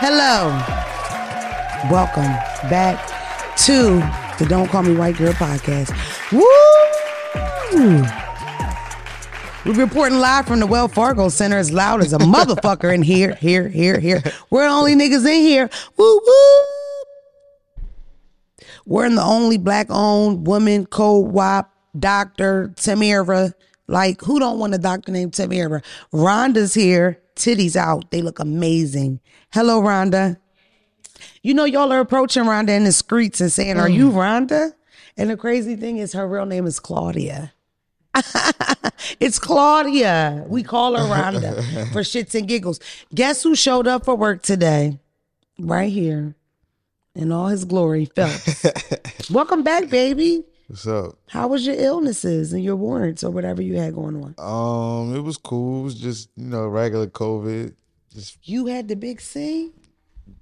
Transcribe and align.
Hello. 0.00 0.50
Welcome 1.90 2.30
back 2.70 3.04
to 3.64 3.98
the 4.38 4.48
Don't 4.48 4.68
Call 4.68 4.84
Me 4.84 4.94
White 4.94 5.16
Girl 5.16 5.32
podcast. 5.32 5.90
Woo! 6.30 6.44
We're 9.66 9.84
reporting 9.84 10.20
live 10.20 10.46
from 10.46 10.60
the 10.60 10.68
Wells 10.68 10.92
Fargo 10.92 11.28
Center 11.28 11.58
as 11.58 11.72
loud 11.72 12.00
as 12.00 12.12
a 12.12 12.18
motherfucker 12.18 12.94
in 12.94 13.02
here, 13.02 13.34
here, 13.40 13.66
here, 13.66 13.98
here. 13.98 14.22
We're 14.50 14.68
the 14.68 14.72
only 14.72 14.94
niggas 14.94 15.26
in 15.26 15.42
here. 15.42 15.68
Woo 15.96 16.20
woo! 16.24 16.64
We're 18.86 19.06
in 19.06 19.16
the 19.16 19.24
only 19.24 19.58
black 19.58 19.88
owned 19.90 20.46
woman 20.46 20.86
co-op 20.86 21.72
doctor, 21.98 22.72
Tamira. 22.76 23.52
Like, 23.88 24.20
who 24.20 24.38
don't 24.38 24.58
want 24.58 24.74
a 24.74 24.78
doctor 24.78 25.10
named 25.10 25.32
Tamira? 25.32 25.82
Rhonda's 26.12 26.74
here, 26.74 27.20
titties 27.34 27.74
out. 27.74 28.10
They 28.10 28.20
look 28.20 28.38
amazing. 28.38 29.20
Hello, 29.52 29.80
Rhonda. 29.80 30.36
You 31.42 31.54
know, 31.54 31.64
y'all 31.64 31.92
are 31.92 32.00
approaching 32.00 32.44
Rhonda 32.44 32.70
in 32.70 32.84
the 32.84 32.92
streets 32.92 33.40
and 33.40 33.50
saying, 33.50 33.78
Are 33.78 33.88
you 33.88 34.10
mm. 34.10 34.14
Rhonda? 34.14 34.72
And 35.16 35.30
the 35.30 35.36
crazy 35.36 35.74
thing 35.74 35.96
is, 35.96 36.12
her 36.12 36.28
real 36.28 36.46
name 36.46 36.66
is 36.66 36.78
Claudia. 36.78 37.52
it's 39.20 39.38
Claudia. 39.38 40.44
We 40.48 40.62
call 40.62 40.94
her 40.96 41.02
Rhonda 41.04 41.62
for 41.92 42.00
shits 42.00 42.34
and 42.34 42.46
giggles. 42.46 42.80
Guess 43.14 43.42
who 43.42 43.54
showed 43.54 43.86
up 43.86 44.04
for 44.04 44.14
work 44.14 44.42
today? 44.42 44.98
Right 45.58 45.90
here 45.90 46.34
in 47.14 47.32
all 47.32 47.48
his 47.48 47.64
glory, 47.64 48.04
Phelps. 48.04 48.64
Welcome 49.30 49.62
back, 49.62 49.88
baby. 49.88 50.44
What's 50.68 50.86
up? 50.86 51.18
How 51.28 51.48
was 51.48 51.66
your 51.66 51.76
illnesses 51.76 52.52
and 52.52 52.62
your 52.62 52.76
warrants 52.76 53.24
or 53.24 53.30
whatever 53.30 53.62
you 53.62 53.76
had 53.78 53.94
going 53.94 54.16
on? 54.16 54.34
Um, 54.38 55.16
it 55.16 55.20
was 55.20 55.38
cool. 55.38 55.80
It 55.80 55.84
was 55.84 55.94
just 55.94 56.28
you 56.36 56.44
know 56.44 56.66
regular 56.68 57.06
COVID, 57.06 57.74
just 58.14 58.36
You 58.46 58.66
had 58.66 58.86
the 58.86 58.96
big 58.96 59.20
C? 59.20 59.72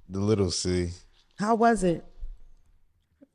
the 0.08 0.18
little 0.20 0.50
C. 0.50 0.90
How 1.38 1.54
was 1.54 1.84
it? 1.84 2.04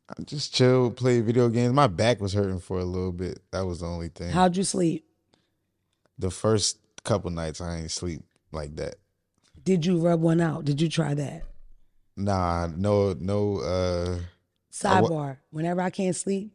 I 0.09 0.21
just 0.23 0.53
chilled, 0.53 0.97
played 0.97 1.23
video 1.25 1.47
games. 1.47 1.73
My 1.73 1.87
back 1.87 2.19
was 2.19 2.33
hurting 2.33 2.59
for 2.59 2.79
a 2.79 2.83
little 2.83 3.13
bit. 3.13 3.39
That 3.51 3.65
was 3.65 3.79
the 3.79 3.85
only 3.87 4.09
thing. 4.09 4.29
How'd 4.31 4.57
you 4.57 4.63
sleep? 4.63 5.05
the 6.19 6.29
first 6.29 6.77
couple 7.03 7.31
nights 7.31 7.61
I 7.61 7.77
ain't 7.79 7.89
sleep 7.89 8.21
like 8.51 8.75
that. 8.75 8.95
Did 9.63 9.87
you 9.87 9.97
rub 9.97 10.21
one 10.21 10.39
out? 10.39 10.65
Did 10.65 10.79
you 10.79 10.87
try 10.87 11.15
that? 11.15 11.43
Nah, 12.15 12.67
no, 12.75 13.13
no. 13.13 13.57
uh 13.59 14.19
I 14.85 15.01
wa- 15.01 15.09
Sidebar. 15.09 15.37
Whenever 15.49 15.81
I 15.81 15.89
can't 15.89 16.15
sleep, 16.15 16.51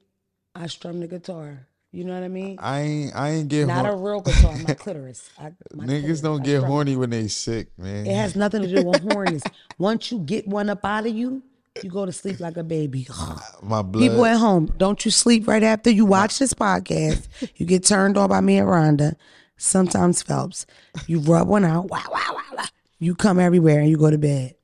I 0.57 0.67
strum 0.69 1.01
the 1.01 1.07
guitar. 1.07 1.67
You 1.93 2.05
know 2.05 2.15
what 2.15 2.25
I 2.25 2.29
mean? 2.29 2.59
I 2.61 2.81
ain't, 2.81 3.17
I 3.17 3.31
ain't 3.31 3.49
get. 3.49 3.69
Horny 3.69 3.83
not 3.83 3.93
a 3.93 3.97
real 3.97 4.21
guitar, 4.21 4.57
my 4.67 4.75
clitoris. 4.75 5.31
I, 5.39 5.53
my 5.73 5.85
Niggas 5.85 6.01
clitoris. 6.01 6.21
don't 6.21 6.45
get 6.45 6.63
horny 6.63 6.97
when 6.97 7.11
they 7.11 7.29
sick, 7.29 7.69
man. 7.79 8.07
It 8.07 8.15
has 8.15 8.37
nothing 8.37 8.63
to 8.63 8.69
do 8.69 8.85
with 8.87 9.03
horniness. 9.03 9.43
Once 9.79 10.11
you 10.11 10.19
get 10.19 10.47
one 10.47 10.69
up 10.69 10.85
out 10.85 11.07
of 11.07 11.15
you, 11.15 11.43
you 11.83 11.91
go 11.91 12.05
to 12.07 12.13
sleep 12.13 12.41
like 12.41 12.57
a 12.57 12.65
baby. 12.65 13.07
Ah, 13.11 13.43
my 13.63 13.83
blood. 13.83 14.03
People 14.03 14.25
at 14.25 14.39
home, 14.39 14.73
don't 14.77 15.05
you 15.05 15.11
sleep 15.11 15.47
right 15.47 15.63
after 15.63 15.91
you 15.91 16.05
watch 16.07 16.39
this 16.39 16.55
podcast. 16.55 17.27
You 17.57 17.67
get 17.67 17.85
turned 17.85 18.17
on 18.17 18.29
by 18.29 18.41
me 18.41 18.59
and 18.59 18.69
Rhonda, 18.69 19.15
sometimes 19.57 20.23
Phelps. 20.23 20.67
You 21.07 21.21
rub 21.21 21.49
one 21.49 21.65
out, 21.65 21.89
wow, 21.91 22.03
wow, 22.11 22.33
wow, 22.33 22.43
wow. 22.57 22.65
You 22.99 23.15
come 23.15 23.39
everywhere 23.39 23.81
and 23.81 23.89
you 23.89 23.97
go 23.97 24.11
to 24.11 24.19
bed. 24.19 24.55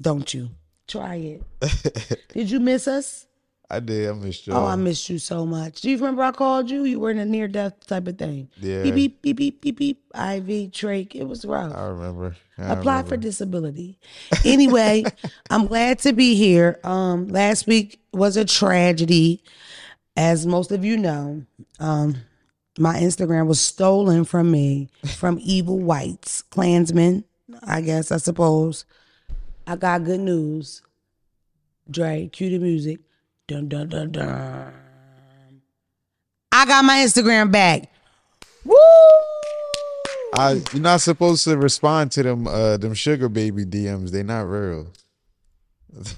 Don't 0.00 0.32
you? 0.32 0.50
Try 0.86 1.40
it. 1.60 2.22
Did 2.32 2.50
you 2.50 2.60
miss 2.60 2.86
us? 2.86 3.26
I 3.68 3.80
did. 3.80 4.08
I 4.08 4.12
missed 4.12 4.46
you. 4.46 4.52
Oh, 4.52 4.64
I 4.64 4.76
missed 4.76 5.08
you 5.10 5.18
so 5.18 5.44
much. 5.44 5.80
Do 5.80 5.90
you 5.90 5.96
remember 5.96 6.22
I 6.22 6.30
called 6.30 6.70
you? 6.70 6.84
You 6.84 7.00
were 7.00 7.10
in 7.10 7.18
a 7.18 7.24
near 7.24 7.48
death 7.48 7.84
type 7.86 8.06
of 8.06 8.16
thing. 8.16 8.48
Yeah. 8.60 8.82
Beep, 8.84 8.94
beep, 8.94 9.22
beep, 9.22 9.36
beep, 9.36 9.60
beep, 9.60 9.76
beep. 9.78 9.98
IV, 10.14 10.70
trach. 10.70 11.14
It 11.14 11.24
was 11.24 11.44
rough. 11.44 11.74
I 11.74 11.86
remember. 11.86 12.36
I 12.58 12.72
Apply 12.74 12.92
remember. 12.98 13.08
for 13.08 13.16
disability. 13.16 13.98
Anyway, 14.44 15.04
I'm 15.50 15.66
glad 15.66 15.98
to 16.00 16.12
be 16.12 16.36
here. 16.36 16.78
Um, 16.84 17.28
last 17.28 17.66
week 17.66 18.00
was 18.12 18.36
a 18.36 18.44
tragedy, 18.44 19.42
as 20.16 20.46
most 20.46 20.70
of 20.70 20.84
you 20.84 20.96
know. 20.96 21.44
Um, 21.80 22.16
my 22.78 22.94
Instagram 23.00 23.46
was 23.46 23.60
stolen 23.60 24.24
from 24.24 24.50
me 24.50 24.90
from 25.16 25.38
evil 25.42 25.78
whites, 25.80 26.42
Klansmen, 26.42 27.24
I 27.66 27.80
guess, 27.80 28.12
I 28.12 28.18
suppose. 28.18 28.84
I 29.66 29.74
got 29.74 30.04
good 30.04 30.20
news. 30.20 30.82
Dre, 31.90 32.28
cue 32.32 32.50
the 32.50 32.58
music. 32.58 33.00
Dun 33.48 33.68
dun 33.68 33.88
dun 33.88 34.10
dun. 34.10 34.72
I 36.50 36.66
got 36.66 36.84
my 36.84 36.96
Instagram 36.96 37.52
back. 37.52 37.88
Woo! 38.64 38.74
I, 40.34 40.60
you're 40.72 40.82
not 40.82 41.00
supposed 41.00 41.44
to 41.44 41.56
respond 41.56 42.10
to 42.12 42.24
them 42.24 42.48
uh 42.48 42.76
them 42.76 42.94
sugar 42.94 43.28
baby 43.28 43.64
DMs. 43.64 44.10
They're 44.10 44.24
not 44.24 44.48
real. 44.48 44.88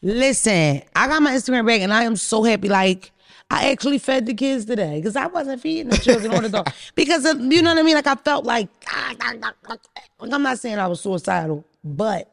Listen, 0.00 0.82
I 0.94 1.08
got 1.08 1.22
my 1.22 1.32
Instagram 1.32 1.66
back 1.66 1.80
and 1.80 1.92
I 1.92 2.04
am 2.04 2.14
so 2.14 2.44
happy. 2.44 2.68
Like, 2.68 3.10
I 3.50 3.70
actually 3.70 3.98
fed 3.98 4.26
the 4.26 4.34
kids 4.34 4.64
today 4.64 5.00
because 5.00 5.16
I 5.16 5.26
wasn't 5.26 5.60
feeding 5.60 5.90
the 5.90 5.96
children 5.96 6.32
or 6.32 6.40
the 6.40 6.50
dog. 6.50 6.72
Because, 6.94 7.24
of, 7.24 7.40
you 7.40 7.62
know 7.62 7.70
what 7.70 7.80
I 7.80 7.82
mean? 7.82 7.96
Like, 7.96 8.06
I 8.06 8.14
felt 8.14 8.44
like, 8.44 8.68
ah, 8.88 9.14
ah, 9.20 9.32
ah, 9.42 9.52
ah. 9.66 9.76
Like, 10.20 10.32
I'm 10.32 10.42
not 10.42 10.60
saying 10.60 10.78
I 10.78 10.86
was 10.86 11.00
suicidal, 11.00 11.64
but 11.82 12.32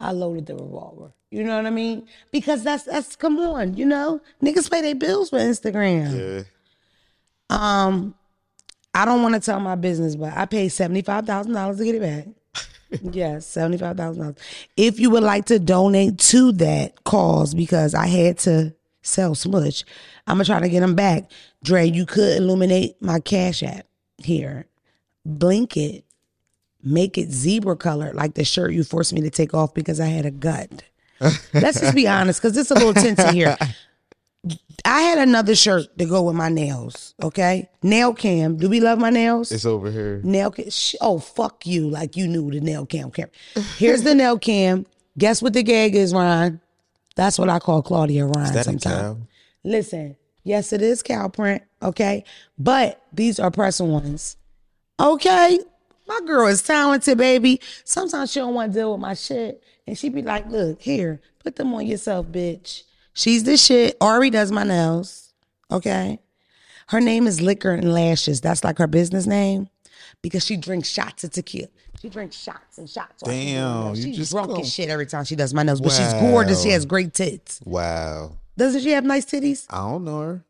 I 0.00 0.12
loaded 0.12 0.46
the 0.46 0.54
revolver. 0.54 1.12
You 1.30 1.44
know 1.44 1.56
what 1.56 1.66
I 1.66 1.70
mean? 1.70 2.06
Because 2.30 2.62
that's, 2.62 2.84
that's, 2.84 3.16
come 3.16 3.38
on, 3.38 3.74
you 3.74 3.86
know? 3.86 4.20
Niggas 4.42 4.70
pay 4.70 4.82
their 4.82 4.94
bills 4.94 5.32
with 5.32 5.42
Instagram. 5.42 6.12
Yeah. 6.38 6.44
Um, 7.50 8.14
I 8.94 9.04
don't 9.04 9.22
want 9.22 9.34
to 9.34 9.40
tell 9.40 9.60
my 9.60 9.74
business, 9.74 10.14
but 10.14 10.32
I 10.36 10.46
paid 10.46 10.68
seventy 10.68 11.02
five 11.02 11.26
thousand 11.26 11.52
dollars 11.52 11.78
to 11.78 11.84
get 11.84 11.96
it 11.96 12.00
back. 12.00 13.00
yes, 13.12 13.46
seventy 13.46 13.76
five 13.76 13.96
thousand 13.96 14.22
dollars. 14.22 14.36
If 14.76 15.00
you 15.00 15.10
would 15.10 15.24
like 15.24 15.46
to 15.46 15.58
donate 15.58 16.18
to 16.18 16.52
that 16.52 17.02
cause, 17.04 17.54
because 17.54 17.94
I 17.94 18.06
had 18.06 18.38
to 18.40 18.74
sell 19.02 19.34
smush, 19.34 19.84
I'm 20.26 20.36
gonna 20.36 20.44
try 20.44 20.60
to 20.60 20.68
get 20.68 20.80
them 20.80 20.94
back. 20.94 21.30
Dre, 21.62 21.86
you 21.88 22.06
could 22.06 22.36
illuminate 22.36 23.00
my 23.02 23.18
cash 23.18 23.62
app 23.62 23.86
here, 24.18 24.66
blink 25.26 25.76
it, 25.76 26.03
make 26.84 27.16
it 27.18 27.30
zebra 27.32 27.76
color 27.76 28.12
like 28.14 28.34
the 28.34 28.44
shirt 28.44 28.72
you 28.72 28.84
forced 28.84 29.12
me 29.12 29.20
to 29.22 29.30
take 29.30 29.54
off 29.54 29.74
because 29.74 30.00
I 30.00 30.06
had 30.06 30.26
a 30.26 30.30
gut. 30.30 30.82
Let's 31.52 31.80
just 31.80 31.94
be 31.94 32.06
honest, 32.16 32.40
because 32.42 32.56
it's 32.56 32.70
a 32.70 32.74
little 32.74 32.92
tinsy 32.94 33.32
here. 33.32 33.56
I 34.84 35.00
had 35.00 35.16
another 35.18 35.54
shirt 35.54 35.96
to 35.96 36.04
go 36.04 36.22
with 36.24 36.36
my 36.36 36.50
nails. 36.50 37.14
Okay, 37.22 37.70
nail 37.82 38.12
cam. 38.12 38.56
Do 38.58 38.68
we 38.68 38.80
love 38.80 38.98
my 38.98 39.08
nails? 39.08 39.50
It's 39.50 39.64
over 39.64 39.90
here. 39.90 40.20
nail 40.22 40.50
cam. 40.50 40.66
Oh 41.00 41.18
fuck 41.18 41.66
you! 41.66 41.88
Like 41.88 42.16
you 42.16 42.28
knew 42.28 42.50
the 42.50 42.60
nail 42.60 42.84
cam. 42.84 43.10
cam. 43.10 43.30
Here's 43.76 44.02
the 44.02 44.14
nail 44.14 44.38
cam. 44.38 44.84
Guess 45.16 45.40
what 45.40 45.54
the 45.54 45.62
gag 45.62 45.94
is, 45.94 46.12
Ron? 46.12 46.60
That's 47.16 47.38
what 47.38 47.48
I 47.48 47.58
call 47.60 47.80
Claudia 47.82 48.26
a 48.26 48.46
sometimes. 48.64 48.82
cow? 48.84 49.16
Listen, 49.62 50.16
yes, 50.42 50.72
it 50.72 50.82
is 50.82 51.02
cow 51.02 51.28
print. 51.28 51.62
Okay, 51.80 52.24
but 52.58 53.00
these 53.12 53.38
are 53.38 53.50
press 53.50 53.80
ones. 53.80 54.36
Okay, 55.00 55.58
my 56.06 56.20
girl 56.26 56.46
is 56.46 56.62
talented, 56.62 57.18
baby. 57.18 57.60
Sometimes 57.84 58.32
she 58.32 58.40
don't 58.40 58.54
want 58.54 58.72
to 58.72 58.78
deal 58.78 58.92
with 58.92 59.00
my 59.00 59.14
shit, 59.14 59.62
and 59.86 59.96
she 59.96 60.08
be 60.08 60.22
like, 60.22 60.48
"Look 60.50 60.80
here, 60.82 61.20
put 61.42 61.56
them 61.56 61.72
on 61.74 61.86
yourself, 61.86 62.26
bitch." 62.26 62.82
She's 63.12 63.44
the 63.44 63.56
shit. 63.56 63.96
Ari 64.00 64.30
does 64.30 64.50
my 64.52 64.64
nails. 64.64 65.32
Okay, 65.70 66.18
her 66.88 67.00
name 67.00 67.26
is 67.26 67.40
Liquor 67.40 67.70
and 67.72 67.92
Lashes. 67.92 68.40
That's 68.40 68.64
like 68.64 68.78
her 68.78 68.86
business 68.86 69.26
name 69.26 69.68
because 70.22 70.44
she 70.44 70.56
drinks 70.56 70.88
shots 70.88 71.24
of 71.24 71.30
tequila. 71.30 71.68
She 72.00 72.10
drinks 72.10 72.36
shots 72.36 72.76
and 72.76 72.88
shots. 72.88 73.22
while 73.22 73.32
she's 73.34 73.44
Damn, 73.54 73.94
you 73.94 74.02
she's 74.02 74.16
just 74.16 74.32
drunk 74.32 74.48
go- 74.50 74.60
as 74.60 74.70
shit 74.72 74.90
every 74.90 75.06
time 75.06 75.24
she 75.24 75.36
does 75.36 75.54
my 75.54 75.62
nails, 75.62 75.80
but 75.80 75.92
she's 75.92 76.12
gorgeous. 76.14 76.62
She 76.62 76.68
has 76.70 76.84
great 76.84 77.14
tits. 77.14 77.60
Wow. 77.64 78.32
Doesn't 78.58 78.82
she 78.82 78.90
have 78.90 79.04
nice 79.04 79.24
titties? 79.24 79.64
I 79.70 79.78
don't 79.78 80.04
know 80.04 80.20
her. 80.20 80.44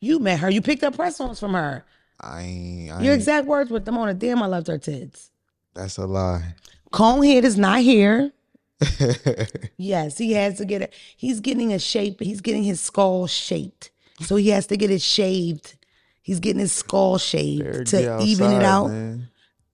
You 0.00 0.18
met 0.20 0.38
her. 0.38 0.50
You 0.50 0.62
picked 0.62 0.82
up 0.84 0.94
press-ons 0.94 1.40
from 1.40 1.54
her. 1.54 1.84
I 2.20 2.42
ain't. 2.42 2.90
I 2.92 3.02
Your 3.02 3.12
ain't 3.12 3.20
exact 3.20 3.46
words 3.46 3.70
with 3.70 3.84
them 3.84 3.96
on 3.98 4.08
a 4.08 4.14
Damn, 4.14 4.42
I 4.42 4.46
loved 4.46 4.66
her 4.68 4.78
tits. 4.78 5.30
that's 5.74 5.96
a 5.98 6.06
lie. 6.06 6.54
Conehead 6.92 7.44
is 7.44 7.56
not 7.56 7.80
here. 7.80 8.32
yes, 9.76 10.18
he 10.18 10.32
has 10.32 10.56
to 10.58 10.64
get 10.64 10.82
it. 10.82 10.94
He's 11.16 11.40
getting 11.40 11.72
a 11.72 11.78
shape. 11.78 12.20
He's 12.20 12.40
getting 12.40 12.62
his 12.64 12.80
skull 12.80 13.26
shaped. 13.26 13.90
So 14.20 14.36
he 14.36 14.48
has 14.50 14.66
to 14.68 14.76
get 14.76 14.90
it 14.90 15.02
shaved. 15.02 15.76
He's 16.22 16.40
getting 16.40 16.60
his 16.60 16.72
skull 16.72 17.18
shaved 17.18 17.86
to 17.88 18.18
be 18.18 18.24
even 18.24 18.52
it 18.52 18.62
out. 18.62 18.88
man. 18.88 19.28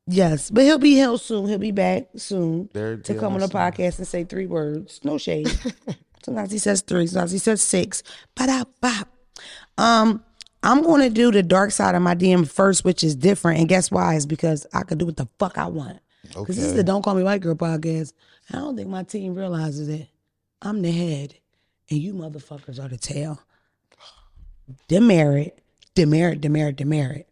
Yes, 0.08 0.50
but 0.50 0.62
he'll 0.62 0.78
be 0.78 0.94
here 0.94 1.16
soon. 1.18 1.48
He'll 1.48 1.58
be 1.58 1.72
back 1.72 2.08
soon 2.16 2.68
to 2.68 3.00
come 3.18 3.32
on 3.34 3.40
the 3.40 3.44
outside. 3.46 3.74
podcast 3.74 3.98
and 3.98 4.06
say 4.06 4.22
three 4.24 4.46
words. 4.46 5.00
No 5.02 5.18
shade. 5.18 5.48
sometimes 6.24 6.52
he 6.52 6.58
says 6.58 6.80
three. 6.82 7.08
Sometimes 7.08 7.32
he 7.32 7.38
says 7.38 7.60
six. 7.60 8.02
Ba 8.36 8.64
bop. 8.80 9.08
Um, 9.76 10.22
I'm 10.66 10.82
going 10.82 11.00
to 11.00 11.10
do 11.10 11.30
the 11.30 11.44
dark 11.44 11.70
side 11.70 11.94
of 11.94 12.02
my 12.02 12.14
DM 12.16 12.48
first, 12.48 12.84
which 12.84 13.04
is 13.04 13.14
different. 13.14 13.60
And 13.60 13.68
guess 13.68 13.88
why? 13.90 14.16
It's 14.16 14.26
because 14.26 14.66
I 14.74 14.82
can 14.82 14.98
do 14.98 15.06
what 15.06 15.16
the 15.16 15.28
fuck 15.38 15.58
I 15.58 15.66
want. 15.66 16.00
Because 16.26 16.56
this 16.56 16.58
is 16.58 16.70
Okay. 16.70 16.78
the 16.78 16.84
Don't 16.84 17.02
Call 17.02 17.14
Me 17.14 17.22
White 17.22 17.40
Girl 17.40 17.54
podcast. 17.54 18.12
I 18.52 18.56
don't 18.56 18.76
think 18.76 18.88
my 18.88 19.04
team 19.04 19.34
realizes 19.36 19.88
it. 19.88 20.08
I'm 20.60 20.82
the 20.82 20.90
head, 20.90 21.34
and 21.88 22.00
you 22.00 22.14
motherfuckers 22.14 22.82
are 22.82 22.88
the 22.88 22.96
tail. 22.96 23.40
Demerit, 24.88 25.58
demerit, 25.94 26.40
demerit, 26.40 26.76
demerit. 26.76 27.28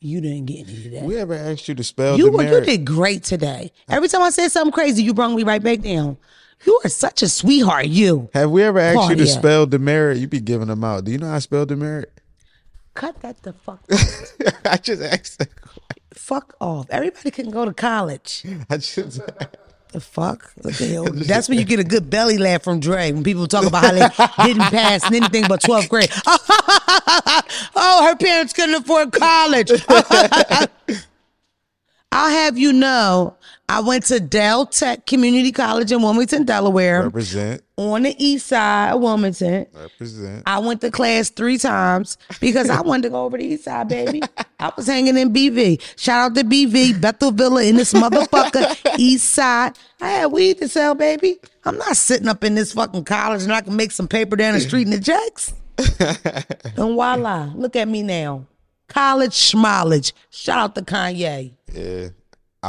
You 0.00 0.20
didn't 0.20 0.44
get 0.44 0.68
any 0.68 0.86
of 0.86 0.92
that. 0.92 1.02
We 1.04 1.16
ever 1.16 1.32
asked 1.34 1.68
you 1.68 1.74
to 1.74 1.82
spell 1.84 2.18
You 2.18 2.30
were, 2.30 2.42
you 2.42 2.60
did 2.60 2.84
great 2.84 3.24
today. 3.24 3.72
Every 3.88 4.08
time 4.08 4.20
I 4.22 4.30
said 4.30 4.48
something 4.52 4.72
crazy, 4.72 5.02
you 5.02 5.14
brought 5.14 5.32
me 5.32 5.42
right 5.42 5.62
back 5.62 5.80
down. 5.80 6.18
You 6.66 6.78
are 6.84 6.88
such 6.90 7.22
a 7.22 7.28
sweetheart. 7.28 7.86
You 7.86 8.28
Have 8.34 8.50
we 8.50 8.62
ever 8.62 8.78
asked 8.78 9.08
you 9.10 9.16
to 9.16 9.26
spell 9.26 9.66
demerit? 9.66 10.18
You 10.18 10.28
be 10.28 10.40
giving 10.40 10.68
them 10.68 10.84
out. 10.84 11.04
Do 11.04 11.12
you 11.12 11.18
know 11.18 11.28
how 11.28 11.36
to 11.36 11.40
spell 11.40 11.64
demerit? 11.64 12.12
Cut 12.96 13.20
that 13.20 13.42
the 13.42 13.52
fuck. 13.52 13.80
off. 13.92 14.32
I 14.64 14.76
just 14.78 15.02
asked. 15.02 15.38
That. 15.38 15.50
fuck 16.12 16.56
off. 16.60 16.86
Everybody 16.90 17.30
can 17.30 17.50
go 17.50 17.64
to 17.64 17.72
college. 17.72 18.44
I 18.70 18.78
just. 18.78 19.20
The 19.92 20.00
fuck? 20.00 20.52
What 20.56 20.74
the 20.74 20.86
hell? 20.86 21.04
That's 21.04 21.48
when 21.48 21.58
you 21.58 21.64
get 21.64 21.78
a 21.78 21.84
good 21.84 22.10
belly 22.10 22.38
laugh 22.38 22.64
from 22.64 22.80
Dre 22.80 23.12
when 23.12 23.22
people 23.22 23.46
talk 23.46 23.64
about 23.66 23.84
how 23.84 23.92
they 23.92 24.08
didn't 24.52 24.70
pass 24.70 25.04
anything 25.04 25.44
but 25.48 25.60
12th 25.60 25.88
grade. 25.88 26.10
oh, 27.76 28.06
her 28.08 28.16
parents 28.16 28.52
couldn't 28.52 28.74
afford 28.74 29.12
college. 29.12 29.70
I'll 32.10 32.30
have 32.30 32.58
you 32.58 32.72
know, 32.72 33.35
I 33.68 33.80
went 33.80 34.04
to 34.06 34.20
Del 34.20 34.66
Tech 34.66 35.06
Community 35.06 35.50
College 35.50 35.90
in 35.90 36.00
Wilmington, 36.00 36.44
Delaware, 36.44 37.04
Represent. 37.04 37.62
on 37.76 38.02
the 38.04 38.14
east 38.24 38.46
side 38.46 38.92
of 38.92 39.00
Wilmington. 39.00 39.66
Represent. 39.74 40.44
I 40.46 40.60
went 40.60 40.80
to 40.82 40.90
class 40.92 41.30
three 41.30 41.58
times 41.58 42.16
because 42.40 42.70
I 42.70 42.80
wanted 42.82 43.04
to 43.04 43.10
go 43.10 43.24
over 43.24 43.36
the 43.36 43.44
east 43.44 43.64
side, 43.64 43.88
baby. 43.88 44.22
I 44.60 44.72
was 44.76 44.86
hanging 44.86 45.16
in 45.18 45.32
BV. 45.32 45.80
Shout 45.98 46.30
out 46.30 46.34
to 46.36 46.44
BV, 46.44 47.00
Bethel 47.00 47.32
Villa 47.32 47.64
in 47.64 47.74
this 47.76 47.92
motherfucker, 47.92 48.76
east 48.98 49.32
side. 49.32 49.76
I 50.00 50.08
had 50.10 50.26
weed 50.26 50.58
to 50.58 50.68
sell, 50.68 50.94
baby. 50.94 51.38
I'm 51.64 51.76
not 51.76 51.96
sitting 51.96 52.28
up 52.28 52.44
in 52.44 52.54
this 52.54 52.72
fucking 52.72 53.04
college 53.04 53.42
and 53.42 53.52
I 53.52 53.62
can 53.62 53.74
make 53.74 53.90
some 53.90 54.06
paper 54.06 54.36
down 54.36 54.54
the 54.54 54.60
street 54.60 54.86
in 54.86 54.90
the 54.92 55.00
checks. 55.00 55.52
and 56.76 56.94
voila, 56.94 57.50
look 57.56 57.74
at 57.74 57.88
me 57.88 58.02
now. 58.04 58.46
College 58.88 59.32
schmolage. 59.32 60.12
Shout 60.30 60.58
out 60.58 60.74
to 60.76 60.82
Kanye. 60.82 61.52
Yeah. 61.72 62.08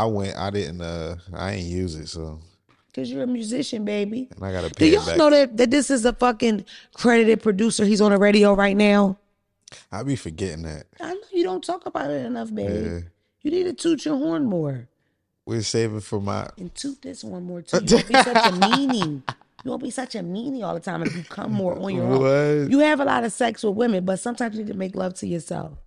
I 0.01 0.05
went. 0.05 0.37
I 0.37 0.49
didn't. 0.49 0.81
Uh. 0.81 1.15
I 1.33 1.53
ain't 1.53 1.67
use 1.67 1.95
it. 1.95 2.07
So. 2.07 2.39
Cause 2.93 3.11
you're 3.11 3.23
a 3.23 3.27
musician, 3.27 3.85
baby. 3.85 4.27
And 4.35 4.43
I 4.43 4.51
gotta 4.51 4.69
Do 4.69 4.87
y'all 4.87 5.17
know 5.17 5.29
that, 5.29 5.55
that 5.57 5.69
this 5.69 5.91
is 5.91 6.03
a 6.03 6.13
fucking 6.13 6.65
credited 6.95 7.43
producer? 7.43 7.85
He's 7.85 8.01
on 8.01 8.09
the 8.09 8.17
radio 8.17 8.53
right 8.53 8.75
now. 8.75 9.19
I 9.91 10.01
be 10.01 10.15
forgetting 10.15 10.63
that. 10.63 10.87
I 10.99 11.13
know 11.13 11.19
you 11.31 11.43
don't 11.43 11.63
talk 11.63 11.85
about 11.85 12.09
it 12.09 12.25
enough, 12.25 12.51
baby. 12.53 12.73
Yeah. 12.73 12.99
You 13.43 13.51
need 13.51 13.63
to 13.65 13.73
toot 13.73 14.03
your 14.03 14.17
horn 14.17 14.45
more. 14.45 14.87
We're 15.45 15.61
saving 15.61 15.99
for 16.01 16.19
my. 16.19 16.49
And 16.57 16.73
toot 16.73 17.01
this 17.03 17.23
one 17.23 17.43
more 17.43 17.61
too. 17.61 17.77
You 17.85 17.97
won't 17.97 18.07
be 18.07 18.13
such 18.15 18.35
a 18.35 18.51
meanie. 18.51 19.23
You 19.63 19.71
won't 19.71 19.83
be 19.83 19.91
such 19.91 20.15
a 20.15 20.19
meanie 20.19 20.63
all 20.63 20.73
the 20.73 20.79
time 20.79 21.03
if 21.03 21.15
you 21.15 21.23
come 21.23 21.53
more 21.53 21.77
on 21.77 21.93
your 21.93 22.05
own. 22.05 22.69
You 22.71 22.79
have 22.79 22.99
a 22.99 23.05
lot 23.05 23.23
of 23.23 23.31
sex 23.31 23.63
with 23.63 23.75
women, 23.75 24.05
but 24.05 24.19
sometimes 24.19 24.55
you 24.55 24.63
need 24.63 24.71
to 24.71 24.77
make 24.77 24.95
love 24.95 25.13
to 25.15 25.27
yourself. 25.27 25.77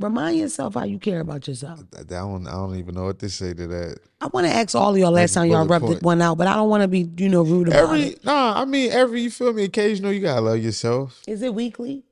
Remind 0.00 0.38
yourself 0.38 0.74
how 0.74 0.84
you 0.84 0.98
care 0.98 1.20
about 1.20 1.46
yourself. 1.46 1.84
I 1.98 2.02
don't. 2.04 2.46
I 2.46 2.52
don't 2.52 2.76
even 2.76 2.94
know 2.94 3.04
what 3.04 3.18
to 3.18 3.28
say 3.28 3.52
to 3.52 3.66
that. 3.66 3.98
I 4.20 4.28
want 4.28 4.46
to 4.46 4.52
ask 4.52 4.74
all 4.74 4.92
of 4.92 4.98
y'all 4.98 5.10
last 5.10 5.34
time 5.34 5.50
y'all 5.50 5.66
rubbed 5.66 5.84
point. 5.84 6.02
one 6.02 6.22
out, 6.22 6.38
but 6.38 6.46
I 6.46 6.54
don't 6.54 6.70
want 6.70 6.82
to 6.82 6.88
be, 6.88 7.10
you 7.18 7.28
know, 7.28 7.42
rude 7.42 7.68
about 7.68 7.84
Every 7.84 8.02
it. 8.08 8.24
nah. 8.24 8.60
I 8.60 8.64
mean, 8.64 8.90
every. 8.90 9.20
You 9.20 9.30
feel 9.30 9.52
me? 9.52 9.64
Occasional. 9.64 10.12
You 10.12 10.20
gotta 10.20 10.40
love 10.40 10.58
yourself. 10.58 11.20
Is 11.28 11.42
it 11.42 11.54
weekly? 11.54 12.02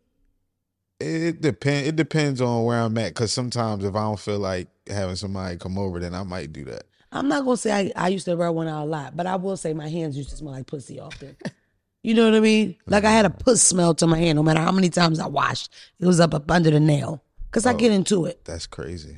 It 1.00 1.40
depend. 1.40 1.87
It 1.87 1.96
depends 1.96 2.40
on 2.40 2.64
where 2.64 2.79
I'm 2.79 2.96
at. 2.99 3.14
Cause 3.14 3.32
sometimes 3.32 3.85
if 3.85 3.94
I 3.94 4.02
don't 4.02 4.20
feel 4.20 4.38
like 4.38 4.69
having 4.88 5.17
somebody 5.17 5.56
come 5.56 5.79
over, 5.79 5.99
then 5.99 6.14
I 6.14 6.25
might 6.25 6.52
do 6.52 6.64
that. 6.67 6.85
I'm 7.11 7.29
not 7.29 7.44
gonna 7.44 7.56
say 7.56 7.73
I, 7.73 8.05
I 8.05 8.08
used 8.08 8.26
to 8.26 8.37
rub 8.37 8.55
one 8.55 8.69
out 8.69 8.85
a 8.85 8.87
lot, 8.87 9.17
but 9.17 9.26
I 9.26 9.37
will 9.37 9.56
say 9.56 9.73
my 9.73 9.88
hands 9.88 10.17
used 10.17 10.31
to 10.31 10.37
smell 10.37 10.52
like 10.52 10.67
pussy 10.67 11.00
often. 11.00 11.37
You 12.02 12.14
know 12.14 12.25
what 12.25 12.35
I 12.35 12.40
mean? 12.40 12.76
Like 12.87 13.05
I 13.05 13.11
had 13.11 13.26
a 13.26 13.29
mm. 13.29 13.38
puss 13.40 13.61
smell 13.61 13.94
to 13.96 14.06
my 14.06 14.19
hand, 14.19 14.37
no 14.37 14.43
matter 14.43 14.61
how 14.61 14.73
many 14.73 14.88
times 14.88 15.19
I 15.19 15.26
washed. 15.26 15.73
It 15.99 16.06
was 16.06 16.20
up 16.20 16.32
up 16.32 16.50
under 16.50 16.70
the 16.70 16.81
nail. 16.81 17.23
Cause 17.50 17.67
I 17.67 17.73
get 17.73 17.93
into 17.93 18.27
it. 18.27 18.45
That's 18.45 18.67
crazy. 18.67 19.17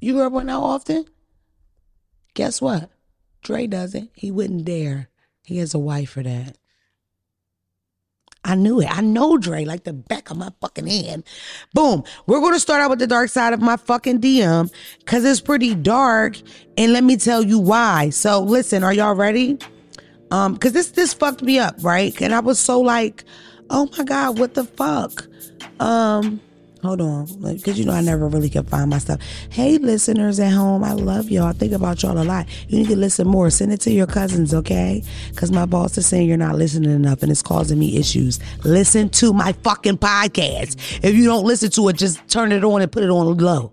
You 0.00 0.20
rub 0.20 0.32
one 0.32 0.50
out 0.50 0.62
often? 0.62 1.06
Guess 2.34 2.60
what? 2.60 2.90
Dre 3.42 3.66
doesn't. 3.66 4.10
He 4.14 4.30
wouldn't 4.30 4.64
dare. 4.64 5.08
He 5.44 5.58
has 5.58 5.74
a 5.74 5.78
wife 5.78 6.10
for 6.10 6.22
that. 6.22 6.56
I 8.44 8.56
knew 8.56 8.80
it. 8.80 8.90
I 8.90 9.00
know 9.00 9.38
Dre 9.38 9.64
like 9.64 9.84
the 9.84 9.92
back 9.92 10.30
of 10.30 10.36
my 10.36 10.50
fucking 10.60 10.86
hand. 10.86 11.24
Boom. 11.74 12.02
We're 12.26 12.40
going 12.40 12.54
to 12.54 12.60
start 12.60 12.80
out 12.80 12.90
with 12.90 12.98
the 12.98 13.06
dark 13.06 13.30
side 13.30 13.52
of 13.52 13.60
my 13.60 13.76
fucking 13.76 14.20
DM 14.20 14.72
because 14.98 15.24
it's 15.24 15.40
pretty 15.40 15.74
dark. 15.74 16.36
And 16.76 16.92
let 16.92 17.04
me 17.04 17.16
tell 17.16 17.42
you 17.42 17.58
why. 17.58 18.10
So 18.10 18.40
listen, 18.40 18.82
are 18.82 18.92
y'all 18.92 19.14
ready? 19.14 19.58
Um, 20.32 20.56
cause 20.56 20.72
this 20.72 20.92
this 20.92 21.12
fucked 21.12 21.42
me 21.42 21.58
up, 21.58 21.76
right? 21.82 22.18
And 22.20 22.34
I 22.34 22.40
was 22.40 22.58
so 22.58 22.80
like, 22.80 23.24
oh 23.70 23.88
my 23.96 24.02
God, 24.02 24.38
what 24.38 24.54
the 24.54 24.64
fuck? 24.64 25.28
Um, 25.78 26.40
hold 26.82 27.00
on. 27.00 27.26
Cause 27.60 27.78
you 27.78 27.84
know 27.84 27.92
I 27.92 28.00
never 28.00 28.28
really 28.28 28.50
can 28.50 28.64
find 28.64 28.90
my 28.90 28.98
stuff. 28.98 29.20
Hey 29.50 29.78
listeners 29.78 30.40
at 30.40 30.52
home, 30.52 30.82
I 30.82 30.92
love 30.92 31.30
y'all. 31.30 31.46
I 31.46 31.52
think 31.52 31.72
about 31.72 32.02
y'all 32.02 32.20
a 32.20 32.24
lot. 32.24 32.46
You 32.68 32.78
need 32.78 32.88
to 32.88 32.96
listen 32.96 33.26
more. 33.28 33.50
Send 33.50 33.72
it 33.72 33.80
to 33.82 33.90
your 33.90 34.06
cousins, 34.06 34.52
okay? 34.52 35.02
Cause 35.36 35.52
my 35.52 35.66
boss 35.66 35.96
is 35.96 36.06
saying 36.06 36.28
you're 36.28 36.36
not 36.36 36.56
listening 36.56 36.90
enough 36.90 37.22
and 37.22 37.30
it's 37.30 37.42
causing 37.42 37.78
me 37.78 37.96
issues. 37.96 38.40
Listen 38.64 39.08
to 39.10 39.32
my 39.32 39.52
fucking 39.52 39.98
podcast. 39.98 41.04
If 41.04 41.14
you 41.14 41.24
don't 41.24 41.44
listen 41.44 41.70
to 41.70 41.88
it, 41.88 41.96
just 41.96 42.26
turn 42.28 42.52
it 42.52 42.64
on 42.64 42.82
and 42.82 42.90
put 42.90 43.04
it 43.04 43.10
on 43.10 43.36
low. 43.36 43.72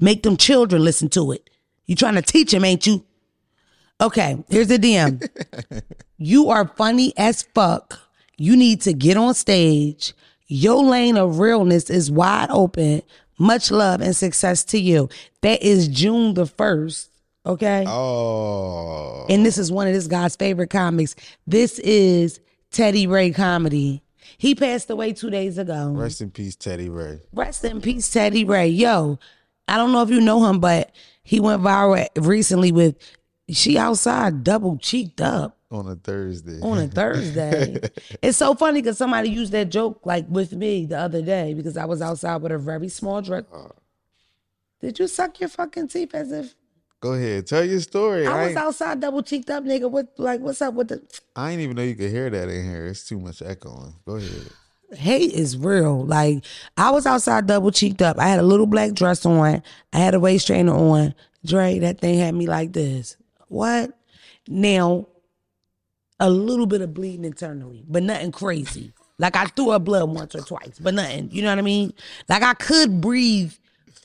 Make 0.00 0.22
them 0.22 0.36
children 0.36 0.82
listen 0.84 1.08
to 1.10 1.32
it. 1.32 1.48
You 1.86 1.94
trying 1.94 2.14
to 2.14 2.22
teach 2.22 2.50
them, 2.50 2.64
ain't 2.64 2.86
you? 2.86 3.04
Okay, 4.00 4.44
here's 4.50 4.68
the 4.68 4.78
DM. 4.78 5.26
you 6.18 6.50
are 6.50 6.68
funny 6.76 7.14
as 7.16 7.42
fuck. 7.54 7.98
You 8.36 8.56
need 8.56 8.82
to 8.82 8.92
get 8.92 9.16
on 9.16 9.32
stage. 9.34 10.12
Your 10.48 10.84
lane 10.84 11.16
of 11.16 11.38
realness 11.38 11.90
is 11.90 12.10
wide 12.10 12.50
open. 12.50 13.02
Much 13.38 13.70
love 13.70 14.00
and 14.00 14.14
success 14.14 14.64
to 14.64 14.78
you. 14.78 15.08
That 15.42 15.62
is 15.62 15.88
June 15.88 16.34
the 16.34 16.44
1st. 16.44 17.08
Okay. 17.44 17.84
Oh. 17.86 19.26
And 19.28 19.44
this 19.44 19.58
is 19.58 19.70
one 19.70 19.86
of 19.86 19.94
this 19.94 20.06
guy's 20.06 20.36
favorite 20.36 20.70
comics. 20.70 21.14
This 21.46 21.78
is 21.80 22.40
Teddy 22.70 23.06
Ray 23.06 23.30
Comedy. 23.30 24.02
He 24.38 24.54
passed 24.54 24.90
away 24.90 25.12
two 25.12 25.30
days 25.30 25.58
ago. 25.58 25.92
Rest 25.94 26.20
in 26.20 26.30
peace, 26.30 26.56
Teddy 26.56 26.88
Ray. 26.88 27.20
Rest 27.32 27.64
in 27.64 27.80
peace, 27.80 28.10
Teddy 28.10 28.44
Ray. 28.44 28.68
Yo, 28.68 29.18
I 29.68 29.76
don't 29.76 29.92
know 29.92 30.02
if 30.02 30.10
you 30.10 30.20
know 30.20 30.44
him, 30.46 30.60
but 30.60 30.92
he 31.22 31.40
went 31.40 31.62
viral 31.62 32.08
recently 32.16 32.72
with 32.72 32.96
she 33.48 33.78
outside 33.78 34.44
double 34.44 34.76
cheeked 34.78 35.20
up 35.20 35.55
On 35.70 35.88
a 35.88 35.96
Thursday. 35.96 36.60
on 36.60 36.78
a 36.78 36.86
Thursday. 37.00 37.80
it's 38.22 38.38
so 38.38 38.54
funny 38.54 38.80
because 38.82 38.98
somebody 38.98 39.30
used 39.30 39.52
that 39.52 39.68
joke 39.68 40.00
like 40.04 40.24
with 40.28 40.52
me 40.52 40.86
the 40.86 40.98
other 40.98 41.22
day 41.22 41.54
because 41.54 41.76
I 41.76 41.84
was 41.86 42.00
outside 42.00 42.36
with 42.36 42.52
a 42.52 42.58
very 42.58 42.88
small 42.88 43.20
dress. 43.20 43.44
Uh. 43.52 43.68
Did 44.80 44.98
you 44.98 45.08
suck 45.08 45.40
your 45.40 45.48
fucking 45.48 45.88
teeth 45.88 46.14
as 46.14 46.30
if 46.30 46.54
Go 47.00 47.12
ahead. 47.12 47.46
Tell 47.46 47.64
your 47.64 47.80
story. 47.80 48.26
I, 48.26 48.44
I 48.44 48.46
was 48.46 48.56
outside 48.56 49.00
double 49.00 49.22
cheeked 49.22 49.50
up, 49.50 49.64
nigga? 49.64 49.90
What 49.90 50.08
like 50.18 50.40
what's 50.40 50.62
up 50.62 50.74
with 50.74 50.88
the 50.88 51.02
I 51.34 51.50
ain't 51.52 51.60
even 51.60 51.76
know 51.76 51.82
you 51.82 51.94
could 51.94 52.10
hear 52.10 52.30
that 52.30 52.48
in 52.48 52.64
here. 52.64 52.86
It's 52.86 53.06
too 53.06 53.18
much 53.20 53.42
echoing. 53.42 53.94
Go 54.06 54.16
ahead. 54.16 54.48
hate 54.92 55.32
is 55.32 55.56
real. 55.58 56.04
Like 56.06 56.44
I 56.76 56.90
was 56.90 57.06
outside 57.06 57.46
double 57.46 57.70
cheeked 57.70 58.00
up. 58.00 58.18
I 58.18 58.26
had 58.28 58.38
a 58.40 58.44
little 58.44 58.66
black 58.66 58.92
dress 58.94 59.26
on. 59.26 59.62
I 59.92 59.98
had 59.98 60.14
a 60.14 60.20
waist 60.20 60.46
trainer 60.46 60.74
on. 60.74 61.14
Dre, 61.44 61.78
that 61.80 62.00
thing 62.00 62.18
had 62.18 62.34
me 62.34 62.46
like 62.46 62.72
this. 62.72 63.16
What? 63.48 63.96
Now, 64.48 65.06
a 66.20 66.30
little 66.30 66.66
bit 66.66 66.80
of 66.80 66.94
bleeding 66.94 67.24
internally, 67.24 67.84
but 67.88 68.02
nothing 68.02 68.32
crazy. 68.32 68.92
Like 69.18 69.36
I 69.36 69.46
threw 69.46 69.70
up 69.70 69.84
blood 69.84 70.10
once 70.10 70.34
or 70.34 70.40
twice, 70.40 70.78
but 70.78 70.94
nothing. 70.94 71.30
You 71.30 71.42
know 71.42 71.50
what 71.50 71.58
I 71.58 71.62
mean? 71.62 71.92
Like 72.28 72.42
I 72.42 72.54
could 72.54 73.00
breathe 73.00 73.52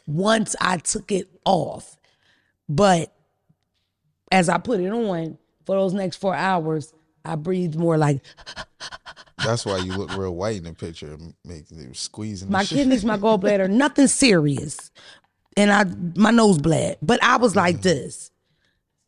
once 0.08 0.56
I 0.62 0.78
took 0.78 1.12
it 1.12 1.30
off, 1.46 1.98
but 2.70 3.14
as 4.32 4.50
I 4.50 4.58
put 4.58 4.80
it 4.80 4.90
on 4.90 5.38
for 5.66 5.76
those 5.76 5.94
next 5.94 6.18
four 6.18 6.34
hours, 6.36 6.94
I 7.26 7.36
breathed 7.36 7.76
more 7.76 7.98
like 7.98 8.22
That's 9.44 9.66
why 9.66 9.78
you 9.78 9.94
look 9.94 10.16
real 10.16 10.36
white 10.36 10.58
in 10.58 10.64
the 10.64 10.74
picture. 10.74 11.18
Making 11.46 11.94
squeezing. 11.94 12.48
the 12.48 12.52
my 12.52 12.64
kidneys, 12.64 13.04
my 13.04 13.18
gallbladder, 13.18 13.70
nothing 13.70 14.08
serious. 14.08 14.92
And 15.58 15.72
I 15.72 15.86
my 16.16 16.32
nose 16.32 16.58
bled. 16.58 16.98
But 17.02 17.22
I 17.24 17.38
was 17.38 17.56
like 17.56 17.78
mm. 17.78 17.82
this. 17.82 18.31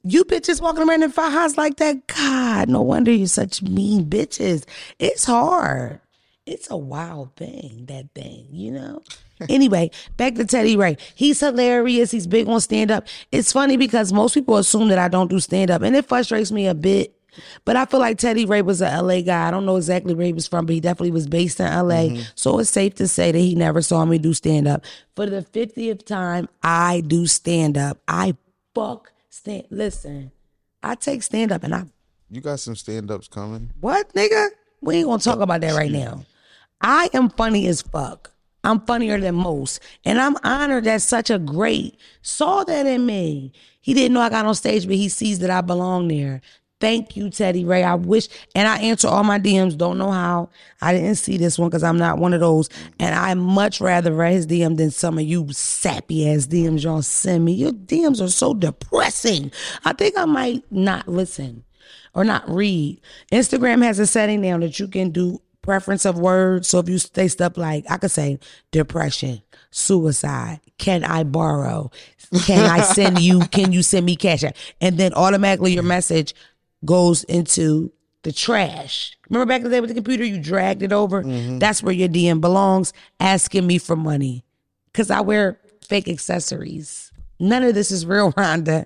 You 0.04 0.26
bitches 0.26 0.62
walking 0.62 0.88
around 0.88 1.04
in 1.04 1.12
fajas 1.12 1.56
like 1.56 1.78
that, 1.78 2.08
God, 2.08 2.68
no 2.68 2.82
wonder 2.82 3.12
you're 3.12 3.28
such 3.28 3.62
mean 3.62 4.06
bitches. 4.06 4.66
It's 5.00 5.24
hard. 5.24 6.02
It's 6.46 6.70
a 6.70 6.76
wild 6.76 7.36
thing, 7.38 7.86
that 7.88 8.14
thing, 8.14 8.48
you 8.52 8.72
know? 8.72 9.02
anyway, 9.50 9.92
back 10.18 10.36
to 10.36 10.46
Teddy 10.46 10.76
Ray. 10.76 10.98
He's 11.16 11.40
hilarious. 11.40 12.12
He's 12.12 12.28
big 12.28 12.50
on 12.50 12.60
stand 12.60 12.92
up. 12.92 13.08
It's 13.32 13.54
funny 13.54 13.78
because 13.78 14.12
most 14.12 14.34
people 14.34 14.58
assume 14.58 14.90
that 14.90 15.00
I 15.00 15.08
don't 15.08 15.30
do 15.30 15.40
stand 15.40 15.72
up, 15.72 15.82
and 15.82 15.96
it 15.96 16.06
frustrates 16.06 16.52
me 16.52 16.68
a 16.68 16.74
bit. 16.74 17.16
But 17.64 17.78
I 17.78 17.86
feel 17.86 18.02
like 18.02 18.18
Teddy 18.18 18.46
Ray 18.46 18.62
was 18.62 18.82
a 18.82 19.02
LA 19.02 19.22
guy. 19.22 19.48
I 19.48 19.52
don't 19.52 19.66
know 19.66 19.78
exactly 19.78 20.14
where 20.14 20.26
he 20.26 20.34
was 20.34 20.48
from, 20.48 20.66
but 20.66 20.74
he 20.74 20.82
definitely 20.82 21.12
was 21.12 21.28
based 21.28 21.62
in 21.62 21.66
LA. 21.66 22.10
Mm-hmm. 22.10 22.22
So 22.36 22.60
it's 22.60 22.70
safe 22.70 22.94
to 22.96 23.08
say 23.08 23.32
that 23.32 23.40
he 23.40 23.56
never 23.56 23.82
saw 23.82 24.04
me 24.06 24.18
do 24.18 24.34
stand 24.34 24.68
up. 24.68 24.84
For 25.16 25.26
the 25.26 25.42
50th 25.42 26.06
time, 26.06 26.48
I 26.62 27.02
do 27.08 27.26
stand 27.26 27.78
up. 27.78 28.00
I 28.08 28.36
fuck 28.76 29.13
stand. 29.34 29.66
Listen, 29.70 30.32
I 30.82 30.96
take 30.96 31.24
stand 31.24 31.52
up 31.52 31.64
and 31.64 31.74
I 31.74 31.86
You 32.30 32.42
got 32.42 32.60
some 32.60 32.76
stand 32.76 33.10
ups 33.12 33.28
coming. 33.28 33.72
what, 33.80 34.14
nigga? 34.14 34.50
We 34.82 34.98
ain't 34.98 35.08
gonna 35.08 35.20
talk 35.20 35.40
about 35.40 35.62
that 35.62 35.76
right 35.76 35.92
now. 35.92 36.24
I 36.82 37.10
am 37.14 37.30
funny 37.30 37.68
as 37.68 37.82
fuck. 37.82 38.32
I'm 38.66 38.80
funnier 38.82 39.20
than 39.20 39.36
most. 39.36 39.80
And 40.06 40.20
I'm 40.20 40.36
honored 40.44 40.86
that 40.86 41.02
such 41.02 41.30
a 41.30 41.40
great 41.40 41.98
saw 42.22 42.64
that 42.66 42.86
in 42.86 43.06
me. 43.06 43.54
He 43.82 43.94
didn't 43.94 44.14
know 44.14 44.22
I 44.22 44.30
got 44.30 44.46
on 44.46 44.56
stage, 44.56 44.86
but 44.86 44.96
he 44.96 45.10
sees 45.10 45.40
that 45.40 45.50
I 45.50 45.62
belong 45.62 46.08
there. 46.08 46.42
Thank 46.84 47.16
you, 47.16 47.30
Teddy 47.30 47.64
Ray. 47.64 47.82
I 47.82 47.96
wish, 47.96 48.28
and 48.54 48.68
I 48.68 48.78
answer 48.80 49.08
all 49.08 49.24
my 49.24 49.40
DMs. 49.40 49.78
Don't 49.78 49.98
know 49.98 50.12
how. 50.12 50.50
I 50.82 50.92
didn't 50.92 51.16
see 51.16 51.38
this 51.38 51.58
one 51.58 51.70
because 51.70 51.82
I'm 51.82 51.98
not 51.98 52.18
one 52.18 52.34
of 52.34 52.42
those. 52.42 52.68
And 53.00 53.16
I 53.16 53.34
much 53.36 53.80
rather 53.80 54.12
read 54.12 54.34
his 54.34 54.48
DM 54.48 54.76
than 54.76 54.92
some 54.92 55.18
of 55.18 55.24
you 55.24 55.48
sappy 55.54 56.30
ass 56.30 56.46
DMs 56.46 56.84
y'all 56.84 57.02
send 57.02 57.46
me. 57.46 57.54
Your 57.54 57.72
DMs 57.72 58.22
are 58.22 58.28
so 58.28 58.54
depressing. 58.54 59.54
I 59.86 59.94
think 59.94 60.18
I 60.18 60.26
might 60.26 60.70
not 60.74 61.08
listen 61.08 61.64
or 62.14 62.26
not 62.26 62.50
read. 62.50 63.00
Instagram 63.32 63.82
has 63.82 63.98
a 63.98 64.06
setting 64.06 64.42
now 64.42 64.58
that 64.58 64.78
you 64.78 64.90
can 64.90 65.12
do 65.12 65.42
preference 65.62 66.04
of 66.04 66.20
words. 66.20 66.68
So 66.68 66.80
if 66.80 66.90
you 66.90 66.98
say 66.98 67.30
stuff 67.30 67.56
like, 67.56 67.86
I 67.90 67.96
could 67.96 68.12
say 68.12 68.40
depression, 68.72 69.42
suicide, 69.72 70.60
can 70.78 71.06
I 71.06 71.24
borrow? 71.24 71.92
Can 72.46 72.70
I 72.70 72.82
send 72.82 73.20
you, 73.20 73.40
can 73.48 73.72
you 73.72 73.84
send 73.84 74.06
me 74.06 74.16
cash? 74.16 74.44
And 74.82 74.98
then 74.98 75.14
automatically 75.14 75.72
your 75.74 75.84
message 75.84 76.34
goes 76.86 77.24
into 77.26 77.92
the 78.24 78.32
trash. 78.32 79.18
Remember 79.30 79.46
back 79.52 79.60
in 79.60 79.64
the 79.66 79.70
day 79.70 79.80
with 79.82 79.90
the 79.90 79.96
computer, 79.96 80.24
you 80.24 80.40
dragged 80.40 80.82
it 80.82 80.94
over? 80.94 81.24
Mm-hmm. 81.24 81.60
That's 81.60 81.84
where 81.84 81.94
your 81.94 82.08
DM 82.10 82.40
belongs, 82.42 82.94
asking 83.20 83.68
me 83.68 83.78
for 83.78 83.96
money. 83.96 84.46
Cause 84.94 85.10
I 85.10 85.22
wear 85.22 85.60
fake 85.88 86.08
accessories. 86.08 87.12
None 87.40 87.64
of 87.64 87.74
this 87.74 87.92
is 87.92 88.06
real, 88.06 88.32
Rhonda. 88.34 88.86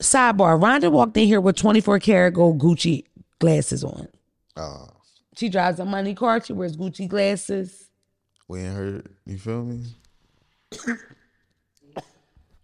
Sidebar, 0.00 0.60
Rhonda 0.60 0.90
walked 0.92 1.16
in 1.16 1.26
here 1.26 1.40
with 1.40 1.56
24 1.56 1.98
karat 2.00 2.34
gold 2.34 2.58
Gucci 2.60 3.04
glasses 3.38 3.82
on. 3.84 4.08
Oh, 4.56 4.88
She 5.36 5.48
drives 5.48 5.80
a 5.80 5.84
money 5.84 6.14
car. 6.14 6.42
She 6.44 6.52
wears 6.52 6.76
Gucci 6.76 7.08
glasses. 7.08 7.88
we 8.48 8.60
ain't 8.60 8.76
heard. 8.76 9.08
You 9.26 9.38
feel 9.38 9.64
me? 9.64 9.84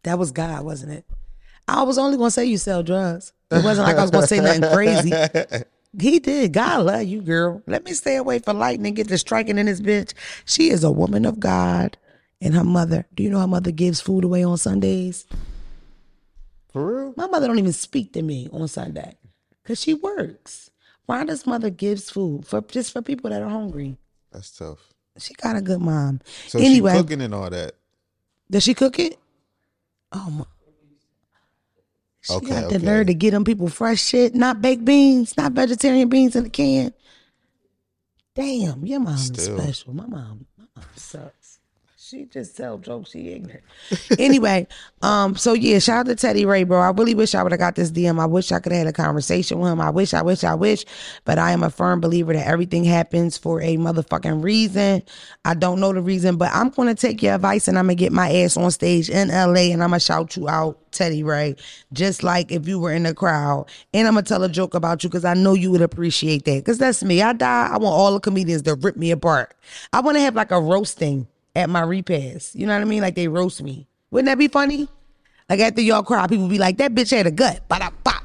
That 0.04 0.18
was 0.18 0.30
God, 0.32 0.64
wasn't 0.64 0.92
it? 0.92 1.04
I 1.66 1.82
was 1.82 1.98
only 1.98 2.16
gonna 2.16 2.30
say 2.30 2.44
you 2.44 2.56
sell 2.58 2.82
drugs. 2.82 3.32
It 3.50 3.64
wasn't 3.64 3.86
like 3.86 3.96
I 3.96 4.02
was 4.02 4.10
gonna 4.10 4.26
say 4.26 4.40
nothing 4.40 4.70
crazy. 4.72 5.12
He 5.98 6.18
did. 6.18 6.52
God 6.52 6.84
love 6.84 7.04
you, 7.04 7.22
girl. 7.22 7.62
Let 7.66 7.84
me 7.84 7.92
stay 7.94 8.16
away 8.16 8.40
from 8.40 8.58
lightning. 8.58 8.92
Get 8.94 9.08
the 9.08 9.16
striking 9.16 9.56
in 9.56 9.66
this 9.66 9.80
bitch. 9.80 10.12
She 10.44 10.68
is 10.68 10.84
a 10.84 10.90
woman 10.90 11.24
of 11.24 11.40
God, 11.40 11.96
and 12.42 12.54
her 12.54 12.62
mother. 12.62 13.06
Do 13.14 13.22
you 13.22 13.30
know 13.30 13.40
her 13.40 13.46
mother 13.46 13.70
gives 13.70 14.00
food 14.00 14.22
away 14.22 14.44
on 14.44 14.58
Sundays? 14.58 15.26
For 16.72 17.04
real? 17.04 17.14
My 17.16 17.26
mother 17.26 17.46
don't 17.46 17.58
even 17.58 17.72
speak 17.72 18.12
to 18.12 18.22
me 18.22 18.48
on 18.52 18.68
Sunday 18.68 19.16
because 19.62 19.80
she 19.80 19.94
works. 19.94 20.70
Rhonda's 21.08 21.46
mother 21.46 21.70
gives 21.70 22.10
food 22.10 22.46
for 22.46 22.60
just 22.60 22.92
for 22.92 23.00
people 23.00 23.30
that 23.30 23.42
are 23.42 23.48
hungry. 23.48 23.96
That's 24.30 24.50
tough. 24.50 24.92
She 25.16 25.32
got 25.34 25.56
a 25.56 25.62
good 25.62 25.80
mom. 25.80 26.20
So 26.46 26.58
anyway, 26.58 26.92
she 26.92 26.98
cooking 26.98 27.22
and 27.22 27.34
all 27.34 27.48
that. 27.48 27.72
Does 28.50 28.62
she 28.62 28.74
cook 28.74 28.98
it? 28.98 29.18
Oh 30.12 30.30
my. 30.30 30.44
She 32.28 32.34
Okay, 32.36 32.48
got 32.50 32.68
the 32.68 32.76
okay. 32.76 32.84
nerve 32.84 33.06
to 33.06 33.14
get 33.14 33.30
them 33.30 33.44
people 33.44 33.68
fresh 33.68 34.02
shit, 34.02 34.34
not 34.34 34.60
baked 34.60 34.84
beans, 34.84 35.36
not 35.36 35.52
vegetarian 35.52 36.08
beans 36.10 36.36
in 36.36 36.44
the 36.44 36.50
can. 36.50 36.92
Damn, 38.34 38.84
your 38.86 39.00
mom 39.00 39.14
is 39.14 39.44
special. 39.44 39.94
My 39.94 40.06
mom, 40.06 40.46
my 40.58 40.64
mom 40.76 40.84
sucks. 40.94 41.37
She 42.08 42.24
just 42.24 42.56
tell 42.56 42.78
jokes. 42.78 43.10
She 43.10 43.28
ignorant. 43.32 43.62
anyway, 44.18 44.66
um, 45.02 45.36
so 45.36 45.52
yeah, 45.52 45.78
shout 45.78 45.98
out 45.98 46.06
to 46.06 46.14
Teddy 46.14 46.46
Ray, 46.46 46.64
bro. 46.64 46.80
I 46.80 46.88
really 46.88 47.14
wish 47.14 47.34
I 47.34 47.42
would 47.42 47.52
have 47.52 47.58
got 47.58 47.74
this 47.74 47.90
DM. 47.90 48.18
I 48.18 48.24
wish 48.24 48.50
I 48.50 48.60
could 48.60 48.72
have 48.72 48.78
had 48.78 48.86
a 48.86 48.94
conversation 48.94 49.58
with 49.58 49.72
him. 49.72 49.80
I 49.82 49.90
wish, 49.90 50.14
I 50.14 50.22
wish, 50.22 50.42
I 50.42 50.54
wish. 50.54 50.86
But 51.26 51.38
I 51.38 51.50
am 51.50 51.62
a 51.62 51.68
firm 51.68 52.00
believer 52.00 52.32
that 52.32 52.46
everything 52.46 52.84
happens 52.84 53.36
for 53.36 53.60
a 53.60 53.76
motherfucking 53.76 54.42
reason. 54.42 55.02
I 55.44 55.52
don't 55.52 55.80
know 55.80 55.92
the 55.92 56.00
reason, 56.00 56.38
but 56.38 56.50
I'm 56.54 56.70
gonna 56.70 56.94
take 56.94 57.22
your 57.22 57.34
advice 57.34 57.68
and 57.68 57.78
I'm 57.78 57.84
gonna 57.84 57.96
get 57.96 58.10
my 58.10 58.32
ass 58.32 58.56
on 58.56 58.70
stage 58.70 59.10
in 59.10 59.28
LA 59.28 59.70
and 59.72 59.82
I'm 59.82 59.90
gonna 59.90 60.00
shout 60.00 60.34
you 60.34 60.48
out, 60.48 60.78
Teddy 60.92 61.22
Ray, 61.22 61.56
just 61.92 62.22
like 62.22 62.50
if 62.50 62.66
you 62.66 62.78
were 62.78 62.92
in 62.94 63.02
the 63.02 63.12
crowd. 63.12 63.66
And 63.92 64.08
I'm 64.08 64.14
gonna 64.14 64.24
tell 64.24 64.44
a 64.44 64.48
joke 64.48 64.72
about 64.72 65.04
you 65.04 65.10
because 65.10 65.26
I 65.26 65.34
know 65.34 65.52
you 65.52 65.70
would 65.72 65.82
appreciate 65.82 66.46
that. 66.46 66.56
Because 66.60 66.78
that's 66.78 67.04
me. 67.04 67.20
I 67.20 67.34
die. 67.34 67.68
I 67.70 67.76
want 67.76 67.94
all 67.94 68.14
the 68.14 68.20
comedians 68.20 68.62
to 68.62 68.76
rip 68.76 68.96
me 68.96 69.10
apart. 69.10 69.54
I 69.92 70.00
want 70.00 70.16
to 70.16 70.22
have 70.22 70.34
like 70.34 70.52
a 70.52 70.58
roasting 70.58 71.26
at 71.58 71.68
my 71.68 71.82
repast. 71.82 72.54
You 72.54 72.66
know 72.66 72.72
what 72.74 72.82
I 72.82 72.84
mean? 72.84 73.02
Like 73.02 73.14
they 73.16 73.28
roast 73.28 73.62
me. 73.62 73.88
Wouldn't 74.10 74.26
that 74.26 74.38
be 74.38 74.48
funny? 74.48 74.88
Like 75.48 75.60
after 75.60 75.80
y'all 75.80 76.02
cry, 76.02 76.26
people 76.26 76.48
be 76.48 76.58
like, 76.58 76.78
that 76.78 76.94
bitch 76.94 77.10
had 77.10 77.26
a 77.26 77.30
gut. 77.30 77.66
Ba 77.68 77.90
pop. 78.04 78.22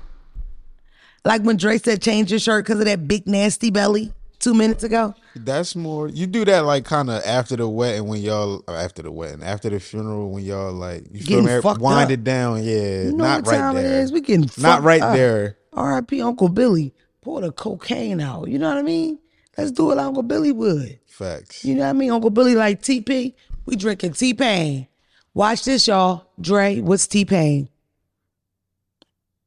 Like 1.25 1.41
when 1.41 1.57
Dre 1.57 1.77
said 1.77 2.01
change 2.01 2.31
your 2.31 2.39
shirt 2.39 2.65
because 2.65 2.79
of 2.79 2.85
that 2.85 3.07
big 3.07 3.27
nasty 3.27 3.71
belly 3.71 4.13
two 4.39 4.53
minutes 4.53 4.83
ago. 4.83 5.15
That's 5.35 5.75
more. 5.75 6.09
You 6.09 6.27
do 6.27 6.43
that 6.45 6.65
like 6.65 6.83
kind 6.85 7.09
of 7.09 7.23
after 7.25 7.55
the 7.55 7.67
wedding 7.67 8.07
when 8.07 8.21
y'all 8.21 8.63
or 8.67 8.75
after 8.75 9.01
the 9.01 9.11
wedding 9.11 9.41
after 9.41 9.69
the 9.69 9.79
funeral 9.79 10.31
when 10.31 10.43
y'all 10.43 10.73
like 10.73 11.03
you 11.11 11.21
feel 11.23 11.41
Getting 11.41 11.55
me? 11.55 11.61
fucked 11.61 11.81
Wind 11.81 12.05
up. 12.05 12.11
it 12.11 12.23
down, 12.23 12.63
yeah. 12.63 13.03
You 13.03 13.11
know 13.13 13.23
not 13.23 13.43
what 13.45 13.51
right 13.53 13.57
time 13.57 13.75
there. 13.75 13.85
it 13.85 13.91
is? 14.03 14.11
We 14.11 14.21
getting 14.21 14.49
not 14.59 14.83
right 14.83 15.01
up. 15.01 15.15
there. 15.15 15.57
R.I.P. 15.73 16.21
Uncle 16.21 16.49
Billy. 16.49 16.93
Pour 17.21 17.39
the 17.39 17.53
cocaine 17.53 18.19
out. 18.19 18.49
You 18.49 18.59
know 18.59 18.67
what 18.67 18.77
I 18.77 18.81
mean? 18.81 19.17
Let's 19.57 19.71
do 19.71 19.91
it 19.91 19.95
like 19.95 20.05
Uncle 20.05 20.23
Billy 20.23 20.51
would. 20.51 20.99
Facts. 21.07 21.63
You 21.63 21.75
know 21.75 21.83
what 21.83 21.89
I 21.89 21.93
mean? 21.93 22.11
Uncle 22.11 22.29
Billy 22.29 22.55
like 22.55 22.81
TP. 22.81 23.33
We 23.65 23.75
drinking 23.75 24.13
T 24.13 24.33
Pain. 24.33 24.87
Watch 25.33 25.63
this, 25.65 25.87
y'all. 25.87 26.25
Dre, 26.39 26.79
what's 26.79 27.07
T 27.07 27.25
Pain? 27.25 27.69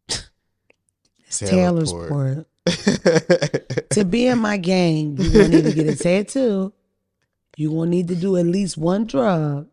It's 1.27 1.41
Taylor 1.41 1.85
Taylor's 1.85 1.93
Port. 1.93 2.47
to 3.91 4.05
be 4.05 4.27
in 4.27 4.39
my 4.39 4.57
gang, 4.57 5.17
you're 5.17 5.33
gonna 5.33 5.49
need 5.49 5.65
to 5.65 5.73
get 5.73 5.89
a 5.89 5.97
tattoo. 5.97 6.73
You're 7.57 7.73
gonna 7.73 7.91
need 7.91 8.09
to 8.09 8.17
do 8.17 8.37
at 8.37 8.47
least 8.47 8.77
one 8.77 9.07
drug, 9.07 9.69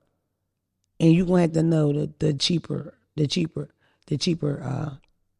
and 0.99 1.13
you're 1.13 1.25
gonna 1.25 1.41
have 1.41 1.53
to 1.53 1.63
know 1.63 1.91
the 1.91 2.11
the 2.19 2.33
cheaper, 2.33 2.97
the 3.15 3.27
cheaper, 3.27 3.69
the 4.07 4.17
cheaper 4.17 4.61
uh 4.63 4.95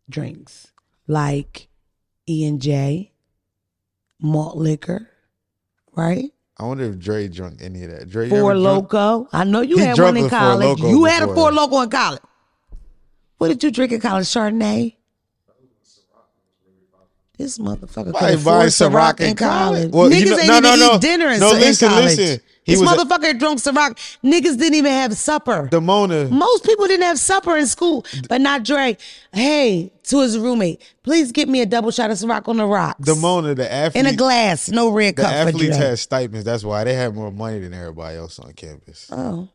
drinks 0.10 0.72
like 1.08 1.68
E 2.28 2.46
and 2.46 2.62
J, 2.62 3.13
malt 4.24 4.58
liquor, 4.58 5.08
right? 5.96 6.32
I 6.58 6.66
wonder 6.66 6.86
if 6.86 6.98
Dre 7.00 7.28
drunk 7.28 7.60
any 7.62 7.84
of 7.84 7.92
that. 7.92 8.10
Dre, 8.10 8.30
Four? 8.30 8.54
Loko. 8.54 9.28
I 9.34 9.44
know 9.44 9.62
you 9.62 9.78
He 9.78 9.84
had 9.84 9.96
drunk 9.96 10.16
one 10.16 10.18
in 10.18 10.26
a 10.26 10.30
Four 10.30 10.40
college. 10.40 10.78
Loko 10.80 10.90
You 10.90 11.04
had 11.06 11.24
a 11.24 11.28
before. 11.28 11.52
Four 11.52 11.68
Loko 11.68 11.84
in 11.84 11.90
college. 11.90 12.22
What 13.38 13.48
did 13.50 13.64
you 13.64 13.72
drink 13.72 13.92
in 13.92 14.00
college? 14.00 14.26
Chardonnay. 14.28 14.96
This 17.38 17.58
motherfucker 17.58 18.14
Why 18.14 18.20
could 18.20 18.30
he 18.30 18.36
afford 18.36 18.46
buying 18.46 18.70
Ciroc 18.70 19.20
in 19.20 19.36
college. 19.36 19.92
college? 19.92 19.92
Well, 19.92 20.10
Niggas 20.10 20.20
you 20.20 20.26
know- 20.30 20.38
ain't 20.38 20.48
no, 20.48 20.58
even 20.58 20.80
no, 20.80 20.88
no. 20.88 20.96
eat 20.96 21.02
dinner 21.02 21.28
in, 21.30 21.40
No, 21.40 21.52
in 21.54 21.60
listen, 21.60 21.90
college. 21.90 22.06
listen. 22.18 22.42
He 22.66 22.74
This 22.76 22.82
was 22.82 22.92
a- 22.92 22.96
motherfucker 22.96 23.38
drunk 23.38 23.60
Ciroc. 23.60 23.98
Niggas 24.24 24.58
didn't 24.58 24.76
even 24.76 24.92
have 24.92 25.16
supper. 25.18 25.68
The 25.70 25.82
Mona. 25.82 26.30
Most 26.30 26.64
people 26.66 26.88
didn't 26.88 27.04
have 27.06 27.20
supper 27.20 27.58
in 27.58 27.68
school, 27.68 28.06
but 28.30 28.40
not 28.40 28.64
Dre. 28.64 28.98
Hey, 29.34 29.92
to 30.04 30.22
his 30.22 30.38
roommate, 30.38 30.82
please 31.04 31.32
get 31.34 31.50
me 31.50 31.60
a 31.62 31.66
double 31.66 31.92
shot 31.92 32.10
of 32.10 32.18
Ciroc 32.18 32.48
on 32.48 32.58
the 32.58 32.66
rocks. 32.66 33.06
The 33.06 33.16
Mona, 33.16 33.54
the 33.54 33.70
athlete. 33.72 34.06
in 34.06 34.14
a 34.14 34.16
glass, 34.16 34.70
no 34.70 34.90
red 34.92 35.16
the 35.18 35.24
cup 35.24 35.32
for 35.32 35.52
Dre. 35.52 35.68
athletes 35.68 35.78
had 35.78 36.00
stipends. 36.00 36.46
That's 36.46 36.64
why 36.64 36.84
they 36.86 36.94
had 36.94 37.14
more 37.14 37.32
money 37.32 37.60
than 37.60 37.74
everybody 37.74 38.18
else 38.18 38.40
on 38.40 38.54
campus. 38.54 39.10
oh, 39.12 39.50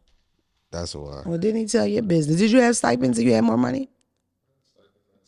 That's 0.71 0.95
why. 0.95 1.23
well, 1.25 1.39
didn't 1.39 1.61
he 1.61 1.67
tell 1.67 1.87
your 1.87 2.03
business? 2.03 2.37
Did 2.39 2.51
you 2.51 2.61
have 2.61 2.77
stipends? 2.77 3.19
If 3.19 3.25
you 3.25 3.33
had 3.33 3.45
more 3.45 3.57
money? 3.57 3.89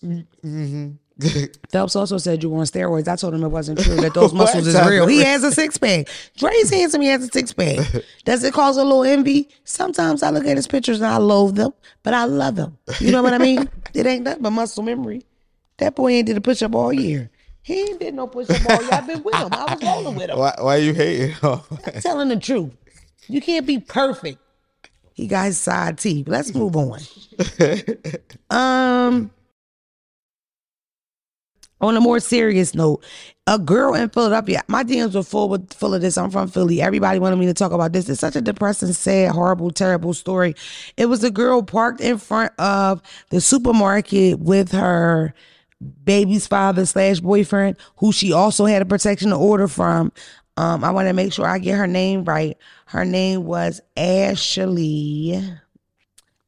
Mm-hmm. 0.04 0.90
Phelps 1.70 1.96
also 1.96 2.18
said 2.18 2.42
you 2.42 2.50
were 2.50 2.58
on 2.58 2.64
steroids. 2.64 3.08
I 3.08 3.16
told 3.16 3.34
him 3.34 3.42
it 3.44 3.48
wasn't 3.48 3.80
true. 3.80 3.96
That 3.96 4.14
those 4.14 4.32
muscles 4.34 4.66
is 4.66 4.74
real. 4.86 5.06
He 5.06 5.22
has 5.22 5.42
a 5.44 5.52
six 5.52 5.76
pack. 5.78 6.08
Dre's 6.36 6.70
handsome. 6.70 7.00
He 7.00 7.08
has 7.08 7.24
a 7.24 7.28
six 7.28 7.52
pack. 7.52 7.86
Does 8.24 8.44
it 8.44 8.52
cause 8.54 8.76
a 8.76 8.84
little 8.84 9.04
envy? 9.04 9.48
Sometimes 9.64 10.22
I 10.22 10.30
look 10.30 10.46
at 10.46 10.56
his 10.56 10.66
pictures 10.66 11.00
and 11.00 11.06
I 11.06 11.16
loathe 11.18 11.56
them, 11.56 11.72
but 12.02 12.14
I 12.14 12.24
love 12.24 12.56
him. 12.56 12.76
You 13.00 13.12
know 13.12 13.22
what 13.22 13.34
I 13.34 13.38
mean? 13.38 13.68
it 13.94 14.06
ain't 14.06 14.24
nothing 14.24 14.42
but 14.42 14.50
muscle 14.50 14.82
memory. 14.82 15.22
That 15.78 15.94
boy 15.94 16.10
ain't 16.10 16.26
did 16.26 16.36
a 16.36 16.40
push 16.40 16.62
up 16.62 16.74
all 16.74 16.92
year. 16.92 17.30
He 17.62 17.80
ain't 17.80 18.00
did 18.00 18.14
no 18.14 18.26
push 18.26 18.50
up 18.50 18.68
all 18.68 18.82
year. 18.82 18.90
I've 18.92 19.06
been 19.06 19.22
with 19.22 19.34
him. 19.34 19.48
I 19.52 19.74
was 19.74 19.82
rolling 19.82 20.16
with 20.16 20.30
him. 20.30 20.38
why, 20.38 20.54
why 20.58 20.76
you 20.76 20.94
hating? 20.94 21.34
telling 22.00 22.28
the 22.28 22.38
truth. 22.38 22.72
You 23.28 23.40
can't 23.40 23.66
be 23.66 23.78
perfect. 23.78 24.38
He 25.14 25.26
got 25.26 25.46
his 25.46 25.58
side 25.58 25.98
teeth. 25.98 26.28
Let's 26.28 26.54
move 26.54 26.74
on. 26.76 27.00
um, 28.50 29.30
on 31.80 31.96
a 31.96 32.00
more 32.00 32.20
serious 32.20 32.74
note, 32.74 33.02
a 33.46 33.58
girl 33.58 33.94
in 33.94 34.08
Philadelphia. 34.10 34.62
My 34.68 34.84
DMs 34.84 35.14
were 35.14 35.22
full 35.22 35.48
with 35.48 35.72
full 35.72 35.94
of 35.94 36.02
this. 36.02 36.18
I'm 36.18 36.30
from 36.30 36.48
Philly. 36.48 36.80
Everybody 36.82 37.18
wanted 37.18 37.36
me 37.36 37.46
to 37.46 37.54
talk 37.54 37.72
about 37.72 37.92
this. 37.92 38.08
It's 38.08 38.20
such 38.20 38.36
a 38.36 38.40
depressing, 38.40 38.92
sad, 38.92 39.32
horrible, 39.32 39.70
terrible 39.70 40.14
story. 40.14 40.54
It 40.96 41.06
was 41.06 41.24
a 41.24 41.30
girl 41.30 41.62
parked 41.62 42.00
in 42.00 42.18
front 42.18 42.52
of 42.58 43.00
the 43.30 43.40
supermarket 43.40 44.38
with 44.40 44.72
her 44.72 45.34
baby's 46.04 46.46
father 46.46 46.84
slash 46.84 47.20
boyfriend, 47.20 47.76
who 47.96 48.12
she 48.12 48.32
also 48.32 48.66
had 48.66 48.82
a 48.82 48.86
protection 48.86 49.32
order 49.32 49.66
from. 49.68 50.12
Um, 50.56 50.84
I 50.84 50.90
want 50.90 51.08
to 51.08 51.14
make 51.14 51.32
sure 51.32 51.46
I 51.46 51.58
get 51.58 51.78
her 51.78 51.86
name 51.86 52.24
right. 52.24 52.58
Her 52.86 53.06
name 53.06 53.44
was 53.44 53.80
Ashley 53.96 55.42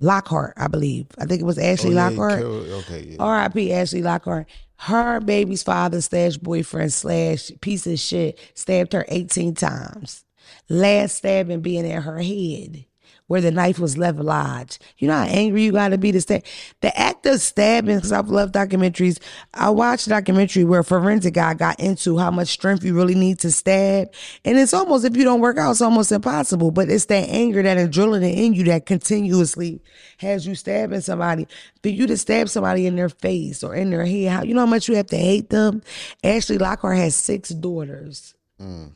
Lockhart, 0.00 0.54
I 0.56 0.66
believe. 0.68 1.06
I 1.18 1.24
think 1.24 1.40
it 1.40 1.44
was 1.44 1.58
Ashley 1.58 1.90
Oh, 1.90 1.94
yeah, 1.94 2.08
Lockhart. 2.08 2.42
okay, 2.42 3.06
yeah. 3.10 3.16
R.I.P. 3.20 3.72
Ashley 3.72 4.02
Lockhart. 4.02 4.46
Her 4.82 5.20
baby's 5.20 5.62
father 5.62 6.00
slash 6.00 6.38
boyfriend 6.38 6.92
slash 6.92 7.52
piece 7.60 7.86
of 7.86 8.00
shit 8.00 8.36
stabbed 8.54 8.94
her 8.94 9.04
18 9.08 9.54
times. 9.54 10.24
Last 10.68 11.18
stabbing 11.18 11.60
being 11.60 11.88
at 11.88 12.02
her 12.02 12.18
head 12.20 12.86
where 13.26 13.40
the 13.40 13.50
knife 13.50 13.78
was 13.78 13.96
left 13.96 14.18
lodged. 14.18 14.84
You 14.98 15.08
know 15.08 15.14
how 15.14 15.24
angry 15.24 15.62
you 15.62 15.72
got 15.72 15.88
to 15.88 15.98
be 15.98 16.12
to 16.12 16.20
stab. 16.20 16.44
The 16.80 16.98
act 16.98 17.26
of 17.26 17.40
stabbing, 17.40 17.96
because 17.96 18.12
I've 18.12 18.28
loved 18.28 18.54
documentaries. 18.54 19.18
I 19.54 19.70
watched 19.70 20.06
a 20.06 20.10
documentary 20.10 20.64
where 20.64 20.80
a 20.80 20.84
forensic 20.84 21.34
guy 21.34 21.54
got 21.54 21.80
into 21.80 22.18
how 22.18 22.30
much 22.30 22.48
strength 22.48 22.84
you 22.84 22.94
really 22.94 23.14
need 23.14 23.38
to 23.40 23.50
stab. 23.50 24.12
And 24.44 24.58
it's 24.58 24.74
almost, 24.74 25.04
if 25.04 25.16
you 25.16 25.24
don't 25.24 25.40
work 25.40 25.58
out, 25.58 25.70
it's 25.70 25.80
almost 25.80 26.12
impossible. 26.12 26.70
But 26.70 26.90
it's 26.90 27.06
that 27.06 27.28
anger, 27.28 27.62
that 27.62 27.78
adrenaline 27.78 28.36
in 28.36 28.54
you 28.54 28.64
that 28.64 28.86
continuously 28.86 29.82
has 30.18 30.46
you 30.46 30.54
stabbing 30.54 31.00
somebody. 31.00 31.46
For 31.82 31.88
you 31.88 32.06
to 32.06 32.16
stab 32.16 32.48
somebody 32.48 32.86
in 32.86 32.96
their 32.96 33.08
face 33.08 33.62
or 33.62 33.74
in 33.74 33.90
their 33.90 34.04
head, 34.04 34.28
how, 34.30 34.42
you 34.42 34.54
know 34.54 34.60
how 34.60 34.66
much 34.66 34.88
you 34.88 34.96
have 34.96 35.06
to 35.06 35.16
hate 35.16 35.50
them? 35.50 35.82
Ashley 36.22 36.58
Lockhart 36.58 36.96
has 36.96 37.16
six 37.16 37.48
daughters. 37.50 38.34
Mm. 38.60 38.92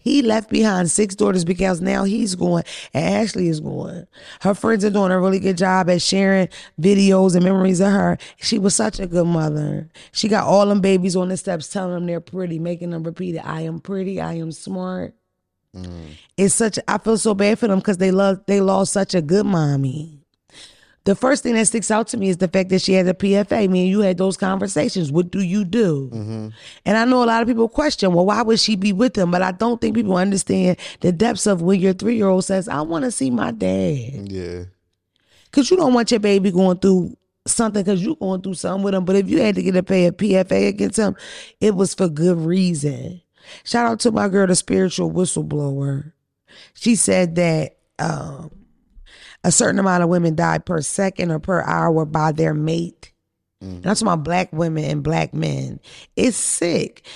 He 0.00 0.22
left 0.22 0.48
behind 0.48 0.90
six 0.90 1.16
daughters 1.16 1.44
because 1.44 1.80
now 1.80 2.04
he's 2.04 2.36
going 2.36 2.64
and 2.94 3.04
Ashley 3.04 3.48
is 3.48 3.60
going. 3.60 4.06
Her 4.40 4.54
friends 4.54 4.84
are 4.84 4.90
doing 4.90 5.10
a 5.10 5.20
really 5.20 5.40
good 5.40 5.58
job 5.58 5.90
at 5.90 6.00
sharing 6.00 6.48
videos 6.80 7.34
and 7.34 7.44
memories 7.44 7.80
of 7.80 7.90
her. 7.90 8.16
She 8.40 8.58
was 8.58 8.76
such 8.76 9.00
a 9.00 9.08
good 9.08 9.26
mother. 9.26 9.88
She 10.12 10.28
got 10.28 10.46
all 10.46 10.66
them 10.66 10.80
babies 10.80 11.16
on 11.16 11.28
the 11.28 11.36
steps 11.36 11.68
telling 11.68 11.94
them 11.94 12.06
they're 12.06 12.20
pretty, 12.20 12.60
making 12.60 12.90
them 12.90 13.02
repeat 13.02 13.34
it. 13.34 13.46
I 13.46 13.62
am 13.62 13.80
pretty. 13.80 14.20
I 14.20 14.34
am 14.34 14.52
smart. 14.52 15.14
Mm. 15.74 16.12
It's 16.36 16.54
such. 16.54 16.78
I 16.86 16.98
feel 16.98 17.18
so 17.18 17.34
bad 17.34 17.58
for 17.58 17.66
them 17.66 17.80
because 17.80 17.98
they 17.98 18.12
love. 18.12 18.40
They 18.46 18.60
lost 18.60 18.92
such 18.92 19.14
a 19.14 19.20
good 19.20 19.46
mommy. 19.46 20.17
The 21.08 21.14
first 21.14 21.42
thing 21.42 21.54
that 21.54 21.64
sticks 21.64 21.90
out 21.90 22.08
to 22.08 22.18
me 22.18 22.28
is 22.28 22.36
the 22.36 22.48
fact 22.48 22.68
that 22.68 22.82
she 22.82 22.92
has 22.92 23.08
a 23.08 23.14
PFA. 23.14 23.66
Me 23.70 23.80
and 23.80 23.88
you 23.88 24.00
had 24.00 24.18
those 24.18 24.36
conversations. 24.36 25.10
What 25.10 25.30
do 25.30 25.40
you 25.40 25.64
do? 25.64 26.10
And 26.84 26.98
I 26.98 27.06
know 27.06 27.24
a 27.24 27.24
lot 27.24 27.40
of 27.40 27.48
people 27.48 27.66
question, 27.66 28.12
well, 28.12 28.26
why 28.26 28.42
would 28.42 28.60
she 28.60 28.76
be 28.76 28.92
with 28.92 29.16
him? 29.16 29.30
But 29.30 29.40
I 29.40 29.52
don't 29.52 29.80
think 29.80 29.96
people 29.96 30.18
understand 30.18 30.76
the 31.00 31.10
depths 31.10 31.46
of 31.46 31.62
when 31.62 31.80
your 31.80 31.94
three 31.94 32.16
year 32.16 32.28
old 32.28 32.44
says, 32.44 32.68
I 32.68 32.82
want 32.82 33.06
to 33.06 33.10
see 33.10 33.30
my 33.30 33.52
dad. 33.52 34.30
Yeah. 34.30 34.64
Because 35.46 35.70
you 35.70 35.78
don't 35.78 35.94
want 35.94 36.10
your 36.10 36.20
baby 36.20 36.50
going 36.50 36.76
through 36.76 37.16
something 37.46 37.82
because 37.82 38.04
you're 38.04 38.14
going 38.14 38.42
through 38.42 38.52
something 38.52 38.82
with 38.82 38.94
him. 38.94 39.06
But 39.06 39.16
if 39.16 39.30
you 39.30 39.40
had 39.40 39.54
to 39.54 39.62
get 39.62 39.76
a 39.76 39.82
pay 39.82 40.04
a 40.04 40.12
PFA 40.12 40.68
against 40.68 40.98
him, 40.98 41.16
it 41.58 41.74
was 41.74 41.94
for 41.94 42.10
good 42.10 42.36
reason. 42.36 43.22
Shout 43.64 43.90
out 43.90 44.00
to 44.00 44.10
my 44.10 44.28
girl, 44.28 44.46
the 44.46 44.54
spiritual 44.54 45.10
whistleblower. 45.10 46.12
She 46.74 46.96
said 46.96 47.34
that 47.36 47.78
um, 47.98 48.50
a 49.48 49.52
certain 49.52 49.78
amount 49.78 50.02
of 50.02 50.10
women 50.10 50.34
die 50.34 50.58
per 50.58 50.82
second 50.82 51.30
or 51.30 51.38
per 51.38 51.62
hour 51.62 52.04
by 52.04 52.32
their 52.32 52.52
mate. 52.52 53.12
And 53.62 53.82
that's 53.82 54.02
my 54.02 54.14
black 54.14 54.52
women 54.52 54.84
and 54.84 55.02
black 55.02 55.32
men. 55.32 55.80
It's 56.16 56.36
sick. 56.36 57.06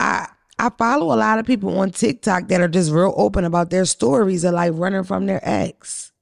I 0.00 0.28
I 0.58 0.70
follow 0.70 1.14
a 1.14 1.18
lot 1.18 1.38
of 1.38 1.46
people 1.46 1.78
on 1.78 1.90
TikTok 1.90 2.48
that 2.48 2.62
are 2.62 2.68
just 2.68 2.90
real 2.90 3.12
open 3.16 3.44
about 3.44 3.68
their 3.68 3.84
stories 3.84 4.44
of 4.44 4.54
like 4.54 4.72
running 4.74 5.04
from 5.04 5.26
their 5.26 5.40
ex. 5.42 6.12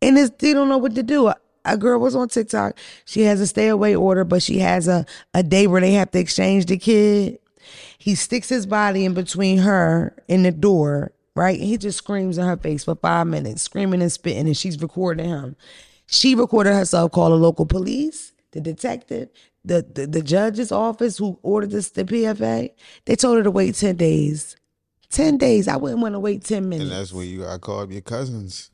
And 0.00 0.16
it's, 0.16 0.30
they 0.38 0.54
don't 0.54 0.70
know 0.70 0.78
what 0.78 0.94
to 0.94 1.02
do. 1.02 1.28
A, 1.28 1.36
a 1.64 1.76
girl 1.76 2.00
was 2.00 2.16
on 2.16 2.28
TikTok. 2.28 2.78
She 3.04 3.22
has 3.22 3.40
a 3.40 3.46
stay 3.46 3.68
away 3.68 3.94
order, 3.94 4.24
but 4.24 4.42
she 4.42 4.60
has 4.60 4.88
a, 4.88 5.04
a 5.34 5.42
day 5.42 5.66
where 5.66 5.80
they 5.80 5.92
have 5.92 6.10
to 6.12 6.18
exchange 6.18 6.66
the 6.66 6.78
kid. 6.78 7.38
He 7.98 8.14
sticks 8.14 8.48
his 8.48 8.66
body 8.66 9.04
in 9.04 9.14
between 9.14 9.58
her 9.58 10.16
and 10.28 10.44
the 10.44 10.52
door, 10.52 11.12
right? 11.34 11.58
And 11.58 11.68
he 11.68 11.76
just 11.78 11.98
screams 11.98 12.38
in 12.38 12.46
her 12.46 12.56
face 12.56 12.84
for 12.84 12.94
five 12.96 13.26
minutes, 13.26 13.62
screaming 13.62 14.02
and 14.02 14.12
spitting, 14.12 14.46
and 14.46 14.56
she's 14.56 14.80
recording 14.80 15.28
him. 15.28 15.56
She 16.06 16.34
recorded 16.34 16.74
herself, 16.74 17.12
called 17.12 17.32
the 17.32 17.36
local 17.36 17.66
police, 17.66 18.32
the 18.52 18.60
detective, 18.60 19.30
the, 19.64 19.86
the, 19.94 20.06
the 20.06 20.22
judge's 20.22 20.72
office 20.72 21.16
who 21.16 21.38
ordered 21.42 21.70
this 21.70 21.90
the 21.90 22.04
PFA. 22.04 22.70
They 23.04 23.16
told 23.16 23.38
her 23.38 23.42
to 23.44 23.50
wait 23.50 23.74
10 23.74 23.96
days. 23.96 24.56
10 25.10 25.38
days. 25.38 25.68
I 25.68 25.76
wouldn't 25.76 26.00
want 26.00 26.14
to 26.14 26.20
wait 26.20 26.44
10 26.44 26.68
minutes. 26.68 26.90
And 26.90 26.98
that's 26.98 27.12
when 27.12 27.28
you 27.28 27.42
gotta 27.42 27.58
call 27.58 27.80
up 27.80 27.92
your 27.92 28.00
cousins. 28.00 28.70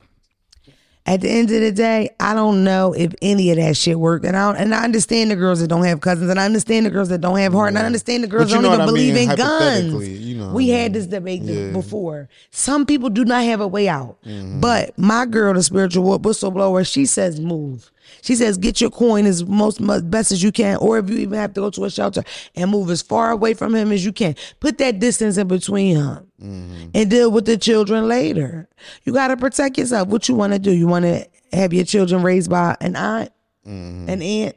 At 1.09 1.21
the 1.21 1.29
end 1.29 1.49
of 1.49 1.59
the 1.61 1.71
day, 1.71 2.11
I 2.19 2.35
don't 2.35 2.63
know 2.63 2.93
if 2.93 3.13
any 3.21 3.49
of 3.49 3.57
that 3.57 3.75
shit 3.75 3.99
worked. 3.99 4.25
And 4.25 4.37
I 4.37 4.45
don't, 4.51 4.61
and 4.61 4.75
I 4.75 4.83
understand 4.83 5.31
the 5.31 5.35
girls 5.35 5.59
that 5.59 5.67
don't 5.67 5.83
have 5.85 6.01
cousins, 6.01 6.29
and 6.29 6.39
I 6.39 6.45
understand 6.45 6.85
the 6.85 6.91
girls 6.91 7.09
that 7.09 7.19
don't 7.19 7.37
have 7.39 7.51
heart, 7.51 7.69
and 7.69 7.79
I 7.79 7.83
understand 7.85 8.23
the 8.23 8.27
girls 8.27 8.51
don't 8.51 8.63
even 8.63 8.79
I 8.81 8.85
believe 8.85 9.15
mean, 9.15 9.31
in 9.31 9.35
guns. 9.35 10.07
you 10.07 10.37
know 10.37 10.53
we 10.53 10.71
I 10.71 10.77
had 10.77 10.93
this 10.93 11.07
debate 11.07 11.41
Yeah. 11.41 11.71
before. 11.71 12.29
Some 12.51 12.85
people 12.85 13.09
do 13.09 13.25
not 13.25 13.43
have 13.43 13.59
a 13.59 13.67
way 13.67 13.89
out, 13.89 14.17
Mm-hmm. 14.23 14.59
but 14.59 14.95
my 14.99 15.25
girl, 15.25 15.53
the 15.55 15.63
spiritual 15.63 16.19
whistleblower, 16.19 16.85
she 16.89 17.05
says 17.07 17.41
move. 17.41 17.91
She 18.21 18.35
says 18.35 18.57
get 18.57 18.81
your 18.81 18.89
coin 18.89 19.25
as 19.25 19.45
most 19.45 19.79
best 20.09 20.31
as 20.31 20.41
you 20.43 20.51
can, 20.51 20.77
or 20.77 20.97
if 20.99 21.09
you 21.09 21.17
even 21.17 21.37
have 21.39 21.53
to 21.53 21.61
go 21.61 21.69
to 21.69 21.85
a 21.85 21.89
shelter 21.89 22.23
and 22.55 22.69
move 22.71 22.89
as 22.89 23.01
far 23.01 23.31
away 23.31 23.53
from 23.53 23.73
him 23.75 23.91
as 23.91 24.03
you 24.05 24.11
can. 24.11 24.35
Put 24.59 24.77
that 24.79 24.99
distance 24.99 25.37
in 25.37 25.47
between 25.47 25.95
him 25.97 26.25
Mm-hmm. 26.41 26.89
and 26.95 27.09
deal 27.09 27.29
with 27.31 27.45
the 27.45 27.57
children 27.57 28.07
later. 28.07 28.69
You 29.03 29.11
got 29.11 29.27
to 29.27 29.35
protect 29.37 29.77
yourself. 29.77 30.07
What 30.07 30.29
you 30.29 30.35
want 30.35 30.53
to 30.53 30.59
do? 30.59 30.71
You 30.71 30.87
want 30.87 31.03
to 31.03 31.27
have 31.51 31.73
your 31.73 31.83
children 31.83 32.23
raised 32.23 32.49
by 32.49 32.77
an 32.79 32.95
aunt, 32.95 33.31
Mm-hmm. 33.67 34.09
an 34.09 34.21
aunt, 34.21 34.55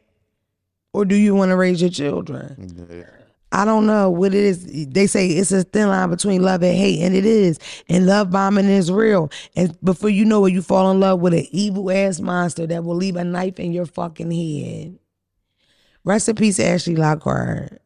or 0.92 1.05
do 1.05 1.16
you 1.16 1.35
want 1.35 1.51
to 1.51 1.57
raise 1.57 1.81
your 1.81 1.90
children? 1.90 3.09
I 3.53 3.67
don't 3.67 3.87
know 3.87 4.09
what 4.09 4.35
it 4.35 4.43
is. 4.43 4.88
They 4.88 5.07
say 5.07 5.29
it's 5.29 5.53
a 5.53 5.62
thin 5.62 5.88
line 5.88 6.09
between 6.09 6.43
love 6.43 6.62
and 6.62 6.75
hate, 6.75 7.03
and 7.03 7.15
it 7.15 7.27
is. 7.27 7.59
And 7.88 8.07
love 8.07 8.31
bombing 8.31 8.65
is 8.65 8.91
real. 8.91 9.31
And 9.55 9.79
before 9.85 10.09
you 10.09 10.25
know 10.25 10.47
it, 10.47 10.53
you 10.53 10.62
fall 10.62 10.91
in 10.91 11.01
love 11.01 11.21
with 11.21 11.35
an 11.35 11.47
evil 11.51 11.91
ass 11.91 12.19
monster 12.19 12.67
that 12.67 12.83
will 12.83 12.97
leave 12.97 13.17
a 13.17 13.25
knife 13.25 13.61
in 13.61 13.73
your 13.73 13.85
fucking 13.85 14.31
head. 14.31 14.99
Rest 16.03 16.31
in 16.31 16.37
peace, 16.37 16.59
Ashley 16.59 16.97
Lockhart. 16.97 17.82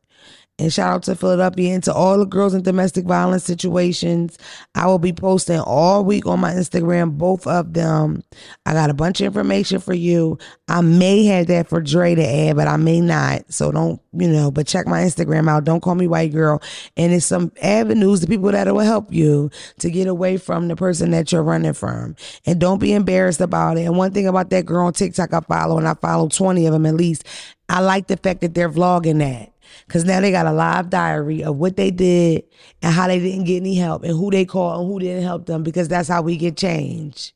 And 0.58 0.72
shout 0.72 0.94
out 0.94 1.02
to 1.02 1.14
Philadelphia 1.14 1.74
and 1.74 1.84
to 1.84 1.92
all 1.92 2.16
the 2.16 2.24
girls 2.24 2.54
in 2.54 2.62
domestic 2.62 3.04
violence 3.04 3.44
situations. 3.44 4.38
I 4.74 4.86
will 4.86 4.98
be 4.98 5.12
posting 5.12 5.60
all 5.60 6.02
week 6.02 6.24
on 6.24 6.40
my 6.40 6.52
Instagram, 6.52 7.18
both 7.18 7.46
of 7.46 7.74
them. 7.74 8.24
I 8.64 8.72
got 8.72 8.88
a 8.88 8.94
bunch 8.94 9.20
of 9.20 9.26
information 9.26 9.80
for 9.80 9.92
you. 9.92 10.38
I 10.66 10.80
may 10.80 11.26
have 11.26 11.48
that 11.48 11.68
for 11.68 11.82
Dre 11.82 12.14
to 12.14 12.26
add, 12.26 12.56
but 12.56 12.68
I 12.68 12.78
may 12.78 13.02
not. 13.02 13.52
So 13.52 13.70
don't, 13.70 14.00
you 14.14 14.28
know, 14.28 14.50
but 14.50 14.66
check 14.66 14.86
my 14.86 15.02
Instagram 15.02 15.46
out. 15.46 15.64
Don't 15.64 15.82
call 15.82 15.94
me 15.94 16.06
white 16.06 16.32
girl. 16.32 16.62
And 16.96 17.12
it's 17.12 17.26
some 17.26 17.52
avenues 17.60 18.20
to 18.20 18.26
people 18.26 18.50
that 18.50 18.66
will 18.66 18.80
help 18.80 19.12
you 19.12 19.50
to 19.80 19.90
get 19.90 20.08
away 20.08 20.38
from 20.38 20.68
the 20.68 20.76
person 20.76 21.10
that 21.10 21.32
you're 21.32 21.42
running 21.42 21.74
from. 21.74 22.16
And 22.46 22.58
don't 22.58 22.80
be 22.80 22.94
embarrassed 22.94 23.42
about 23.42 23.76
it. 23.76 23.82
And 23.82 23.98
one 23.98 24.12
thing 24.12 24.26
about 24.26 24.48
that 24.50 24.64
girl 24.64 24.86
on 24.86 24.94
TikTok 24.94 25.34
I 25.34 25.40
follow, 25.40 25.76
and 25.76 25.86
I 25.86 25.92
follow 25.92 26.30
20 26.30 26.64
of 26.64 26.72
them 26.72 26.86
at 26.86 26.94
least, 26.94 27.24
I 27.68 27.80
like 27.80 28.06
the 28.06 28.16
fact 28.16 28.40
that 28.40 28.54
they're 28.54 28.70
vlogging 28.70 29.18
that. 29.18 29.52
Cause 29.88 30.04
now 30.04 30.20
they 30.20 30.30
got 30.30 30.46
a 30.46 30.52
live 30.52 30.90
diary 30.90 31.42
of 31.44 31.56
what 31.56 31.76
they 31.76 31.90
did 31.90 32.44
and 32.82 32.92
how 32.92 33.06
they 33.06 33.18
didn't 33.18 33.44
get 33.44 33.56
any 33.56 33.74
help 33.74 34.02
and 34.02 34.12
who 34.12 34.30
they 34.30 34.44
called 34.44 34.80
and 34.80 34.90
who 34.90 34.98
didn't 34.98 35.22
help 35.22 35.46
them 35.46 35.62
because 35.62 35.88
that's 35.88 36.08
how 36.08 36.22
we 36.22 36.36
get 36.36 36.56
change. 36.56 37.32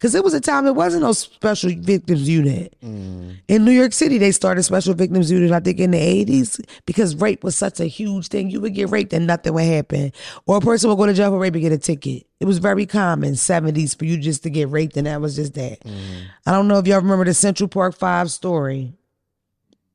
Cause 0.00 0.14
it 0.14 0.22
was 0.22 0.32
a 0.32 0.40
time 0.40 0.64
it 0.66 0.76
wasn't 0.76 1.02
no 1.02 1.10
special 1.10 1.72
victims 1.76 2.28
unit. 2.28 2.76
Mm. 2.84 3.38
In 3.48 3.64
New 3.64 3.72
York 3.72 3.92
City, 3.92 4.16
they 4.16 4.30
started 4.30 4.62
special 4.62 4.94
victims 4.94 5.28
unit, 5.28 5.50
I 5.50 5.58
think 5.58 5.80
in 5.80 5.90
the 5.90 6.24
80s, 6.24 6.64
because 6.86 7.16
rape 7.16 7.42
was 7.42 7.56
such 7.56 7.80
a 7.80 7.86
huge 7.86 8.28
thing. 8.28 8.48
You 8.48 8.60
would 8.60 8.74
get 8.74 8.90
raped 8.90 9.12
and 9.12 9.26
nothing 9.26 9.54
would 9.54 9.64
happen. 9.64 10.12
Or 10.46 10.58
a 10.58 10.60
person 10.60 10.88
would 10.88 10.98
go 10.98 11.06
to 11.06 11.14
jail 11.14 11.30
for 11.30 11.38
rape 11.40 11.54
and 11.54 11.62
get 11.62 11.72
a 11.72 11.78
ticket. 11.78 12.28
It 12.38 12.44
was 12.44 12.58
very 12.58 12.86
common, 12.86 13.32
70s, 13.32 13.98
for 13.98 14.04
you 14.04 14.18
just 14.18 14.44
to 14.44 14.50
get 14.50 14.68
raped 14.68 14.96
and 14.96 15.08
that 15.08 15.20
was 15.20 15.34
just 15.34 15.54
that. 15.54 15.80
Mm. 15.80 16.26
I 16.46 16.52
don't 16.52 16.68
know 16.68 16.78
if 16.78 16.86
y'all 16.86 17.00
remember 17.00 17.24
the 17.24 17.34
Central 17.34 17.68
Park 17.68 17.96
Five 17.96 18.30
story. 18.30 18.94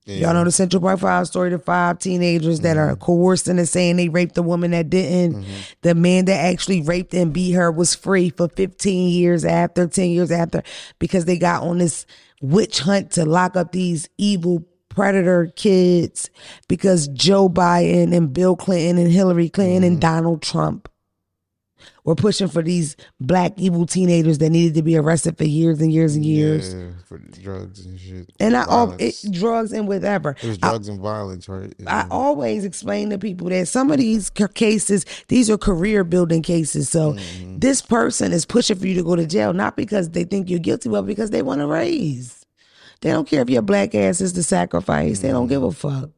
Y'all 0.06 0.34
know 0.34 0.44
the 0.44 0.52
Central 0.52 0.82
Park 0.82 1.00
Five 1.00 1.28
story, 1.28 1.50
the 1.50 1.60
five 1.60 2.00
teenagers 2.00 2.60
that 2.62 2.78
are 2.78 2.92
mm-hmm. 2.92 3.04
coerced 3.04 3.48
into 3.48 3.66
saying 3.66 3.96
they 3.96 4.10
raped 4.10 4.36
the 4.36 4.44
woman 4.44 4.72
that 4.72 4.90
didn't. 4.90 5.42
Mm-hmm. 5.42 5.62
The 5.82 5.96
man 5.96 6.26
that 6.26 6.40
actually 6.40 6.82
raped 6.82 7.14
and 7.14 7.32
beat 7.32 7.54
her 7.54 7.72
was 7.72 7.96
free 7.96 8.30
for 8.30 8.50
15 8.50 9.10
years 9.10 9.46
after, 9.46 9.88
10 9.88 10.10
years 10.10 10.32
after, 10.32 10.62
because 11.00 11.24
they 11.26 11.38
got 11.38 11.64
on 11.64 11.78
this 11.78 12.06
witch 12.42 12.80
hunt 12.80 13.12
to 13.12 13.26
lock 13.26 13.56
up 13.56 13.72
these 13.72 14.10
evil 14.18 14.66
predator 14.90 15.52
kids 15.56 16.30
because 16.68 17.08
Joe 17.08 17.50
Biden 17.50 18.16
and 18.16 18.34
Bill 18.34 18.56
Clinton 18.56 18.98
and 18.98 19.12
Hillary 19.12 19.50
Clinton 19.50 19.84
and 19.84 19.94
mm-hmm. 19.94 20.00
Donald 20.00 20.42
Trump 20.42 20.90
were 22.06 22.16
pushing 22.16 22.48
for 22.50 22.62
these 22.62 22.98
black 23.22 23.54
evil 23.58 23.86
teenagers 23.86 24.38
that 24.40 24.50
needed 24.50 24.74
to 24.76 24.82
be 24.82 24.98
arrested 24.98 25.38
for 25.38 25.46
years 25.46 25.80
and 25.80 25.92
years 25.92 26.16
and 26.16 26.26
years. 26.26 26.74
Yeah, 26.74 26.90
for 27.06 27.18
drugs 27.18 27.86
and 27.86 27.98
shit. 28.00 28.30
And 28.42 28.58
I 28.58 28.66
all 28.66 28.94
it, 29.00 29.16
drugs 29.32 29.72
and 29.72 29.88
whatever. 29.88 30.32
it 30.42 30.48
was 30.48 30.58
I- 30.62 30.70
drugs 30.70 30.88
and 30.90 31.00
violence, 31.00 31.48
right? 31.48 31.74
I 31.88 32.06
always 32.12 32.66
explain 32.66 33.10
to 33.12 33.18
people 33.18 33.48
that 33.50 33.68
some 33.68 33.90
of 33.90 33.98
these 34.00 34.30
cases, 34.30 35.06
these 35.30 35.50
are 35.50 35.58
career 35.58 36.04
building 36.04 36.42
cases. 36.42 36.90
So 36.90 37.14
Mm-hmm. 37.14 37.60
this 37.60 37.82
person 37.82 38.34
is 38.34 38.46
pushing 38.46 38.78
for 38.78 38.88
you 38.88 38.96
to 38.96 39.04
go 39.04 39.16
to 39.16 39.26
jail, 39.26 39.54
not 39.54 39.78
because 39.78 40.10
they 40.10 40.24
think 40.26 40.50
you're 40.50 40.60
guilty, 40.60 40.90
but 40.90 41.04
because 41.04 41.30
they 41.30 41.42
want 41.42 41.62
to 41.62 41.68
raise. 41.68 42.46
They 43.02 43.12
don't 43.12 43.28
care 43.28 43.42
if 43.42 43.50
your 43.50 43.62
black 43.62 43.96
ass 43.96 44.20
is 44.22 44.34
the 44.34 44.44
sacrifice. 44.44 45.20
They 45.20 45.30
don't 45.30 45.48
give 45.48 45.64
a 45.64 45.72
fuck. 45.72 46.10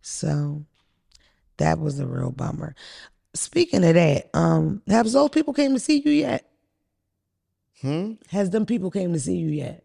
So 0.00 0.64
that 1.58 1.78
was 1.78 1.98
a 2.00 2.06
real 2.06 2.32
bummer. 2.32 2.74
Speaking 3.34 3.84
of 3.84 3.94
that, 3.94 4.28
um, 4.34 4.82
have 4.88 5.10
those 5.10 5.30
people 5.30 5.54
came 5.54 5.72
to 5.74 5.80
see 5.80 6.02
you 6.04 6.10
yet? 6.12 6.48
Hmm? 7.80 8.12
Has 8.28 8.50
them 8.50 8.66
people 8.66 8.90
came 8.90 9.12
to 9.12 9.18
see 9.20 9.36
you 9.36 9.48
yet? 9.48 9.84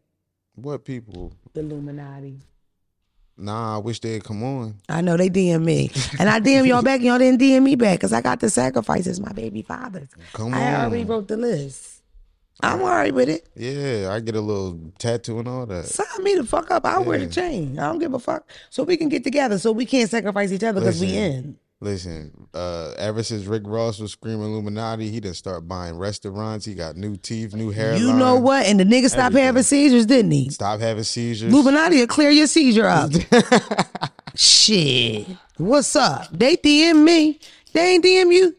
What 0.56 0.86
people? 0.86 1.34
The 1.54 1.62
Illuminati. 1.62 2.40
Nah, 3.38 3.76
I 3.76 3.78
wish 3.78 4.00
they'd 4.00 4.24
come 4.24 4.44
on. 4.44 4.76
I 4.90 5.02
know 5.02 5.16
they 5.16 5.30
DM 5.30 5.64
me, 5.64 5.92
and 6.20 6.28
I 6.28 6.40
DM 6.40 6.68
y'all 6.68 6.82
back, 6.82 6.98
and 6.98 7.06
y'all 7.06 7.20
didn't 7.20 7.40
DM 7.40 7.62
me 7.64 7.76
back 7.76 8.00
because 8.00 8.12
I 8.12 8.22
got 8.22 8.40
the 8.40 8.50
sacrifices 8.50 9.20
my 9.20 9.32
baby 9.32 9.62
fathers. 9.62 10.10
Come 10.34 10.48
on. 10.48 10.54
I 10.56 10.86
already 10.86 11.06
wrote 11.06 11.28
the 11.28 11.38
list. 11.38 12.02
I'm 12.62 12.82
alright 12.82 13.14
with 13.14 13.30
it. 13.30 13.48
Yeah, 13.56 14.10
I 14.12 14.20
get 14.20 14.36
a 14.36 14.42
little 14.42 14.80
tattoo 14.98 15.38
and 15.38 15.48
all 15.48 15.68
that. 15.68 15.86
Sign 15.86 16.24
me 16.24 16.36
the 16.36 16.44
fuck 16.44 16.72
up. 16.72 16.86
I'll 16.86 17.04
wear 17.04 17.20
the 17.20 17.28
chain. 17.28 17.78
I 17.78 17.84
don't 17.88 18.00
give 18.00 18.16
a 18.16 18.20
fuck. 18.20 18.50
So 18.72 18.82
we 18.82 18.98
can 18.98 19.10
get 19.10 19.24
together. 19.24 19.60
So 19.60 19.72
we 19.72 19.86
can't 19.86 20.10
sacrifice 20.10 20.52
each 20.52 20.64
other 20.64 20.80
because 20.82 21.00
we 21.00 21.16
in. 21.16 21.58
Listen, 21.80 22.48
uh, 22.56 22.94
ever 22.98 23.22
since 23.22 23.46
Rick 23.46 23.63
Ross 23.66 24.00
was 24.00 24.12
screaming 24.12 24.42
Illuminati, 24.48 25.12
he 25.12 25.20
didn't 25.20 25.36
start 25.36 25.68
buying 25.68 25.96
restaurants. 25.96 26.66
He 26.66 26.74
got 26.74 26.96
new 26.96 27.16
teeth, 27.16 27.54
new 27.54 27.70
hair. 27.70 27.96
You 27.96 28.13
know 28.13 28.36
what? 28.36 28.66
And 28.66 28.80
the 28.80 28.84
nigga 28.84 29.10
stopped 29.10 29.20
Everything. 29.28 29.44
having 29.46 29.63
seizures, 29.63 30.08
didn't 30.08 30.32
he? 30.32 30.50
Stop 30.50 30.80
having 30.80 31.04
seizures. 31.04 31.54
Illuminati 31.54 32.00
will 32.00 32.08
clear 32.08 32.32
your 32.32 32.48
seizure 32.48 32.88
up. 32.88 33.12
Shit. 34.36 35.28
What's 35.58 35.96
up? 35.96 36.28
They 36.32 36.58
DM 36.58 37.04
me. 37.04 37.40
They 37.74 37.94
ain't 37.94 38.04
DM 38.04 38.34
you. 38.34 38.56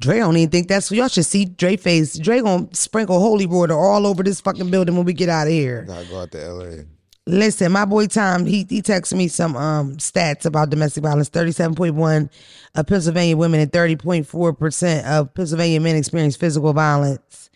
Dre 0.00 0.18
don't 0.18 0.36
even 0.36 0.50
think 0.50 0.68
that's 0.68 0.90
y'all 0.90 1.08
should 1.08 1.26
see 1.26 1.44
Dre 1.46 1.76
face. 1.76 2.18
Dre 2.18 2.40
gonna 2.40 2.68
sprinkle 2.72 3.18
holy 3.18 3.46
water 3.46 3.74
all 3.74 4.06
over 4.06 4.22
this 4.22 4.40
fucking 4.40 4.70
building 4.70 4.96
when 4.96 5.04
we 5.06 5.12
get 5.14 5.28
out 5.30 5.46
of 5.46 5.52
here. 5.52 5.82
Gotta 5.82 6.06
go 6.06 6.20
out 6.20 6.30
to 6.32 6.42
L.A. 6.42 6.84
Listen, 7.30 7.70
my 7.70 7.84
boy 7.84 8.06
Tom, 8.06 8.44
he 8.44 8.66
he 8.68 8.82
texted 8.82 9.16
me 9.16 9.28
some 9.28 9.56
um 9.56 9.96
stats 9.96 10.46
about 10.46 10.70
domestic 10.70 11.04
violence. 11.04 11.28
Thirty-seven 11.28 11.76
point 11.76 11.94
one 11.94 12.28
of 12.74 12.86
Pennsylvania 12.86 13.36
women 13.36 13.60
and 13.60 13.72
thirty 13.72 13.94
point 13.94 14.26
four 14.26 14.52
percent 14.52 15.06
of 15.06 15.32
Pennsylvania 15.32 15.80
men 15.80 15.94
experience 15.94 16.34
physical 16.34 16.72
violence. 16.72 17.50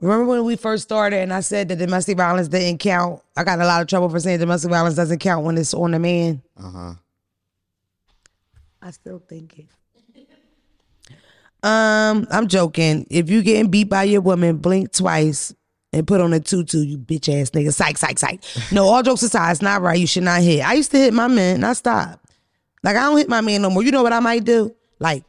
Remember 0.00 0.24
when 0.24 0.44
we 0.44 0.56
first 0.56 0.84
started 0.84 1.18
and 1.18 1.32
I 1.32 1.40
said 1.40 1.68
that 1.68 1.76
domestic 1.76 2.16
violence 2.16 2.48
didn't 2.48 2.78
count? 2.78 3.20
I 3.36 3.44
got 3.44 3.58
in 3.58 3.60
a 3.60 3.66
lot 3.66 3.82
of 3.82 3.86
trouble 3.86 4.08
for 4.08 4.18
saying 4.18 4.40
domestic 4.40 4.70
violence 4.70 4.96
doesn't 4.96 5.18
count 5.18 5.44
when 5.44 5.58
it's 5.58 5.74
on 5.74 5.92
a 5.92 5.98
man. 5.98 6.42
Uh 6.56 6.70
huh. 6.70 6.94
I 8.80 8.90
still 8.92 9.22
think 9.28 9.58
it. 9.58 9.66
Um, 11.62 12.26
I'm 12.30 12.48
joking. 12.48 13.06
If 13.10 13.30
you 13.30 13.42
getting 13.42 13.70
beat 13.70 13.90
by 13.90 14.04
your 14.04 14.22
woman, 14.22 14.56
blink 14.56 14.90
twice 14.92 15.54
and 15.92 16.06
put 16.06 16.20
on 16.20 16.32
a 16.32 16.40
tutu, 16.40 16.80
you 16.80 16.98
bitch 16.98 17.28
ass 17.28 17.50
nigga. 17.50 17.72
Psych, 17.72 17.98
psych, 17.98 18.18
psych. 18.18 18.40
No, 18.72 18.86
all 18.86 19.02
jokes 19.02 19.22
aside, 19.22 19.50
it's 19.52 19.62
not 19.62 19.82
right. 19.82 19.98
You 19.98 20.06
should 20.06 20.22
not 20.22 20.40
hit. 20.42 20.66
I 20.66 20.74
used 20.74 20.90
to 20.92 20.98
hit 20.98 21.12
my 21.12 21.28
man 21.28 21.56
and 21.56 21.66
I 21.66 21.74
stopped. 21.74 22.30
Like 22.82 22.96
I 22.96 23.00
don't 23.02 23.18
hit 23.18 23.28
my 23.28 23.40
man 23.40 23.62
no 23.62 23.70
more. 23.70 23.82
You 23.82 23.90
know 23.92 24.02
what 24.02 24.12
I 24.12 24.20
might 24.20 24.44
do? 24.44 24.74
Like 24.98 25.24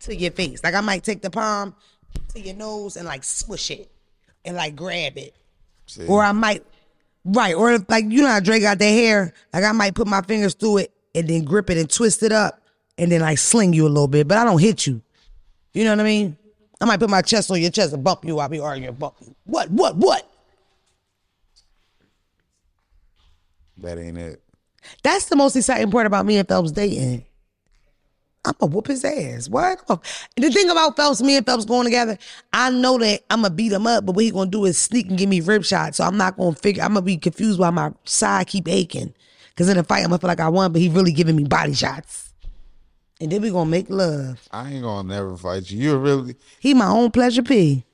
to 0.00 0.14
your 0.14 0.30
face. 0.30 0.62
Like 0.62 0.74
I 0.74 0.80
might 0.80 1.02
take 1.02 1.22
the 1.22 1.30
palm 1.30 1.74
to 2.34 2.40
your 2.40 2.54
nose 2.54 2.96
and 2.96 3.06
like 3.06 3.24
smush 3.24 3.70
it 3.70 3.90
and 4.44 4.56
like 4.56 4.76
grab 4.76 5.18
it. 5.18 5.34
See, 5.86 6.06
Or 6.06 6.22
I 6.22 6.32
might, 6.32 6.64
right, 7.24 7.54
or 7.54 7.72
if, 7.72 7.88
like 7.88 8.04
you 8.08 8.22
know 8.22 8.28
how 8.28 8.40
Dre 8.40 8.60
got 8.60 8.78
their 8.78 8.92
hair, 8.92 9.32
like 9.52 9.64
I 9.64 9.72
might 9.72 9.94
put 9.94 10.06
my 10.06 10.22
fingers 10.22 10.54
through 10.54 10.78
it 10.78 10.92
and 11.14 11.28
then 11.28 11.44
grip 11.44 11.70
it 11.70 11.78
and 11.78 11.88
twist 11.90 12.22
it 12.22 12.32
up 12.32 12.60
and 12.98 13.10
then 13.10 13.20
like 13.20 13.38
sling 13.38 13.72
you 13.72 13.86
a 13.86 13.88
little 13.88 14.08
bit, 14.08 14.26
but 14.26 14.38
I 14.38 14.44
don't 14.44 14.60
hit 14.60 14.86
you. 14.86 15.02
You 15.74 15.84
know 15.84 15.90
what 15.90 16.00
I 16.00 16.04
mean? 16.04 16.36
I 16.80 16.84
might 16.84 17.00
put 17.00 17.10
my 17.10 17.22
chest 17.22 17.50
on 17.50 17.60
your 17.60 17.70
chest 17.70 17.92
and 17.92 18.04
bump 18.04 18.24
you. 18.24 18.38
I'll 18.38 18.48
be 18.48 18.60
arguing, 18.60 18.94
bump 18.94 19.16
you. 19.20 19.34
What, 19.44 19.70
what, 19.70 19.96
what? 19.96 20.30
that 23.78 23.98
ain't 23.98 24.18
it. 24.18 24.42
That's 25.02 25.26
the 25.26 25.36
most 25.36 25.56
exciting 25.56 25.90
part 25.90 26.06
about 26.06 26.26
me 26.26 26.36
and 26.36 26.48
Phelps 26.48 26.72
dating. 26.72 27.24
I'm 28.44 28.54
gonna 28.60 28.72
whoop 28.72 28.86
his 28.86 29.04
ass. 29.04 29.48
What? 29.48 29.84
The 30.36 30.50
thing 30.50 30.70
about 30.70 30.96
Phelps, 30.96 31.20
me 31.20 31.36
and 31.36 31.44
Phelps 31.44 31.64
going 31.64 31.84
together, 31.84 32.16
I 32.52 32.70
know 32.70 32.96
that 32.98 33.24
I'm 33.28 33.42
gonna 33.42 33.52
beat 33.52 33.72
him 33.72 33.86
up, 33.86 34.06
but 34.06 34.14
what 34.14 34.24
he 34.24 34.30
gonna 34.30 34.50
do 34.50 34.64
is 34.64 34.78
sneak 34.78 35.08
and 35.08 35.18
give 35.18 35.28
me 35.28 35.40
rib 35.40 35.64
shots. 35.64 35.96
So 35.96 36.04
I'm 36.04 36.16
not 36.16 36.36
gonna 36.36 36.54
figure. 36.54 36.82
I'm 36.82 36.90
gonna 36.90 37.02
be 37.02 37.16
confused 37.16 37.58
why 37.58 37.70
my 37.70 37.92
side 38.04 38.46
keep 38.46 38.68
aching. 38.68 39.12
Cause 39.56 39.68
in 39.68 39.76
the 39.76 39.82
fight, 39.84 40.00
I'm 40.00 40.10
gonna 40.10 40.18
feel 40.18 40.28
like 40.28 40.40
I 40.40 40.48
won, 40.48 40.72
but 40.72 40.80
he 40.80 40.88
really 40.88 41.12
giving 41.12 41.34
me 41.34 41.44
body 41.44 41.74
shots. 41.74 42.25
And 43.20 43.32
then 43.32 43.40
we 43.42 43.50
gonna 43.50 43.70
make 43.70 43.88
love. 43.88 44.46
I 44.50 44.72
ain't 44.72 44.82
gonna 44.82 45.08
never 45.08 45.36
fight 45.36 45.70
you. 45.70 45.78
You're 45.80 45.98
really, 45.98 46.36
He 46.60 46.74
my 46.74 46.88
own 46.88 47.10
pleasure 47.10 47.42
P. 47.42 47.84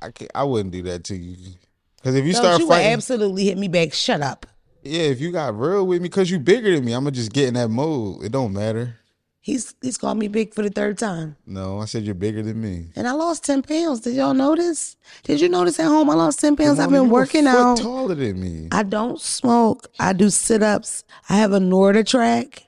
I 0.00 0.10
can't, 0.10 0.30
I 0.34 0.44
wouldn't 0.44 0.72
do 0.72 0.82
that 0.84 1.04
to 1.04 1.16
you. 1.16 1.36
Cause 2.02 2.14
if 2.14 2.24
you 2.24 2.32
start 2.32 2.60
you 2.60 2.66
fighting, 2.68 2.92
absolutely 2.92 3.44
hit 3.44 3.58
me 3.58 3.68
back. 3.68 3.92
Shut 3.92 4.22
up. 4.22 4.46
yeah, 4.82 5.02
if 5.02 5.20
you 5.20 5.32
got 5.32 5.58
real 5.58 5.86
with 5.86 6.00
me, 6.00 6.08
cause 6.08 6.30
you 6.30 6.38
bigger 6.38 6.74
than 6.74 6.84
me, 6.84 6.92
I'm 6.92 7.04
gonna 7.04 7.10
just 7.10 7.32
get 7.32 7.48
in 7.48 7.54
that 7.54 7.68
mode. 7.68 8.24
It 8.24 8.32
don't 8.32 8.54
matter. 8.54 8.96
He's 9.42 9.74
he's 9.82 9.98
called 9.98 10.18
me 10.18 10.28
big 10.28 10.54
for 10.54 10.62
the 10.62 10.70
third 10.70 10.96
time. 10.96 11.36
No, 11.46 11.80
I 11.80 11.84
said 11.86 12.04
you're 12.04 12.14
bigger 12.14 12.42
than 12.42 12.60
me. 12.60 12.86
And 12.96 13.06
I 13.08 13.12
lost 13.12 13.44
10 13.44 13.62
pounds. 13.62 14.00
Did 14.00 14.14
y'all 14.14 14.34
notice? 14.34 14.96
Did 15.24 15.40
you 15.40 15.48
notice 15.50 15.78
at 15.80 15.86
home 15.86 16.08
I 16.10 16.14
lost 16.14 16.40
10 16.40 16.56
pounds? 16.56 16.78
I've 16.78 16.90
been 16.90 17.08
working 17.10 17.46
out. 17.46 17.78
taller 17.78 18.14
than 18.14 18.40
me. 18.40 18.68
I 18.72 18.82
don't 18.82 19.20
smoke. 19.20 19.88
I 19.98 20.12
do 20.14 20.28
sit 20.30 20.62
ups. 20.62 21.04
I 21.28 21.36
have 21.36 21.52
a 21.52 21.58
Norda 21.58 22.06
track. 22.06 22.66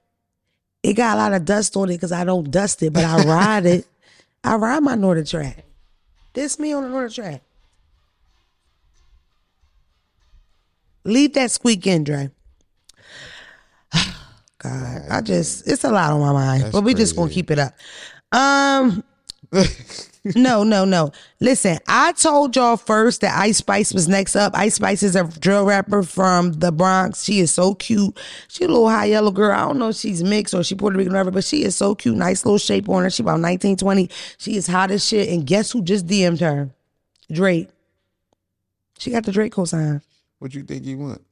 It 0.83 0.95
got 0.95 1.17
a 1.17 1.19
lot 1.19 1.33
of 1.33 1.45
dust 1.45 1.77
on 1.77 1.91
it 1.91 1.95
because 1.95 2.13
I 2.13 2.25
don't 2.25 2.51
dust 2.51 2.83
it, 2.83 2.93
but 2.93 3.05
I 3.05 3.25
ride 3.25 3.67
it. 3.67 3.87
I 4.45 4.57
ride 4.57 4.83
my 4.83 4.97
Norda 4.97 5.29
track. 5.29 5.65
This 6.33 6.59
me 6.59 6.73
on 6.73 6.83
the 6.83 6.89
Norda 6.89 7.15
track. 7.15 7.43
Leave 11.05 11.35
that 11.35 11.51
squeak 11.51 11.87
in, 11.87 12.05
Dre. 12.05 12.31
God, 14.59 15.03
I 15.11 15.21
just 15.21 15.69
it's 15.69 15.85
a 15.85 15.91
lot 15.91 16.13
on 16.13 16.21
my 16.21 16.33
mind, 16.33 16.73
but 16.73 16.83
we 16.83 16.95
just 16.95 17.17
gonna 17.17 17.31
keep 17.31 17.51
it 17.51 17.59
up. 17.59 17.75
Um, 18.33 19.05
no, 20.37 20.63
no, 20.63 20.85
no. 20.85 21.11
Listen, 21.41 21.79
I 21.89 22.13
told 22.13 22.55
y'all 22.55 22.77
first 22.77 23.23
that 23.23 23.37
Ice 23.39 23.59
Spice 23.59 23.93
was 23.93 24.09
next 24.09 24.37
up. 24.37 24.53
Ice 24.55 24.77
Spice 24.77 25.03
is 25.03 25.17
a 25.17 25.25
drill 25.25 25.65
rapper 25.65 26.05
from 26.05 26.53
the 26.53 26.71
Bronx. 26.71 27.25
She 27.25 27.41
is 27.41 27.53
so 27.53 27.75
cute. 27.75 28.17
She 28.47 28.65
a 28.65 28.69
little 28.69 28.89
high 28.89 29.07
yellow 29.07 29.33
girl. 29.33 29.53
I 29.53 29.67
don't 29.67 29.79
know 29.79 29.89
if 29.89 29.97
she's 29.97 30.23
mixed 30.23 30.55
or 30.55 30.63
she 30.63 30.77
Puerto 30.77 30.97
Rican 30.97 31.13
or 31.13 31.17
whatever, 31.17 31.33
but 31.33 31.45
she 31.45 31.65
is 31.65 31.75
so 31.75 31.97
cute. 31.97 32.17
Nice 32.17 32.45
little 32.45 32.59
shape 32.59 32.89
on 32.89 33.03
her. 33.03 33.11
She 33.11 33.25
about 33.25 33.41
19, 33.41 33.77
20. 33.77 34.09
She 34.39 34.55
is 34.55 34.69
hot 34.69 34.93
as 34.93 35.07
shit. 35.07 35.29
And 35.29 35.45
guess 35.45 35.73
who 35.73 35.83
just 35.83 36.07
DM'd 36.07 36.41
her? 36.41 36.71
Drake. 37.31 37.69
She 38.99 39.11
got 39.11 39.25
the 39.25 39.33
Drake 39.33 39.53
cosign. 39.53 40.03
What 40.39 40.55
you 40.55 40.63
think 40.63 40.85
you 40.85 40.99
want? 40.99 41.23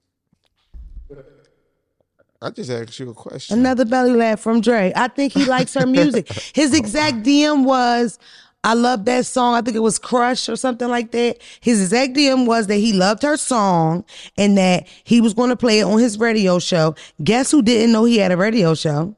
I 2.42 2.50
just 2.50 2.70
asked 2.70 2.98
you 2.98 3.10
a 3.10 3.14
question. 3.14 3.58
Another 3.58 3.84
belly 3.84 4.14
laugh 4.14 4.40
from 4.40 4.62
Dre. 4.62 4.92
I 4.96 5.08
think 5.08 5.34
he 5.34 5.44
likes 5.44 5.74
her 5.74 5.86
music. 5.86 6.32
His 6.54 6.72
exact 6.72 7.18
DM 7.18 7.64
was, 7.64 8.18
I 8.62 8.74
love 8.74 9.06
that 9.06 9.24
song. 9.24 9.54
I 9.54 9.62
think 9.62 9.76
it 9.76 9.80
was 9.80 9.98
Crush 9.98 10.48
or 10.48 10.56
something 10.56 10.88
like 10.88 11.12
that. 11.12 11.38
His 11.60 11.80
exact 11.82 12.14
DM 12.14 12.46
was 12.46 12.66
that 12.66 12.76
he 12.76 12.92
loved 12.92 13.22
her 13.22 13.36
song 13.38 14.04
and 14.36 14.58
that 14.58 14.86
he 15.04 15.20
was 15.22 15.32
going 15.32 15.48
to 15.48 15.56
play 15.56 15.80
it 15.80 15.84
on 15.84 15.98
his 15.98 16.18
radio 16.18 16.58
show. 16.58 16.94
Guess 17.24 17.50
who 17.50 17.62
didn't 17.62 17.92
know 17.92 18.04
he 18.04 18.18
had 18.18 18.32
a 18.32 18.36
radio 18.36 18.74
show? 18.74 19.14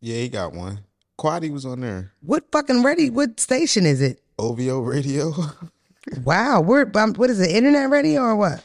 Yeah, 0.00 0.16
he 0.16 0.28
got 0.30 0.52
one. 0.54 0.80
Quaddy 1.18 1.50
was 1.50 1.66
on 1.66 1.80
there. 1.80 2.12
What 2.22 2.44
fucking 2.52 2.82
radio? 2.82 3.12
What 3.12 3.40
station 3.40 3.84
is 3.86 4.00
it? 4.00 4.20
OVO 4.38 4.80
radio. 4.80 5.32
Wow, 6.24 6.60
where? 6.60 6.88
um, 6.98 7.14
What 7.14 7.30
is 7.30 7.40
it? 7.40 7.50
Internet 7.50 7.90
radio 7.90 8.20
or 8.20 8.36
what? 8.36 8.62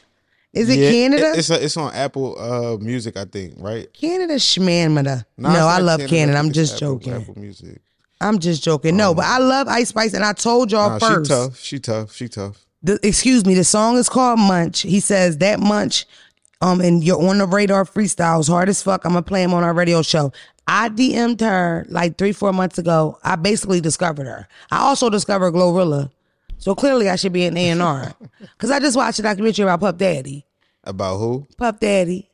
Is 0.54 0.69
it 0.69 0.77
Yeah, 0.77 0.91
Canada? 0.91 1.32
it- 1.32 1.39
It's 1.39 1.49
it's 1.49 1.75
on 1.75 1.91
Apple 1.91 2.38
uh 2.39 2.77
Music, 2.77 3.17
I 3.17 3.25
think, 3.25 3.56
right? 3.58 3.91
Canada 3.93 4.36
Schmanmada. 4.36 5.25
No, 5.39 5.49
I 5.49 5.80
love 5.80 6.01
Canada. 6.08 6.38
I 6.38 6.39
I'm 6.39 6.51
just 6.51 6.75
Apple- 6.75 6.99
joking. 6.99 7.13
Apple 7.13 7.39
Music. 7.39 7.82
I'm 8.21 8.39
just 8.39 8.63
joking. 8.63 8.95
No, 8.97 9.13
but 9.13 9.25
I 9.25 9.39
love 9.39 9.67
Ice 9.67 9.89
Spice, 9.89 10.13
and 10.13 10.23
I 10.23 10.34
told 10.34 10.71
y'all 10.71 10.91
Nah, 10.91 10.99
first. 10.99 11.29
she 11.29 11.34
tough. 11.36 11.60
She 11.60 11.79
tough. 11.79 12.13
She 12.15 12.27
tough. 12.29 12.65
the, 12.84 12.99
excuse 13.03 13.45
me, 13.45 13.53
the 13.55 13.63
song 13.63 13.97
is 13.97 14.07
called 14.10 14.39
Munch. 14.39 14.81
He 14.81 14.99
says 14.99 15.38
that 15.39 15.60
Munch, 15.60 16.05
um, 16.62 16.79
and 16.81 17.03
you're 17.03 17.21
on 17.21 17.38
the 17.39 17.45
radar 17.47 17.86
freestyles 17.86 18.47
hard 18.47 18.69
as 18.69 18.81
fuck. 18.84 19.03
I'm 19.05 19.12
gonna 19.13 19.23
play 19.23 19.43
him 19.43 19.53
on 19.53 19.63
our 19.63 19.73
radio 19.73 20.01
show. 20.01 20.31
I 20.67 20.89
DM'd 20.89 21.41
her 21.41 21.86
like 21.89 22.17
three, 22.17 22.31
four 22.31 22.53
months 22.53 22.77
ago. 22.77 23.17
I 23.23 23.36
basically 23.36 23.81
discovered 23.81 24.27
her. 24.27 24.47
I 24.71 24.77
also 24.79 25.10
discovered 25.10 25.51
Glorilla. 25.53 26.12
So 26.60 26.75
clearly 26.75 27.10
I 27.10 27.15
should 27.15 27.34
be 27.34 27.45
an 27.45 27.57
A&R. 27.57 28.13
Cause 28.60 28.69
I 28.69 28.79
just 28.79 28.95
watched 28.95 29.17
a 29.19 29.23
documentary 29.23 29.63
about 29.63 29.79
Puff 29.79 29.97
Daddy. 29.97 30.45
About 30.84 31.17
who? 31.17 31.47
Puff 31.57 31.79
Daddy, 31.79 32.29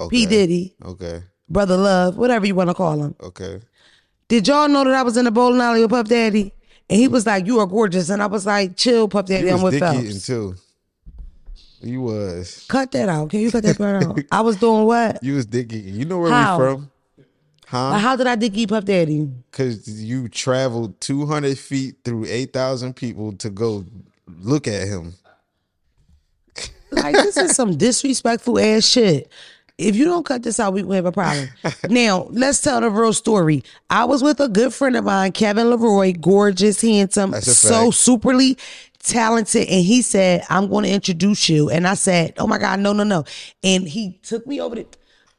Okay. 0.00 0.16
P. 0.16 0.26
Diddy, 0.26 0.74
Okay. 0.84 1.22
Brother 1.48 1.76
Love, 1.76 2.16
whatever 2.16 2.46
you 2.46 2.54
want 2.54 2.70
to 2.70 2.74
call 2.74 3.02
him. 3.02 3.14
Okay. 3.20 3.60
Did 4.32 4.48
y'all 4.48 4.66
know 4.66 4.82
that 4.82 4.94
I 4.94 5.02
was 5.02 5.18
in 5.18 5.26
the 5.26 5.30
bowling 5.30 5.60
alley 5.60 5.82
with 5.82 5.90
Puff 5.90 6.08
Daddy? 6.08 6.54
And 6.88 6.98
he 6.98 7.06
was 7.06 7.26
like, 7.26 7.44
you 7.44 7.58
are 7.58 7.66
gorgeous. 7.66 8.08
And 8.08 8.22
I 8.22 8.26
was 8.28 8.46
like, 8.46 8.78
chill, 8.78 9.06
Puff 9.06 9.26
Daddy, 9.26 9.50
I'm 9.50 9.60
was 9.60 9.74
with 9.74 9.80
Phelps. 9.80 10.26
too. 10.26 10.54
You 11.82 12.00
was. 12.00 12.64
Cut 12.66 12.90
that 12.92 13.10
out. 13.10 13.28
Can 13.28 13.40
you 13.40 13.50
cut 13.50 13.62
that 13.64 13.76
part 13.76 14.02
out? 14.02 14.18
I 14.32 14.40
was 14.40 14.56
doing 14.56 14.86
what? 14.86 15.18
You 15.22 15.34
was 15.34 15.44
dick 15.44 15.70
eating. 15.70 15.96
You 15.96 16.06
know 16.06 16.16
where 16.16 16.30
How? 16.30 16.56
we 16.56 16.64
from? 16.64 16.90
Huh? 17.66 17.90
Like, 17.90 18.00
how 18.00 18.16
did 18.16 18.26
I 18.26 18.36
dick 18.36 18.56
eat 18.56 18.70
Puff 18.70 18.86
Daddy? 18.86 19.28
Because 19.50 20.02
you 20.02 20.30
traveled 20.30 20.98
200 21.02 21.58
feet 21.58 21.96
through 22.02 22.24
8,000 22.26 22.96
people 22.96 23.34
to 23.34 23.50
go 23.50 23.84
look 24.40 24.66
at 24.66 24.88
him. 24.88 25.12
Like, 26.90 27.16
this 27.16 27.36
is 27.36 27.54
some 27.54 27.76
disrespectful 27.76 28.58
ass 28.58 28.86
shit. 28.86 29.30
If 29.78 29.96
you 29.96 30.04
don't 30.04 30.24
cut 30.24 30.42
this 30.42 30.60
out, 30.60 30.74
we 30.74 30.82
will 30.82 30.94
have 30.94 31.06
a 31.06 31.12
problem. 31.12 31.48
now, 31.88 32.26
let's 32.30 32.60
tell 32.60 32.80
the 32.80 32.90
real 32.90 33.12
story. 33.12 33.64
I 33.90 34.04
was 34.04 34.22
with 34.22 34.40
a 34.40 34.48
good 34.48 34.72
friend 34.72 34.96
of 34.96 35.04
mine, 35.04 35.32
Kevin 35.32 35.70
Leroy, 35.70 36.12
gorgeous, 36.12 36.80
handsome, 36.80 37.32
so 37.40 37.90
fact. 37.90 37.96
superly 37.96 38.58
talented. 39.00 39.68
And 39.68 39.84
he 39.84 40.02
said, 40.02 40.44
I'm 40.48 40.68
going 40.68 40.84
to 40.84 40.90
introduce 40.90 41.48
you. 41.48 41.70
And 41.70 41.86
I 41.86 41.94
said, 41.94 42.34
Oh 42.38 42.46
my 42.46 42.58
God, 42.58 42.80
no, 42.80 42.92
no, 42.92 43.02
no. 43.04 43.24
And 43.62 43.88
he 43.88 44.18
took 44.22 44.46
me 44.46 44.60
over 44.60 44.76
to 44.76 44.86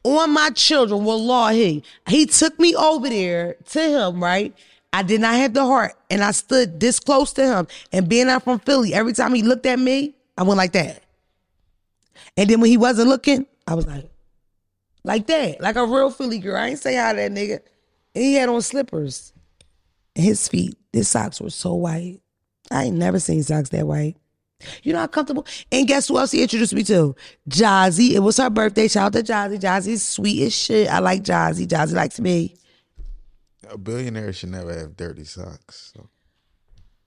on 0.04 0.30
my 0.30 0.50
children, 0.50 1.04
wallahi. 1.04 1.82
He 2.08 2.26
took 2.26 2.58
me 2.60 2.76
over 2.76 3.08
there 3.08 3.56
to 3.70 3.80
him, 3.80 4.22
right? 4.22 4.54
I 4.92 5.02
did 5.02 5.20
not 5.20 5.34
have 5.34 5.54
the 5.54 5.64
heart, 5.64 5.94
and 6.08 6.22
I 6.22 6.30
stood 6.30 6.78
this 6.78 7.00
close 7.00 7.32
to 7.32 7.44
him. 7.44 7.66
And 7.90 8.08
being 8.08 8.28
out 8.28 8.44
from 8.44 8.60
Philly, 8.60 8.94
every 8.94 9.12
time 9.12 9.34
he 9.34 9.42
looked 9.42 9.66
at 9.66 9.78
me, 9.78 10.14
I 10.38 10.44
went 10.44 10.58
like 10.58 10.72
that. 10.72 11.02
And 12.36 12.48
then 12.48 12.60
when 12.60 12.70
he 12.70 12.76
wasn't 12.76 13.08
looking, 13.08 13.46
I 13.66 13.74
was 13.74 13.86
like, 13.86 14.08
like 15.04 15.26
that, 15.26 15.60
like 15.60 15.76
a 15.76 15.86
real 15.86 16.10
Philly 16.10 16.38
girl. 16.38 16.56
I 16.56 16.68
ain't 16.68 16.78
say 16.78 16.92
to 16.92 17.16
that 17.16 17.30
nigga. 17.30 17.60
And 18.14 18.24
he 18.24 18.34
had 18.34 18.48
on 18.48 18.62
slippers. 18.62 19.32
His 20.14 20.48
feet, 20.48 20.76
his 20.92 21.08
socks 21.08 21.40
were 21.40 21.50
so 21.50 21.74
white. 21.74 22.20
I 22.70 22.84
ain't 22.84 22.96
never 22.96 23.20
seen 23.20 23.42
socks 23.42 23.68
that 23.70 23.86
white. 23.86 24.16
You 24.82 24.92
know 24.92 25.00
how 25.00 25.06
comfortable. 25.06 25.46
And 25.70 25.86
guess 25.86 26.08
who 26.08 26.18
else 26.18 26.30
he 26.30 26.42
introduced 26.42 26.74
me 26.74 26.84
to? 26.84 27.14
Jazzy. 27.48 28.12
It 28.12 28.20
was 28.20 28.38
her 28.38 28.48
birthday. 28.48 28.88
Shout 28.88 29.14
out 29.14 29.24
to 29.24 29.32
Jazzy. 29.32 29.60
Jazzy's 29.60 30.06
sweet 30.06 30.42
as 30.44 30.54
shit. 30.54 30.88
I 30.88 31.00
like 31.00 31.22
Jazzy. 31.22 31.66
Jazzy 31.66 31.94
likes 31.94 32.18
me. 32.20 32.56
A 33.68 33.76
billionaire 33.76 34.32
should 34.32 34.50
never 34.50 34.72
have 34.72 34.96
dirty 34.96 35.24
socks. 35.24 35.92
So. 35.94 36.08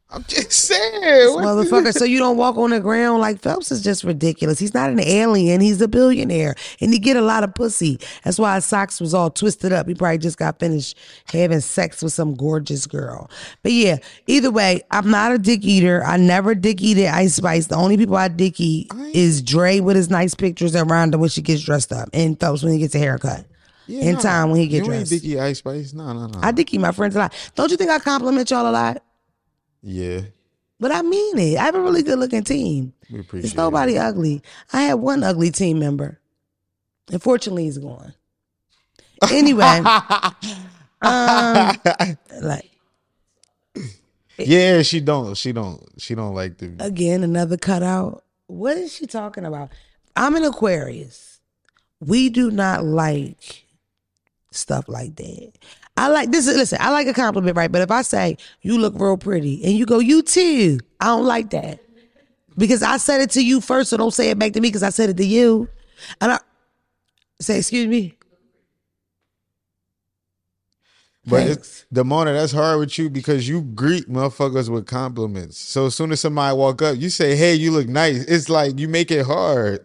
I'm 0.10 0.24
just 0.24 0.52
saying, 0.54 1.04
Motherfucker, 1.38 1.94
so 1.94 2.06
you 2.06 2.18
don't 2.18 2.38
walk 2.38 2.56
on 2.56 2.70
the 2.70 2.80
ground 2.80 3.20
like 3.20 3.42
Phelps 3.42 3.74
is 3.74 3.84
just 3.84 4.06
ridiculous. 4.06 4.58
He's 4.58 4.74
not 4.74 4.90
an 4.90 5.02
alien. 5.02 5.60
He's 5.60 5.82
a 5.82 5.88
billionaire. 5.88 6.56
And 6.80 6.94
he 6.94 7.00
get 7.00 7.18
a 7.18 7.22
lot 7.22 7.44
of 7.44 7.54
pussy. 7.54 8.00
That's 8.24 8.40
why 8.40 8.56
his 8.56 8.64
socks 8.64 9.02
was 9.02 9.14
all 9.14 9.30
twisted 9.30 9.74
up. 9.74 9.86
He 9.86 9.96
probably 9.96 10.20
just 10.20 10.38
got 10.38 10.60
finished 10.60 10.98
having 11.26 11.60
sex 11.60 12.02
with 12.02 12.14
some 12.14 12.36
gorgeous 12.36 12.88
girl. 12.88 13.30
But 13.64 13.74
yeah, 13.74 13.98
either 14.28 14.50
way, 14.50 14.82
I'm 14.92 15.12
not 15.12 15.34
a 15.34 15.38
dick 15.38 15.66
eater. 15.66 16.02
I 16.06 16.16
never 16.16 16.56
dick 16.56 16.82
eat 16.82 16.98
at 17.00 17.14
Ice 17.14 17.36
Spice. 17.36 17.68
The 17.68 17.76
only 17.76 17.98
people 17.98 18.16
I 18.16 18.30
dick 18.30 18.62
eat 18.62 18.90
is 19.14 19.42
Dre 19.42 19.82
with 19.82 19.98
his 19.98 20.10
nice 20.10 20.36
pictures 20.36 20.74
and 20.74 20.90
Rhonda 20.90 21.20
when 21.20 21.30
she 21.30 21.42
gets 21.42 21.64
dressed 21.64 21.92
up. 21.92 22.08
And 22.14 22.40
Phelps 22.40 22.64
when 22.64 22.72
he 22.72 22.80
gets 22.80 22.96
a 22.96 23.00
haircut. 23.00 23.46
Yeah, 23.88 24.06
and 24.06 24.14
nah. 24.16 24.22
time 24.22 24.52
when 24.52 24.62
he 24.62 24.68
get 24.68 24.80
you 24.80 24.86
dressed. 24.86 25.12
ain't 25.12 25.22
Dickie 25.22 25.40
Ice 25.40 25.58
Spice. 25.58 25.94
No, 25.94 26.14
no, 26.14 26.28
no. 26.28 26.40
I 26.42 26.54
dick 26.54 26.74
eat 26.74 26.78
my 26.78 26.94
friends 26.94 27.16
a 27.18 27.20
lot. 27.20 27.52
Don't 27.56 27.72
you 27.72 27.78
think 27.78 27.90
I 27.90 28.00
compliment 28.00 28.50
y'all 28.50 28.70
a 28.70 28.72
lot? 28.72 29.02
Yeah, 29.82 30.22
But 30.80 30.92
I 30.92 31.02
mean 31.02 31.38
it. 31.38 31.58
I 31.58 31.64
have 31.66 31.76
a 31.76 31.82
really 31.82 32.04
good 32.04 32.20
looking 32.20 32.44
team. 32.44 32.94
we 33.12 33.20
appreciate. 33.20 33.42
There's 33.42 33.56
nobody 33.56 33.98
ugly. 33.98 34.42
I 34.74 34.82
had 34.84 34.96
one 34.96 35.24
ugly 35.24 35.52
team 35.52 35.80
member. 35.80 36.20
Unfortunately, 37.12 37.64
he's 37.64 37.78
gone. 37.78 38.14
Anyway, 39.32 39.64
um, 41.02 41.76
like 42.42 42.70
yeah, 44.38 44.82
she 44.84 45.00
don't. 45.00 45.36
She 45.36 45.52
don't. 45.52 45.84
She 45.98 46.16
don't 46.16 46.36
like 46.36 46.58
the. 46.58 46.76
again, 46.80 47.24
another 47.24 47.58
cutout. 47.58 48.24
What 48.48 48.78
is 48.78 48.94
she 48.94 49.08
talking 49.08 49.46
about? 49.46 49.70
I'm 50.16 50.36
an 50.36 50.44
Aquarius. 50.44 51.40
We 52.00 52.30
do 52.30 52.52
not 52.52 52.84
like 52.84 53.66
stuff 54.52 54.88
like 54.88 55.16
that. 55.16 55.54
I 55.98 56.10
like 56.10 56.32
this. 56.32 56.48
Is 56.48 56.56
listen, 56.56 56.78
I 56.80 56.92
like 56.92 57.08
a 57.08 57.14
compliment, 57.14 57.58
right? 57.58 57.72
But 57.72 57.82
if 57.82 57.92
I 57.92 58.04
say 58.04 58.38
you 58.62 58.78
look 58.78 58.94
real 58.98 59.18
pretty 59.18 59.64
and 59.64 59.74
you 59.74 59.86
go, 59.86 60.00
you 60.00 60.22
too, 60.22 60.80
I 61.00 61.06
don't 61.08 61.26
like 61.26 61.50
that 61.50 61.80
because 62.58 62.84
I 62.84 62.98
said 62.98 63.22
it 63.22 63.32
to 63.32 63.44
you 63.44 63.62
first, 63.62 63.90
so 63.90 63.98
don't 63.98 64.14
say 64.14 64.30
it 64.30 64.40
back 64.40 64.54
to 64.54 64.62
me 64.62 64.70
because 64.70 64.84
I 64.84 64.90
said 64.90 65.10
it 65.10 65.18
to 65.18 65.26
you. 65.26 65.68
And 66.22 66.34
I 66.34 66.40
say, 67.40 67.58
excuse 67.58 67.88
me. 67.88 68.14
But 71.26 71.48
it's, 71.48 71.86
the 71.92 72.04
that's 72.04 72.54
hard 72.54 72.80
with 72.80 72.98
you 72.98 73.10
because 73.10 73.50
you 73.50 73.62
greet 73.62 74.10
motherfuckers 74.10 74.70
with 74.70 74.88
compliments. 74.88 75.58
So 75.58 75.88
as 75.88 75.96
soon 75.96 76.14
as 76.14 76.22
somebody 76.22 76.56
walk 76.56 76.82
up, 76.82 76.96
you 76.98 77.10
say, 77.10 77.36
"Hey, 77.36 77.54
you 77.54 77.72
look 77.72 77.90
nice." 77.90 78.24
It's 78.24 78.48
like 78.48 78.80
you 78.80 78.88
make 78.88 79.12
it 79.12 79.26
hard. 79.26 79.82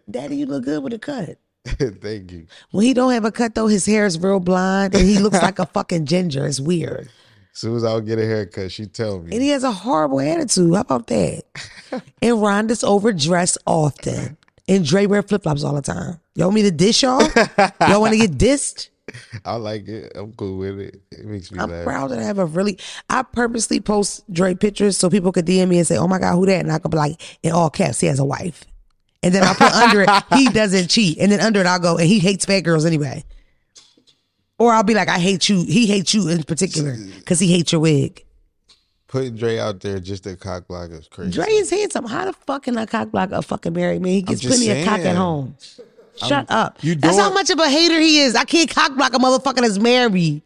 Daddy, 0.10 0.36
you 0.36 0.46
look 0.46 0.64
good 0.64 0.82
with 0.82 0.94
a 0.94 0.98
cut. 0.98 1.38
Thank 2.00 2.32
you. 2.32 2.46
When 2.70 2.84
he 2.84 2.94
don't 2.94 3.12
have 3.12 3.24
a 3.24 3.32
cut 3.32 3.54
though, 3.54 3.66
his 3.66 3.86
hair 3.86 4.06
is 4.06 4.18
real 4.18 4.40
blonde 4.40 4.94
and 4.94 5.06
he 5.06 5.18
looks 5.18 5.42
like 5.42 5.58
a 5.58 5.66
fucking 5.74 6.06
ginger. 6.06 6.46
It's 6.46 6.60
weird. 6.60 7.08
As 7.52 7.60
soon 7.60 7.76
as 7.76 7.84
I'll 7.84 8.00
get 8.00 8.18
a 8.18 8.24
haircut, 8.24 8.70
she 8.70 8.86
tell 8.86 9.20
me. 9.20 9.32
And 9.32 9.42
he 9.42 9.48
has 9.48 9.64
a 9.64 9.72
horrible 9.72 10.20
attitude. 10.20 10.74
How 10.74 10.80
about 10.82 11.08
that? 11.08 11.42
and 12.22 12.36
Rhonda's 12.36 12.84
overdressed 12.84 13.58
often. 13.66 14.36
And 14.68 14.84
Dre 14.84 15.06
wear 15.06 15.22
flip 15.22 15.42
flops 15.44 15.64
all 15.64 15.74
the 15.74 15.82
time. 15.82 16.20
Y'all 16.34 16.48
want 16.48 16.56
me 16.56 16.62
to 16.62 16.70
dish 16.70 17.02
y'all? 17.02 17.22
Y'all 17.88 18.00
want 18.00 18.12
to 18.12 18.18
get 18.18 18.32
dissed? 18.32 18.90
I 19.44 19.56
like 19.56 19.88
it. 19.88 20.12
I'm 20.14 20.32
cool 20.34 20.58
with 20.58 20.78
it. 20.78 21.00
It 21.10 21.24
makes 21.24 21.50
me 21.50 21.58
I'm 21.58 21.70
laugh. 21.70 21.84
proud 21.84 22.10
that 22.10 22.18
I 22.18 22.22
have 22.24 22.38
a 22.38 22.44
really. 22.44 22.78
I 23.08 23.22
purposely 23.22 23.80
post 23.80 24.30
Dre 24.32 24.54
pictures 24.54 24.96
so 24.96 25.08
people 25.08 25.32
could 25.32 25.46
DM 25.46 25.68
me 25.68 25.78
and 25.78 25.86
say, 25.86 25.96
"Oh 25.96 26.06
my 26.06 26.18
god, 26.18 26.34
who 26.34 26.44
that?" 26.46 26.60
And 26.60 26.70
I 26.70 26.78
could 26.78 26.90
be 26.90 26.98
like, 26.98 27.38
in 27.42 27.52
all 27.52 27.70
caps, 27.70 28.00
he 28.00 28.06
has 28.08 28.18
a 28.18 28.24
wife. 28.24 28.64
And 29.22 29.34
then 29.34 29.42
I 29.42 29.52
put 29.54 29.72
under 29.72 30.02
it, 30.02 30.10
he 30.34 30.48
doesn't 30.48 30.88
cheat. 30.88 31.18
And 31.18 31.32
then 31.32 31.40
under 31.40 31.60
it, 31.60 31.66
I'll 31.66 31.80
go, 31.80 31.98
and 31.98 32.06
he 32.06 32.18
hates 32.18 32.44
fat 32.44 32.60
girls 32.60 32.84
anyway. 32.84 33.24
Or 34.58 34.72
I'll 34.72 34.82
be 34.82 34.94
like, 34.94 35.08
I 35.08 35.18
hate 35.18 35.48
you. 35.48 35.64
He 35.64 35.86
hates 35.86 36.14
you 36.14 36.28
in 36.28 36.42
particular 36.42 36.96
because 37.16 37.38
he 37.38 37.52
hates 37.52 37.72
your 37.72 37.80
wig. 37.80 38.24
Putting 39.06 39.36
Dre 39.36 39.58
out 39.58 39.80
there 39.80 40.00
just 40.00 40.26
a 40.26 40.36
cock 40.36 40.68
block 40.68 40.90
is 40.90 41.08
crazy. 41.08 41.32
Dre 41.32 41.46
is 41.46 41.70
handsome. 41.70 42.04
How 42.04 42.26
the 42.26 42.32
fuck 42.32 42.64
can 42.64 42.76
a 42.76 42.86
cock 42.86 43.10
block 43.10 43.32
a 43.32 43.40
fucking 43.40 43.72
married 43.72 44.02
man? 44.02 44.12
He 44.12 44.22
gets 44.22 44.44
plenty 44.44 44.70
of 44.70 44.84
cock 44.86 45.00
at 45.00 45.16
home. 45.16 45.56
Shut 46.16 46.46
up. 46.50 46.78
you 46.82 46.94
That's 46.96 47.16
how 47.16 47.32
much 47.32 47.48
of 47.50 47.58
a 47.58 47.68
hater 47.70 48.00
he 48.00 48.20
is. 48.20 48.34
I 48.34 48.44
can't 48.44 48.68
cock 48.68 48.94
block 48.96 49.14
a 49.14 49.18
motherfucker 49.18 49.60
that's 49.60 49.78
married. 49.78 50.42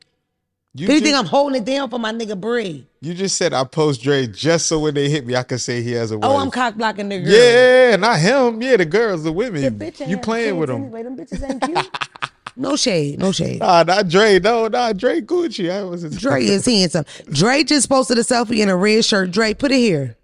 You 0.74 0.84
If 0.84 0.90
anything, 0.90 1.10
just, 1.10 1.24
I'm 1.24 1.26
holding 1.26 1.60
it 1.60 1.66
down 1.66 1.90
for 1.90 1.98
my 1.98 2.12
nigga 2.12 2.40
Bree. 2.40 2.86
you 3.02 3.12
just 3.12 3.36
said 3.36 3.52
I 3.52 3.62
post 3.64 4.02
Dre 4.02 4.26
just 4.26 4.66
so 4.68 4.78
when 4.78 4.94
they 4.94 5.10
hit 5.10 5.26
me, 5.26 5.36
I 5.36 5.42
can 5.42 5.58
say 5.58 5.82
he 5.82 5.92
has 5.92 6.12
a 6.12 6.18
wife. 6.18 6.30
Oh, 6.30 6.38
I'm 6.38 6.50
cock 6.50 6.76
blocking 6.76 7.10
the 7.10 7.20
girl. 7.20 7.30
Yeah, 7.30 7.96
not 7.96 8.18
him. 8.18 8.62
Yeah, 8.62 8.78
the 8.78 8.86
girls, 8.86 9.22
the 9.22 9.28
The 9.28 9.32
women. 9.32 9.82
ain't 9.82 10.00
You 10.00 10.16
playing 10.16 10.56
with 10.56 10.70
them? 10.70 10.84
Anyway, 10.84 11.02
them 11.02 11.16
bitches 11.18 11.46
ain't 11.46 11.62
cute. 11.62 11.98
no 12.56 12.76
shade, 12.76 13.18
no 13.18 13.32
shade. 13.32 13.60
Nah, 13.60 13.82
not 13.82 14.08
Dre. 14.08 14.38
No, 14.38 14.66
not 14.68 14.96
Dre 14.96 15.20
Gucci. 15.20 15.70
I 15.70 15.84
was 15.84 16.04
Dre 16.18 16.42
is 16.42 16.64
handsome. 16.64 17.04
Dre 17.30 17.64
just 17.64 17.90
posted 17.90 18.16
a 18.16 18.22
selfie 18.22 18.60
in 18.60 18.70
a 18.70 18.76
red 18.76 19.04
shirt. 19.04 19.30
Dre, 19.30 19.52
put 19.52 19.72
it 19.72 19.76
here. 19.76 20.16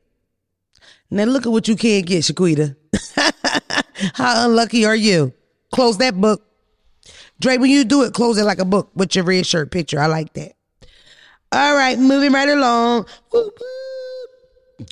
Now 1.11 1.25
look 1.25 1.45
at 1.45 1.53
what 1.53 1.69
you 1.69 1.77
can't 1.77 2.07
get, 2.07 2.25
Shaquita. 2.25 2.75
How 4.15 4.47
unlucky 4.47 4.87
are 4.87 4.97
you? 4.97 5.35
Close 5.73 5.99
that 5.99 6.19
book. 6.19 6.48
Dre, 7.41 7.57
when 7.59 7.71
you 7.71 7.85
do 7.85 8.03
it, 8.03 8.15
close 8.15 8.37
it 8.39 8.45
like 8.45 8.59
a 8.59 8.65
book 8.65 8.91
with 8.95 9.15
your 9.15 9.25
red 9.25 9.47
shirt 9.47 9.71
picture. 9.71 10.01
I 10.01 10.07
like 10.07 10.33
that. 10.35 10.53
All 11.53 11.75
right, 11.75 11.99
moving 11.99 12.33
right 12.33 12.49
along. 12.49 13.07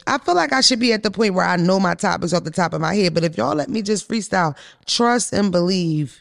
I 0.07 0.19
feel 0.19 0.35
like 0.35 0.53
I 0.53 0.61
should 0.61 0.81
be 0.81 0.93
at 0.93 1.03
the 1.03 1.11
point 1.11 1.35
where 1.35 1.45
I 1.45 1.57
know 1.57 1.79
my 1.79 1.95
topics 1.95 2.33
off 2.33 2.45
the 2.45 2.51
top 2.51 2.73
of 2.73 2.81
my 2.81 2.95
head, 2.95 3.15
but 3.15 3.25
if 3.25 3.37
y'all 3.37 3.55
let 3.55 3.69
me 3.69 3.83
just 3.83 4.09
freestyle, 4.09 4.57
trust 4.87 5.33
and 5.33 5.53
believe, 5.53 6.19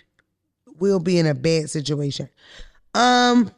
we'll 0.79 0.99
be 0.99 1.17
in 1.17 1.25
a 1.25 1.33
bad 1.33 1.69
situation. 1.69 2.29
Um, 2.93 3.51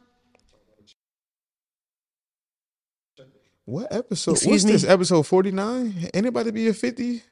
What 3.64 3.92
episode? 3.92 4.30
Excuse 4.32 4.50
What's 4.50 4.64
me? 4.64 4.72
this? 4.72 4.84
Episode 4.84 5.24
49? 5.24 6.08
Anybody 6.14 6.50
be 6.52 6.68
a 6.68 6.72
50? 6.72 7.22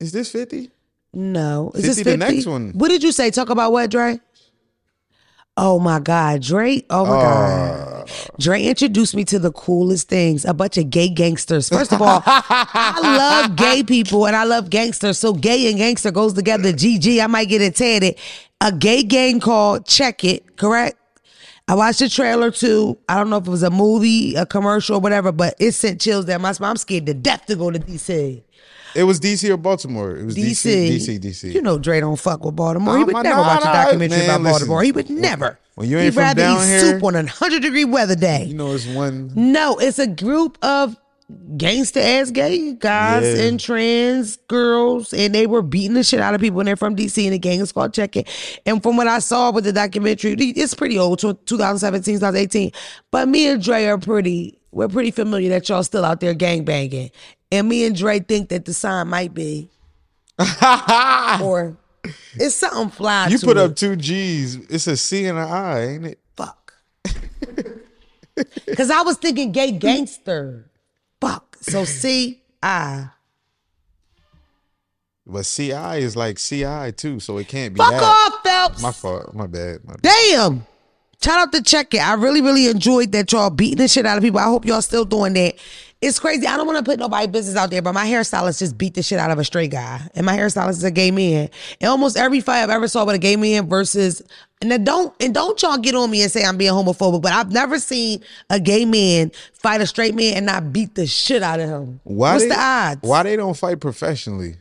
Is 0.00 0.10
this 0.10 0.32
50? 0.32 0.68
No. 1.14 1.70
Is 1.76 1.82
50 1.82 1.86
this 1.86 1.96
50? 1.98 2.10
the 2.10 2.16
next 2.16 2.46
one. 2.46 2.70
What 2.72 2.88
did 2.88 3.04
you 3.04 3.12
say? 3.12 3.30
Talk 3.30 3.50
about 3.50 3.70
what, 3.70 3.88
Dre? 3.88 4.18
Oh 5.56 5.78
my 5.78 6.00
God, 6.00 6.42
Dre. 6.42 6.84
Oh 6.90 7.06
my 7.06 7.12
God. 7.12 8.02
Uh. 8.02 8.06
Dre 8.38 8.62
introduced 8.62 9.14
me 9.16 9.24
to 9.24 9.38
the 9.38 9.50
coolest 9.52 10.08
things. 10.08 10.44
A 10.44 10.52
bunch 10.52 10.76
of 10.76 10.90
gay 10.90 11.08
gangsters. 11.08 11.68
First 11.68 11.92
of 11.92 12.02
all, 12.02 12.22
I 12.26 13.00
love 13.02 13.56
gay 13.56 13.82
people 13.82 14.26
and 14.26 14.36
I 14.36 14.44
love 14.44 14.70
gangsters. 14.70 15.18
So 15.18 15.32
gay 15.32 15.68
and 15.68 15.78
gangster 15.78 16.10
goes 16.10 16.34
together. 16.34 16.72
GG, 16.72 17.22
I 17.22 17.26
might 17.26 17.48
get 17.48 17.62
it 17.62 17.74
tatted. 17.74 18.16
A 18.60 18.70
gay 18.70 19.02
gang 19.02 19.40
called 19.40 19.86
Check 19.86 20.24
It, 20.24 20.56
correct? 20.56 20.98
I 21.68 21.74
watched 21.74 21.98
the 21.98 22.08
trailer 22.08 22.52
too. 22.52 22.96
I 23.08 23.16
don't 23.16 23.28
know 23.28 23.38
if 23.38 23.46
it 23.46 23.50
was 23.50 23.64
a 23.64 23.70
movie, 23.70 24.36
a 24.36 24.46
commercial, 24.46 24.96
or 24.96 25.00
whatever, 25.00 25.32
but 25.32 25.56
it 25.58 25.72
sent 25.72 26.00
chills 26.00 26.24
down 26.24 26.42
my 26.42 26.52
spine. 26.52 26.70
I'm 26.70 26.76
scared 26.76 27.06
to 27.06 27.14
death 27.14 27.46
to 27.46 27.56
go 27.56 27.72
to 27.72 27.78
DC. 27.78 28.42
It 28.96 29.04
was 29.04 29.20
DC 29.20 29.48
or 29.50 29.56
Baltimore. 29.56 30.16
It 30.16 30.24
was 30.24 30.36
DC. 30.36 30.88
DC, 30.96 31.18
DC. 31.20 31.52
You 31.54 31.62
know 31.62 31.78
Dre 31.78 32.00
don't 32.00 32.16
fuck 32.18 32.44
with 32.44 32.56
Baltimore. 32.56 32.96
He 32.98 33.04
would 33.04 33.14
never 33.14 33.28
nah, 33.42 33.46
watch 33.46 33.60
a 33.62 33.64
documentary 33.64 34.18
man, 34.18 34.24
about 34.30 34.40
listen. 34.40 34.52
Baltimore. 34.52 34.82
He 34.82 34.92
would 34.92 35.10
never. 35.10 35.58
when 35.74 35.88
you 35.88 35.96
ain't 35.98 36.04
He'd 36.06 36.14
from 36.14 36.22
rather 36.22 36.40
down 36.40 36.62
eat 36.62 36.68
here- 36.68 36.80
soup 36.80 37.04
on 37.04 37.14
a 37.16 37.26
hundred 37.26 37.62
degree 37.62 37.84
weather 37.84 38.16
day. 38.16 38.44
You 38.44 38.54
know, 38.54 38.72
it's 38.72 38.86
one. 38.86 39.30
no, 39.34 39.76
it's 39.78 39.98
a 39.98 40.06
group 40.06 40.58
of 40.62 40.96
gangster 41.56 41.98
ass 41.98 42.30
gay 42.30 42.72
guys 42.74 43.24
Yeah. 43.36 43.46
and 43.46 43.58
trans 43.60 44.36
girls, 44.48 45.12
and 45.12 45.34
they 45.34 45.46
were 45.48 45.60
beating 45.62 45.94
the 45.94 46.04
shit 46.04 46.20
out 46.20 46.34
of 46.34 46.40
people, 46.40 46.60
and 46.60 46.68
they're 46.68 46.76
from 46.76 46.94
DC, 46.94 47.24
and 47.24 47.32
the 47.34 47.38
gang 47.38 47.60
is 47.60 47.72
called 47.72 47.92
Check 47.92 48.16
It. 48.16 48.28
And 48.64 48.80
from 48.82 48.96
what 48.96 49.08
I 49.08 49.18
saw 49.18 49.50
with 49.50 49.64
the 49.64 49.72
documentary, 49.72 50.34
it's 50.38 50.74
pretty 50.74 50.98
old, 50.98 51.18
tw- 51.18 51.44
2017, 51.46 52.14
2018. 52.16 52.70
But 53.10 53.28
me 53.28 53.48
and 53.48 53.60
Dre 53.60 53.86
are 53.86 53.98
pretty, 53.98 54.56
we're 54.70 54.86
pretty 54.88 55.10
familiar 55.10 55.48
that 55.50 55.68
y'all 55.68 55.82
still 55.82 56.04
out 56.04 56.20
there 56.20 56.32
gang 56.32 56.64
banging. 56.64 57.10
And 57.52 57.68
me 57.68 57.86
and 57.86 57.94
Dre 57.96 58.18
think 58.20 58.48
that 58.48 58.64
the 58.64 58.74
sign 58.74 59.08
might 59.08 59.32
be, 59.32 59.70
or 61.40 61.76
it's 62.34 62.56
something 62.56 62.90
fly. 62.90 63.28
You 63.28 63.38
put 63.38 63.56
it. 63.56 63.58
up 63.58 63.76
two 63.76 63.96
G's. 63.96 64.56
It's 64.68 64.86
a 64.86 64.96
C 64.96 65.26
and 65.26 65.38
an 65.38 65.44
I, 65.48 65.86
ain't 65.86 66.06
it? 66.06 66.18
fuck. 66.36 66.74
Cause 68.76 68.90
I 68.90 69.02
was 69.02 69.16
thinking 69.16 69.52
gay 69.52 69.72
gangster. 69.72 70.70
Fuck. 71.20 71.56
So 71.60 71.84
C 71.84 72.42
I. 72.62 73.10
But 75.26 75.42
CI 75.44 75.72
is 76.02 76.14
like 76.16 76.38
CI 76.38 76.92
too, 76.96 77.18
so 77.18 77.38
it 77.38 77.48
can't 77.48 77.74
be 77.74 77.78
Fuck 77.78 77.90
that. 77.90 78.02
off, 78.02 78.42
Phelps. 78.44 78.82
My 78.82 78.92
fault. 78.92 79.34
My 79.34 79.46
bad. 79.46 79.84
My 79.84 79.94
bad. 79.94 80.02
Damn. 80.02 80.66
Shout 81.20 81.40
out 81.40 81.52
to 81.52 81.62
Check 81.62 81.94
It. 81.94 81.98
I 82.06 82.14
really, 82.14 82.40
really 82.40 82.68
enjoyed 82.68 83.10
that 83.12 83.32
y'all 83.32 83.50
beating 83.50 83.78
the 83.78 83.88
shit 83.88 84.06
out 84.06 84.18
of 84.18 84.22
people. 84.22 84.38
I 84.38 84.44
hope 84.44 84.64
y'all 84.64 84.82
still 84.82 85.04
doing 85.04 85.32
that. 85.32 85.56
It's 86.02 86.18
crazy. 86.18 86.46
I 86.46 86.58
don't 86.58 86.66
want 86.66 86.78
to 86.78 86.84
put 86.84 86.98
nobody 86.98 87.26
business 87.26 87.56
out 87.56 87.70
there, 87.70 87.80
but 87.80 87.94
my 87.94 88.06
hairstylist 88.06 88.58
just 88.58 88.76
beat 88.76 88.94
the 88.94 89.02
shit 89.02 89.18
out 89.18 89.30
of 89.30 89.38
a 89.38 89.44
straight 89.44 89.70
guy. 89.70 90.06
And 90.14 90.26
my 90.26 90.36
hairstylist 90.36 90.70
is 90.70 90.84
a 90.84 90.90
gay 90.90 91.10
man. 91.10 91.48
And 91.80 91.88
almost 91.88 92.18
every 92.18 92.40
fight 92.40 92.62
I've 92.62 92.70
ever 92.70 92.86
saw 92.86 93.06
with 93.06 93.14
a 93.14 93.18
gay 93.18 93.36
man 93.36 93.66
versus 93.66 94.22
and 94.60 94.70
then 94.70 94.84
don't 94.84 95.14
and 95.20 95.34
don't 95.34 95.60
y'all 95.62 95.78
get 95.78 95.94
on 95.94 96.10
me 96.10 96.22
and 96.22 96.30
say 96.30 96.44
I'm 96.44 96.58
being 96.58 96.72
homophobic, 96.72 97.22
but 97.22 97.32
I've 97.32 97.50
never 97.50 97.78
seen 97.78 98.22
a 98.50 98.60
gay 98.60 98.84
man 98.84 99.32
fight 99.54 99.80
a 99.80 99.86
straight 99.86 100.14
man 100.14 100.34
and 100.34 100.46
not 100.46 100.70
beat 100.70 100.94
the 100.94 101.06
shit 101.06 101.42
out 101.42 101.60
of 101.60 101.68
him. 101.68 102.00
Why 102.04 102.34
What's 102.34 102.44
they, 102.44 102.48
the 102.50 102.60
odds? 102.60 103.00
Why 103.02 103.22
they 103.22 103.36
don't 103.36 103.56
fight 103.56 103.80
professionally? 103.80 104.56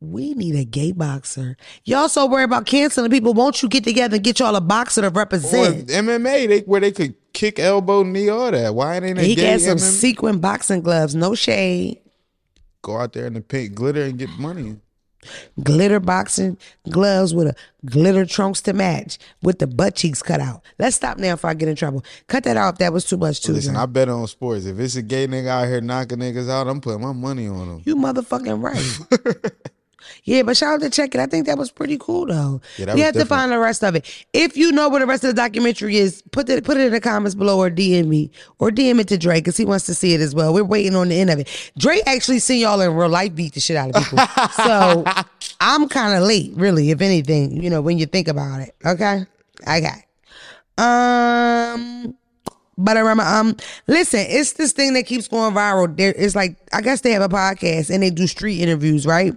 We 0.00 0.32
need 0.34 0.54
a 0.54 0.64
gay 0.64 0.92
boxer. 0.92 1.56
Y'all 1.84 2.08
so 2.08 2.26
worried 2.26 2.44
about 2.44 2.66
canceling 2.66 3.10
people. 3.10 3.34
Won't 3.34 3.62
you 3.62 3.68
get 3.68 3.82
together 3.84 4.14
and 4.16 4.24
get 4.24 4.38
y'all 4.38 4.54
a 4.54 4.60
boxer 4.60 5.00
to 5.00 5.08
Or 5.08 5.10
represent? 5.10 5.88
MMA, 5.88 6.48
they 6.48 6.60
where 6.60 6.80
they 6.80 6.92
could 6.92 7.14
kick, 7.38 7.60
elbow, 7.60 8.02
knee, 8.02 8.28
all 8.28 8.50
that. 8.50 8.74
Why 8.74 8.96
ain't 8.96 9.16
a 9.16 9.22
he 9.22 9.36
got 9.36 9.60
some 9.60 9.76
MMA? 9.78 9.80
sequin 9.80 10.40
boxing 10.40 10.82
gloves, 10.82 11.14
no 11.14 11.36
shade. 11.36 12.00
Go 12.82 12.96
out 12.98 13.12
there 13.12 13.26
in 13.26 13.34
the 13.34 13.40
pink 13.40 13.74
glitter 13.74 14.02
and 14.02 14.18
get 14.18 14.28
money. 14.30 14.76
Glitter 15.62 16.00
boxing 16.00 16.58
gloves 16.90 17.34
with 17.34 17.48
a 17.48 17.54
glitter 17.84 18.24
trunks 18.24 18.60
to 18.62 18.72
match 18.72 19.18
with 19.42 19.58
the 19.60 19.66
butt 19.66 19.94
cheeks 19.94 20.22
cut 20.22 20.40
out. 20.40 20.62
Let's 20.78 20.96
stop 20.96 21.18
now 21.18 21.34
before 21.34 21.50
I 21.50 21.54
get 21.54 21.68
in 21.68 21.76
trouble. 21.76 22.04
Cut 22.26 22.44
that 22.44 22.56
off. 22.56 22.78
That 22.78 22.92
was 22.92 23.04
too 23.04 23.16
much 23.16 23.40
too. 23.42 23.52
Listen. 23.52 23.76
I 23.76 23.86
bet 23.86 24.08
on 24.08 24.26
sports. 24.26 24.64
If 24.64 24.78
it's 24.78 24.96
a 24.96 25.02
gay 25.02 25.26
nigga 25.26 25.48
out 25.48 25.66
here 25.68 25.80
knocking 25.80 26.18
niggas 26.18 26.48
out, 26.48 26.66
I'm 26.66 26.80
putting 26.80 27.02
my 27.02 27.12
money 27.12 27.46
on 27.46 27.68
him. 27.68 27.82
You 27.84 27.96
motherfucking 27.96 28.62
right. 28.62 29.52
yeah, 30.24 30.42
but 30.42 30.56
shout 30.56 30.74
out 30.74 30.80
to 30.80 30.90
check 30.90 31.14
it. 31.14 31.20
I 31.20 31.26
think 31.26 31.46
that 31.46 31.58
was 31.58 31.70
pretty 31.70 31.96
cool 31.98 32.26
though. 32.26 32.60
Yeah, 32.76 32.92
was 32.92 33.02
have 33.02 33.14
to 33.14 33.24
find 33.24 33.52
the 33.52 33.58
rest 33.58 33.82
of 33.82 33.94
it. 33.94 34.26
If 34.32 34.56
you 34.56 34.72
know 34.72 34.88
where 34.88 35.00
the 35.00 35.06
rest 35.06 35.24
of 35.24 35.28
the 35.28 35.40
documentary 35.40 35.96
is, 35.96 36.22
put 36.32 36.48
it 36.48 36.64
put 36.64 36.76
it 36.76 36.86
in 36.86 36.92
the 36.92 37.00
comments 37.00 37.34
below 37.34 37.58
or 37.58 37.70
DM 37.70 38.06
me 38.06 38.30
or 38.58 38.70
DM 38.70 39.00
it 39.00 39.08
to 39.08 39.18
Drake 39.18 39.44
because 39.44 39.56
he 39.56 39.64
wants 39.64 39.86
to 39.86 39.94
see 39.94 40.14
it 40.14 40.20
as 40.20 40.34
well. 40.34 40.52
We're 40.52 40.64
waiting 40.64 40.94
on 40.94 41.08
the 41.08 41.18
end 41.18 41.30
of 41.30 41.38
it. 41.38 41.72
Drake 41.78 42.02
actually 42.06 42.40
seen 42.40 42.60
y'all 42.60 42.80
in 42.80 42.94
real 42.94 43.08
life 43.08 43.34
beat 43.34 43.54
the 43.54 43.60
shit 43.60 43.76
out 43.76 43.94
of 43.94 44.02
people. 44.02 44.18
so 44.64 45.04
I'm 45.60 45.88
kind 45.88 46.16
of 46.16 46.26
late, 46.26 46.52
really, 46.54 46.90
if 46.90 47.00
anything, 47.00 47.62
you 47.62 47.70
know, 47.70 47.80
when 47.80 47.98
you 47.98 48.06
think 48.06 48.28
about 48.28 48.60
it. 48.60 48.74
Okay? 48.84 49.24
I 49.66 49.80
Okay. 49.80 50.04
Um 50.78 52.17
but 52.78 52.96
I 52.96 53.00
remember, 53.00 53.24
um, 53.24 53.56
listen, 53.88 54.24
it's 54.28 54.52
this 54.54 54.72
thing 54.72 54.94
that 54.94 55.02
keeps 55.04 55.28
going 55.28 55.52
viral. 55.54 55.94
There, 55.94 56.14
it's 56.16 56.34
like 56.36 56.56
I 56.72 56.80
guess 56.80 57.00
they 57.02 57.10
have 57.12 57.22
a 57.22 57.28
podcast 57.28 57.90
and 57.92 58.02
they 58.02 58.10
do 58.10 58.26
street 58.26 58.60
interviews, 58.60 59.04
right? 59.04 59.34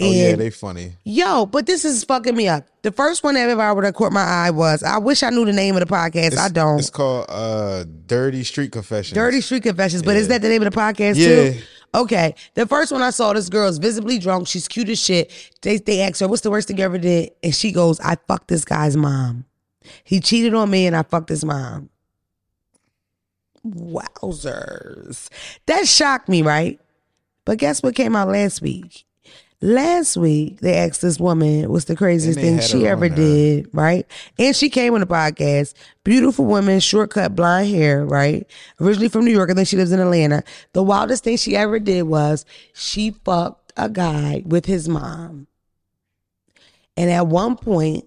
Oh 0.00 0.10
yeah, 0.10 0.34
they 0.34 0.50
funny. 0.50 0.94
Yo, 1.04 1.46
but 1.46 1.66
this 1.66 1.84
is 1.84 2.02
fucking 2.04 2.34
me 2.34 2.48
up. 2.48 2.64
The 2.82 2.92
first 2.92 3.22
one 3.22 3.34
that 3.34 3.48
ever 3.48 3.60
viral 3.60 3.82
that 3.82 3.94
caught 3.94 4.12
my 4.12 4.22
eye 4.22 4.50
was 4.50 4.82
I 4.82 4.98
wish 4.98 5.22
I 5.22 5.30
knew 5.30 5.44
the 5.44 5.52
name 5.52 5.76
of 5.76 5.80
the 5.80 5.92
podcast. 5.94 6.38
I 6.38 6.48
don't. 6.48 6.78
It's 6.78 6.90
called 6.90 7.26
uh 7.28 7.84
Dirty 8.06 8.42
Street 8.44 8.72
Confessions. 8.72 9.14
Dirty 9.14 9.40
Street 9.42 9.64
Confessions, 9.64 10.02
but 10.02 10.16
is 10.16 10.28
that 10.28 10.40
the 10.42 10.48
name 10.48 10.62
of 10.62 10.72
the 10.72 10.76
podcast 10.78 11.16
Yeah. 11.16 11.26
too? 11.52 11.60
Okay. 11.94 12.34
The 12.54 12.66
first 12.66 12.92
one 12.92 13.02
I 13.02 13.10
saw, 13.10 13.32
this 13.32 13.48
girl 13.48 13.66
is 13.68 13.78
visibly 13.78 14.18
drunk. 14.18 14.46
She's 14.46 14.68
cute 14.68 14.88
as 14.90 15.00
shit. 15.02 15.30
They 15.62 15.78
they 15.78 16.00
asked 16.02 16.20
her, 16.20 16.28
"What's 16.28 16.42
the 16.42 16.50
worst 16.50 16.68
thing 16.68 16.78
you 16.78 16.84
ever 16.84 16.98
did?" 16.98 17.32
And 17.42 17.54
she 17.54 17.72
goes, 17.72 17.98
"I 18.00 18.16
fucked 18.28 18.48
this 18.48 18.64
guy's 18.64 18.96
mom. 18.96 19.44
He 20.04 20.20
cheated 20.20 20.54
on 20.54 20.70
me, 20.70 20.86
and 20.86 20.94
I 20.94 21.02
fucked 21.02 21.28
his 21.30 21.44
mom." 21.44 21.88
Wowzers! 23.66 25.28
That 25.66 25.86
shocked 25.86 26.28
me, 26.28 26.42
right? 26.42 26.80
But 27.44 27.58
guess 27.58 27.82
what 27.82 27.94
came 27.94 28.14
out 28.14 28.28
last 28.28 28.60
week? 28.60 29.04
Last 29.60 30.16
week 30.16 30.60
they 30.60 30.76
asked 30.76 31.02
this 31.02 31.18
woman 31.18 31.68
what's 31.68 31.86
the 31.86 31.96
craziest 31.96 32.38
thing 32.38 32.60
she 32.60 32.86
ever 32.86 33.08
did, 33.08 33.68
right? 33.72 34.06
And 34.38 34.54
she 34.54 34.70
came 34.70 34.94
on 34.94 35.00
the 35.00 35.06
podcast. 35.06 35.74
Beautiful 36.04 36.44
woman, 36.44 36.78
shortcut 36.78 37.34
blonde 37.34 37.68
hair, 37.68 38.04
right? 38.04 38.46
Originally 38.80 39.08
from 39.08 39.24
New 39.24 39.32
York, 39.32 39.48
and 39.48 39.58
then 39.58 39.64
she 39.64 39.76
lives 39.76 39.90
in 39.90 39.98
Atlanta. 39.98 40.44
The 40.74 40.82
wildest 40.82 41.24
thing 41.24 41.36
she 41.36 41.56
ever 41.56 41.80
did 41.80 42.02
was 42.02 42.44
she 42.72 43.10
fucked 43.10 43.72
a 43.76 43.88
guy 43.88 44.44
with 44.46 44.66
his 44.66 44.88
mom. 44.88 45.48
And 46.96 47.10
at 47.10 47.26
one 47.26 47.56
point, 47.56 48.04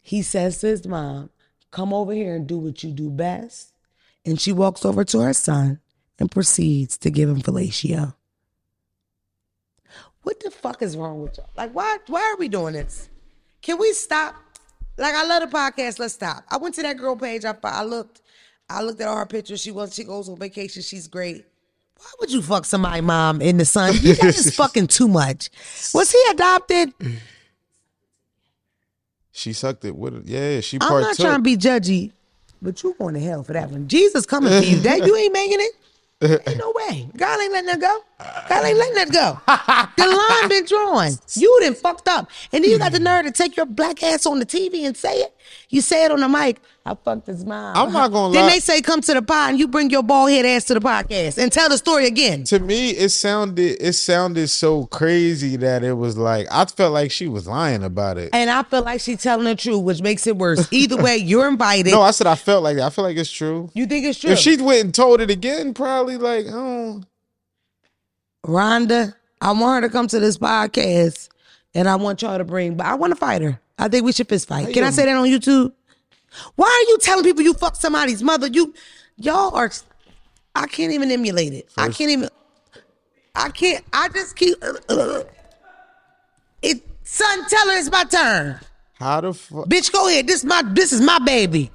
he 0.00 0.22
says 0.22 0.58
to 0.60 0.68
his 0.68 0.86
mom, 0.86 1.28
Come 1.70 1.92
over 1.92 2.14
here 2.14 2.34
and 2.34 2.46
do 2.46 2.58
what 2.58 2.82
you 2.82 2.92
do 2.92 3.10
best. 3.10 3.74
And 4.28 4.38
she 4.38 4.52
walks 4.52 4.84
over 4.84 5.04
to 5.04 5.20
her 5.20 5.32
son 5.32 5.80
and 6.18 6.30
proceeds 6.30 6.98
to 6.98 7.10
give 7.10 7.30
him 7.30 7.40
fellatio. 7.40 8.14
What 10.22 10.40
the 10.40 10.50
fuck 10.50 10.82
is 10.82 10.98
wrong 10.98 11.22
with 11.22 11.38
y'all? 11.38 11.48
Like, 11.56 11.72
why 11.72 11.96
why 12.08 12.20
are 12.20 12.36
we 12.36 12.48
doing 12.48 12.74
this? 12.74 13.08
Can 13.62 13.78
we 13.78 13.94
stop? 13.94 14.34
Like, 14.98 15.14
I 15.14 15.24
love 15.24 15.48
the 15.48 15.56
podcast. 15.56 15.98
Let's 15.98 16.12
stop. 16.12 16.44
I 16.50 16.58
went 16.58 16.74
to 16.74 16.82
that 16.82 16.98
girl 16.98 17.16
page. 17.16 17.46
I, 17.46 17.54
I 17.62 17.84
looked. 17.84 18.20
I 18.68 18.82
looked 18.82 19.00
at 19.00 19.08
all 19.08 19.16
her 19.16 19.24
pictures. 19.24 19.62
She 19.62 19.70
was. 19.70 19.94
She 19.94 20.04
goes 20.04 20.28
on 20.28 20.36
vacation. 20.36 20.82
She's 20.82 21.08
great. 21.08 21.46
Why 21.96 22.10
would 22.20 22.30
you 22.30 22.42
fuck 22.42 22.66
somebody 22.66 23.00
mom 23.00 23.40
in 23.40 23.56
the 23.56 23.64
sun? 23.64 23.94
You 24.00 24.14
guys 24.14 24.44
is 24.44 24.54
fucking 24.56 24.88
too 24.88 25.08
much. 25.08 25.48
Was 25.94 26.12
he 26.12 26.22
adopted? 26.30 26.92
She 29.32 29.54
sucked 29.54 29.86
it 29.86 29.96
with 29.96 30.14
it. 30.14 30.26
Yeah, 30.26 30.60
she 30.60 30.76
I'm 30.80 30.86
part 30.86 31.02
not 31.02 31.16
trying 31.16 31.36
to 31.36 31.42
be 31.42 31.56
judgy, 31.56 32.12
but 32.62 32.82
you 32.82 32.94
going 32.98 33.14
to 33.14 33.20
hell 33.20 33.42
for 33.42 33.52
that 33.52 33.70
one. 33.70 33.88
Jesus 33.88 34.26
coming 34.26 34.50
for 34.50 34.64
you. 34.66 34.76
That 34.82 35.06
you 35.06 35.16
ain't 35.16 35.32
making 35.32 35.58
it. 35.60 35.72
Ain't 36.48 36.58
no 36.58 36.72
way. 36.74 37.08
God 37.16 37.40
ain't 37.40 37.52
letting 37.52 37.66
that 37.66 37.80
go. 37.80 38.00
God 38.48 38.64
ain't 38.64 38.76
letting 38.76 38.94
that 38.94 39.12
go. 39.12 39.40
The 39.96 40.06
line 40.40 40.48
been 40.48 40.64
drawn. 40.64 41.12
You 41.34 41.60
done 41.62 41.74
fucked 41.74 42.08
up. 42.08 42.28
And 42.52 42.64
then 42.64 42.70
you 42.72 42.78
got 42.78 42.90
the 42.90 42.98
nerve 42.98 43.24
to 43.26 43.30
take 43.30 43.56
your 43.56 43.66
black 43.66 44.02
ass 44.02 44.26
on 44.26 44.40
the 44.40 44.46
TV 44.46 44.84
and 44.84 44.96
say 44.96 45.18
it. 45.18 45.32
You 45.68 45.80
say 45.80 46.04
it 46.04 46.10
on 46.10 46.18
the 46.20 46.28
mic. 46.28 46.60
I 46.90 46.94
fucked 46.94 47.26
his 47.26 47.44
mom. 47.44 47.76
I'm 47.76 47.92
not 47.92 48.10
gonna 48.12 48.32
Then 48.32 48.48
they 48.48 48.60
say 48.60 48.80
come 48.80 49.00
to 49.02 49.14
the 49.14 49.20
pod 49.22 49.50
and 49.50 49.58
you 49.58 49.68
bring 49.68 49.90
your 49.90 50.02
bald 50.02 50.30
head 50.30 50.46
ass 50.46 50.64
to 50.64 50.74
the 50.74 50.80
podcast 50.80 51.36
and 51.36 51.52
tell 51.52 51.68
the 51.68 51.76
story 51.76 52.06
again. 52.06 52.44
to 52.44 52.58
me, 52.58 52.90
it 52.90 53.10
sounded 53.10 53.76
it 53.80 53.92
sounded 53.92 54.48
so 54.48 54.86
crazy 54.86 55.56
that 55.56 55.84
it 55.84 55.92
was 55.92 56.16
like 56.16 56.46
I 56.50 56.64
felt 56.64 56.92
like 56.94 57.10
she 57.10 57.28
was 57.28 57.46
lying 57.46 57.82
about 57.82 58.16
it. 58.16 58.30
And 58.32 58.48
I 58.48 58.62
felt 58.62 58.86
like 58.86 59.00
she's 59.00 59.22
telling 59.22 59.44
the 59.44 59.54
truth, 59.54 59.82
which 59.82 60.00
makes 60.00 60.26
it 60.26 60.36
worse. 60.36 60.66
Either 60.72 60.96
way, 60.96 61.16
you're 61.18 61.46
invited. 61.48 61.90
No, 61.92 62.00
I 62.00 62.12
said 62.12 62.26
I 62.26 62.34
felt 62.36 62.62
like 62.62 62.76
that. 62.76 62.86
I 62.86 62.90
feel 62.90 63.04
like 63.04 63.16
it's 63.16 63.30
true. 63.30 63.70
you 63.74 63.86
think 63.86 64.06
it's 64.06 64.18
true? 64.20 64.30
If 64.30 64.38
she 64.38 64.56
went 64.56 64.84
and 64.84 64.94
told 64.94 65.20
it 65.20 65.30
again, 65.30 65.74
probably 65.74 66.16
like, 66.16 66.46
oh, 66.48 67.02
Rhonda, 68.46 69.14
I 69.40 69.52
want 69.52 69.82
her 69.82 69.88
to 69.88 69.92
come 69.92 70.06
to 70.08 70.20
this 70.20 70.38
podcast 70.38 71.28
and 71.74 71.88
I 71.88 71.96
want 71.96 72.22
y'all 72.22 72.38
to 72.38 72.44
bring, 72.44 72.76
but 72.76 72.86
I 72.86 72.94
want 72.94 73.12
to 73.12 73.16
fight 73.16 73.42
her. 73.42 73.60
I 73.78 73.88
think 73.88 74.04
we 74.04 74.12
should 74.12 74.28
fist 74.28 74.48
fight. 74.48 74.72
Can 74.74 74.84
I 74.84 74.90
say 74.90 75.04
that 75.04 75.14
on 75.16 75.26
YouTube? 75.28 75.72
Why 76.56 76.66
are 76.66 76.90
you 76.90 76.98
telling 76.98 77.24
people 77.24 77.42
you 77.42 77.54
fuck 77.54 77.76
somebody's 77.76 78.22
mother? 78.22 78.46
You, 78.48 78.74
y'all 79.16 79.54
are, 79.54 79.70
I 80.54 80.66
can't 80.66 80.92
even 80.92 81.10
emulate 81.10 81.52
it. 81.52 81.68
I 81.76 81.88
can't 81.88 82.10
even, 82.10 82.28
I 83.34 83.50
can't, 83.50 83.84
I 83.92 84.08
just 84.08 84.36
keep, 84.36 84.56
it, 86.62 86.82
son, 87.04 87.48
tell 87.48 87.68
her 87.68 87.78
it's 87.78 87.90
my 87.90 88.04
turn. 88.04 88.60
how 88.94 89.20
the 89.20 89.32
fuck? 89.34 89.66
Bitch, 89.68 89.92
go 89.92 90.08
ahead. 90.08 90.26
This 90.26 90.44
my, 90.44 90.62
this 90.62 90.92
is 90.92 91.00
my 91.00 91.18
baby. 91.18 91.70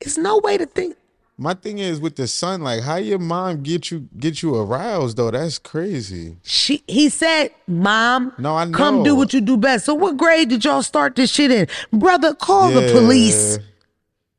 It's 0.00 0.18
no 0.18 0.38
way 0.38 0.58
to 0.58 0.66
think. 0.66 0.96
My 1.36 1.54
thing 1.54 1.78
is 1.78 2.00
with 2.00 2.14
the 2.14 2.28
son, 2.28 2.62
like 2.62 2.82
how 2.82 2.96
your 2.96 3.18
mom 3.18 3.62
get 3.62 3.90
you 3.90 4.08
get 4.18 4.40
you 4.40 4.54
aroused 4.54 5.16
though. 5.16 5.32
That's 5.32 5.58
crazy. 5.58 6.36
She 6.42 6.84
he 6.86 7.08
said, 7.08 7.50
Mom, 7.66 8.32
No, 8.38 8.54
I 8.54 8.70
come 8.70 9.02
do 9.02 9.16
what 9.16 9.34
you 9.34 9.40
do 9.40 9.56
best. 9.56 9.84
So 9.84 9.94
what 9.94 10.16
grade 10.16 10.48
did 10.48 10.64
y'all 10.64 10.82
start 10.82 11.16
this 11.16 11.32
shit 11.32 11.50
in? 11.50 11.66
Brother, 11.92 12.34
call 12.34 12.70
the 12.70 12.92
police. 12.92 13.58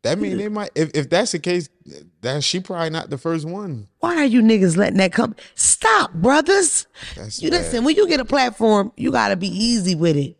That 0.03 0.19
mean 0.19 0.37
they 0.37 0.47
might. 0.47 0.69
If 0.73 0.91
if 0.93 1.09
that's 1.09 1.33
the 1.33 1.39
case, 1.39 1.67
that 2.21 2.43
she 2.43 2.61
probably 2.61 2.91
not 2.91 3.09
the 3.09 3.17
first 3.17 3.45
one. 3.45 3.87
Why 3.99 4.15
are 4.17 4.25
you 4.25 4.41
niggas 4.41 4.77
letting 4.77 4.97
that 4.99 5.11
come? 5.11 5.35
Stop, 5.55 6.13
brothers. 6.13 6.87
That's 7.15 7.41
you 7.41 7.49
bad. 7.49 7.57
listen, 7.57 7.83
when 7.83 7.95
you 7.95 8.07
get 8.07 8.21
a 8.21 8.25
platform, 8.25 8.93
you 8.95 9.11
gotta 9.11 9.35
be 9.35 9.47
easy 9.47 9.95
with 9.95 10.15
it. 10.15 10.37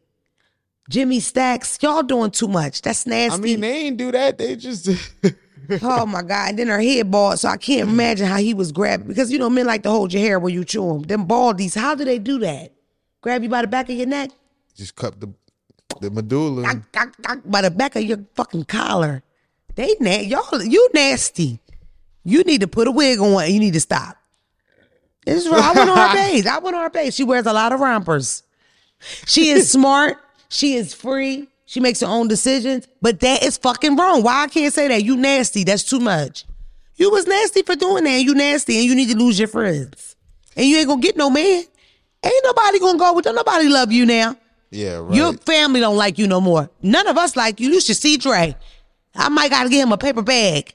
Jimmy 0.89 1.19
Stacks, 1.19 1.79
y'all 1.81 2.03
doing 2.03 2.31
too 2.31 2.47
much. 2.47 2.81
That's 2.81 3.07
nasty. 3.07 3.39
I 3.39 3.41
mean, 3.41 3.61
they 3.61 3.73
ain't 3.87 3.97
do 3.97 4.11
that. 4.13 4.37
They 4.37 4.55
just. 4.55 4.87
oh 5.81 6.05
my 6.05 6.21
God. 6.21 6.49
And 6.49 6.59
then 6.59 6.67
her 6.67 6.81
head 6.81 7.09
bald, 7.11 7.39
so 7.39 7.49
I 7.49 7.57
can't 7.57 7.87
mm. 7.89 7.93
imagine 7.93 8.27
how 8.27 8.37
he 8.37 8.53
was 8.53 8.71
grabbing 8.71 9.07
because 9.07 9.31
you 9.31 9.37
know 9.39 9.49
men 9.49 9.65
like 9.65 9.83
to 9.83 9.89
hold 9.89 10.13
your 10.13 10.21
hair 10.21 10.39
when 10.39 10.53
you 10.53 10.63
chew 10.63 10.87
them. 10.87 11.03
Them 11.03 11.27
baldies, 11.27 11.75
how 11.75 11.95
do 11.95 12.05
they 12.05 12.19
do 12.19 12.39
that? 12.39 12.73
Grab 13.21 13.43
you 13.43 13.49
by 13.49 13.61
the 13.61 13.67
back 13.67 13.89
of 13.89 13.95
your 13.95 14.07
neck? 14.07 14.31
just 14.75 14.95
cut 14.95 15.19
the 15.19 15.33
the 16.01 16.11
medulla. 16.11 16.81
By 17.45 17.61
the 17.61 17.71
back 17.71 17.95
of 17.95 18.03
your 18.03 18.19
fucking 18.35 18.65
collar. 18.65 19.23
They 19.75 19.95
na- 19.99 20.19
y'all 20.19 20.61
you 20.61 20.89
nasty. 20.93 21.59
You 22.23 22.43
need 22.43 22.61
to 22.61 22.67
put 22.67 22.87
a 22.87 22.91
wig 22.91 23.19
on 23.19 23.51
you 23.51 23.59
need 23.59 23.73
to 23.73 23.79
stop. 23.79 24.17
It's 25.25 25.47
right. 25.47 25.61
I 25.61 25.73
went 25.73 25.89
on 25.89 25.97
her 25.97 26.15
page. 26.17 26.45
I 26.45 26.59
went 26.59 26.75
on 26.75 26.83
her 26.83 26.89
page. 26.89 27.13
She 27.13 27.23
wears 27.23 27.45
a 27.45 27.53
lot 27.53 27.71
of 27.71 27.79
rompers. 27.79 28.43
She 29.25 29.49
is 29.49 29.71
smart. 29.71 30.17
She 30.49 30.75
is 30.75 30.93
free. 30.93 31.47
She 31.65 31.79
makes 31.79 31.99
her 32.01 32.07
own 32.07 32.27
decisions. 32.27 32.87
But 33.01 33.19
that 33.21 33.43
is 33.43 33.57
fucking 33.57 33.95
wrong. 33.95 34.23
Why 34.23 34.43
I 34.43 34.47
can't 34.47 34.73
say 34.73 34.87
that? 34.87 35.03
You 35.03 35.17
nasty. 35.17 35.63
That's 35.63 35.83
too 35.83 35.99
much. 35.99 36.45
You 36.95 37.11
was 37.11 37.27
nasty 37.27 37.63
for 37.63 37.75
doing 37.75 38.05
that. 38.05 38.21
You 38.21 38.33
nasty 38.35 38.77
and 38.77 38.85
you 38.85 38.95
need 38.95 39.09
to 39.09 39.17
lose 39.17 39.37
your 39.37 39.47
friends. 39.47 40.15
And 40.55 40.65
you 40.65 40.77
ain't 40.77 40.87
gonna 40.87 41.01
get 41.01 41.17
no 41.17 41.29
man. 41.29 41.63
Ain't 42.23 42.43
nobody 42.43 42.79
gonna 42.79 42.97
go 42.97 43.13
with. 43.13 43.25
Don't 43.25 43.35
nobody 43.35 43.67
love 43.67 43.91
you 43.91 44.05
now. 44.05 44.37
Yeah, 44.71 44.97
right. 44.97 45.13
Your 45.13 45.33
family 45.33 45.79
don't 45.79 45.97
like 45.97 46.17
you 46.17 46.27
no 46.27 46.39
more. 46.41 46.69
None 46.81 47.07
of 47.07 47.17
us 47.17 47.35
like 47.35 47.59
you. 47.59 47.69
You 47.69 47.81
should 47.81 47.97
see 47.97 48.17
Dre. 48.17 48.55
I 49.15 49.29
might 49.29 49.49
gotta 49.49 49.69
give 49.69 49.83
him 49.83 49.91
a 49.91 49.97
paper 49.97 50.21
bag. 50.21 50.73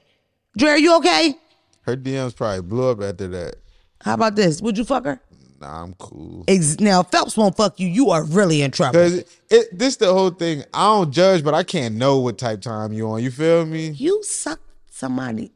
Dre, 0.57 0.69
are 0.69 0.77
you 0.77 0.95
okay? 0.97 1.35
Her 1.81 1.95
DMs 1.95 2.35
probably 2.35 2.61
blew 2.61 2.89
up 2.89 3.01
after 3.01 3.27
that. 3.29 3.55
How 4.01 4.13
about 4.13 4.35
this? 4.35 4.61
Would 4.61 4.77
you 4.77 4.85
fuck 4.85 5.05
her? 5.05 5.19
Nah, 5.61 5.83
I'm 5.83 5.93
cool. 5.99 6.43
Ex- 6.47 6.79
now, 6.79 7.03
Phelps 7.03 7.37
won't 7.37 7.55
fuck 7.55 7.79
you, 7.79 7.87
you 7.87 8.09
are 8.09 8.23
really 8.25 8.63
in 8.63 8.71
trouble. 8.71 8.99
Cause 8.99 9.13
it, 9.13 9.39
it, 9.51 9.77
this 9.77 9.95
the 9.97 10.11
whole 10.11 10.31
thing. 10.31 10.63
I 10.73 10.85
don't 10.85 11.11
judge, 11.11 11.43
but 11.43 11.53
I 11.53 11.61
can't 11.63 11.95
know 11.95 12.17
what 12.17 12.39
type 12.39 12.61
time 12.61 12.91
you 12.93 13.07
on. 13.11 13.21
You 13.21 13.29
feel 13.29 13.65
me? 13.67 13.89
You 13.89 14.23
suck 14.23 14.59
somebody. 14.89 15.51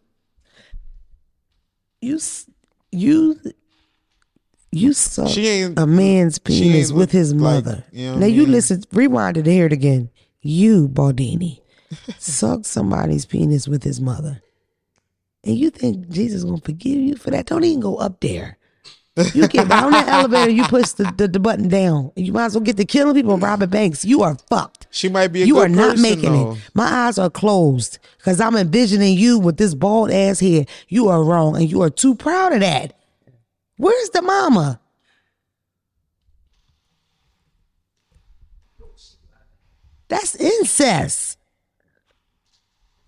You 2.02 2.20
you 2.92 3.40
you 4.72 4.94
suck 4.94 5.30
She 5.30 5.48
ain't- 5.48 5.80
a 5.80 5.88
man's 5.88 6.38
penis 6.38 6.92
with 6.92 7.12
his 7.12 7.34
like- 7.34 7.42
mother. 7.66 7.84
you 7.92 8.12
know 8.12 8.18
now 8.20 8.26
you 8.28 8.44
mean? 8.44 8.52
listen, 8.52 8.84
rewind 8.92 9.38
it 9.38 9.46
hear 9.46 9.66
it 9.66 9.74
again. 9.74 10.10
You, 10.42 10.88
Baldini, 10.88 11.62
suck 12.20 12.66
somebody's 12.66 13.26
penis 13.26 13.68
with 13.68 13.84
his 13.84 14.00
mother. 14.00 14.42
And 15.44 15.58
you 15.58 15.70
think 15.72 16.10
Jesus 16.10 16.44
gonna 16.44 16.58
forgive 16.62 17.00
you 17.00 17.16
for 17.16 17.32
that? 17.32 17.48
Don't 17.48 17.64
even 17.64 17.80
go 17.80 17.96
up 17.96 18.20
there. 18.20 18.58
You 19.34 19.48
get 19.48 19.70
down 19.70 19.92
that 19.92 20.10
elevator, 20.10 20.52
you 20.52 20.66
push 20.66 20.90
the, 20.92 21.06
the, 21.16 21.30
the 21.30 21.40
button 21.40 21.70
down. 21.70 22.12
You 22.18 22.34
might 22.34 22.46
as 22.48 22.56
well 22.56 22.64
get 22.66 22.76
to 22.78 22.86
killing 22.86 23.16
people 23.16 23.34
and 23.36 23.42
robbing 23.42 23.70
banks. 23.70 24.04
You 24.04 24.24
are 24.24 24.36
fucked. 24.50 24.88
She 24.92 25.08
might 25.08 25.30
be 25.30 25.44
a 25.44 25.46
You 25.46 25.60
are 25.60 25.70
not 25.70 25.92
person, 25.92 26.02
making 26.02 26.34
though. 26.34 26.52
it. 26.54 26.58
My 26.74 26.84
eyes 27.08 27.18
are 27.18 27.30
closed 27.30 27.98
because 28.18 28.42
I'm 28.42 28.58
envisioning 28.58 29.18
you 29.18 29.40
with 29.40 29.56
this 29.56 29.74
bald 29.74 30.12
ass 30.12 30.42
head. 30.42 30.68
You 30.90 31.08
are 31.08 31.24
wrong, 31.24 31.56
and 31.56 31.72
you 31.72 31.82
are 31.82 31.90
too 31.90 32.14
proud 32.16 32.52
of 32.54 32.60
that. 32.60 32.94
Where's 33.78 34.10
the 34.10 34.22
mama? 34.22 34.82
That's 40.08 40.36
incest. 40.36 41.38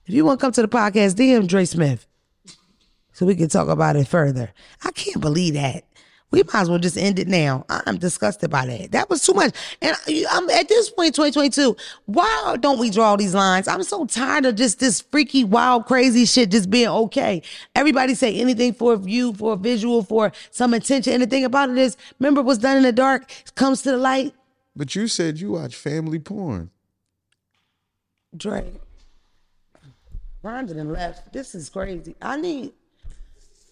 If 0.05 0.13
you 0.13 0.23
want 0.25 0.39
to 0.39 0.45
come 0.45 0.51
to 0.53 0.61
the 0.61 0.67
podcast, 0.67 1.15
DM 1.15 1.47
Dre 1.47 1.65
Smith 1.65 2.07
so 3.11 3.25
we 3.25 3.35
can 3.35 3.49
talk 3.49 3.67
about 3.67 3.95
it 3.95 4.07
further. 4.07 4.53
I 4.83 4.91
can't 4.91 5.19
believe 5.19 5.55
that. 5.55 5.83
We 6.29 6.43
might 6.43 6.61
as 6.61 6.69
well 6.69 6.77
just 6.77 6.97
end 6.97 7.19
it 7.19 7.27
now. 7.29 7.65
I'm 7.69 7.97
disgusted 7.97 8.49
by 8.49 8.65
that. 8.65 8.91
That 8.91 9.09
was 9.09 9.25
too 9.25 9.33
much. 9.33 9.55
And 9.81 9.95
I'm 10.29 10.49
at 10.49 10.67
this 10.67 10.89
point, 10.89 11.15
2022. 11.15 11.77
Why 12.05 12.57
don't 12.59 12.79
we 12.79 12.89
draw 12.89 13.15
these 13.15 13.33
lines? 13.33 13.67
I'm 13.67 13.83
so 13.83 14.05
tired 14.05 14.45
of 14.45 14.55
just 14.55 14.79
this 14.79 14.99
freaky, 14.99 15.45
wild, 15.45 15.85
crazy 15.85 16.25
shit 16.25 16.51
just 16.51 16.69
being 16.69 16.89
okay. 16.89 17.41
Everybody 17.75 18.13
say 18.13 18.35
anything 18.35 18.73
for 18.73 18.93
a 18.93 18.97
view, 18.97 19.33
for 19.33 19.53
a 19.53 19.55
visual, 19.55 20.03
for 20.03 20.33
some 20.51 20.73
attention. 20.73 21.13
And 21.13 21.23
the 21.23 21.27
thing 21.27 21.45
about 21.45 21.69
it 21.69 21.77
is, 21.77 21.95
remember 22.19 22.41
what's 22.41 22.59
done 22.59 22.75
in 22.75 22.83
the 22.83 22.91
dark 22.91 23.31
comes 23.55 23.83
to 23.83 23.91
the 23.91 23.97
light. 23.97 24.33
But 24.75 24.95
you 24.95 25.07
said 25.07 25.39
you 25.39 25.51
watch 25.51 25.75
family 25.75 26.19
porn. 26.19 26.71
Dre. 28.35 28.69
Rhonda 30.43 30.85
left. 30.85 31.31
This 31.31 31.55
is 31.55 31.69
crazy. 31.69 32.15
I 32.21 32.35
need. 32.35 32.73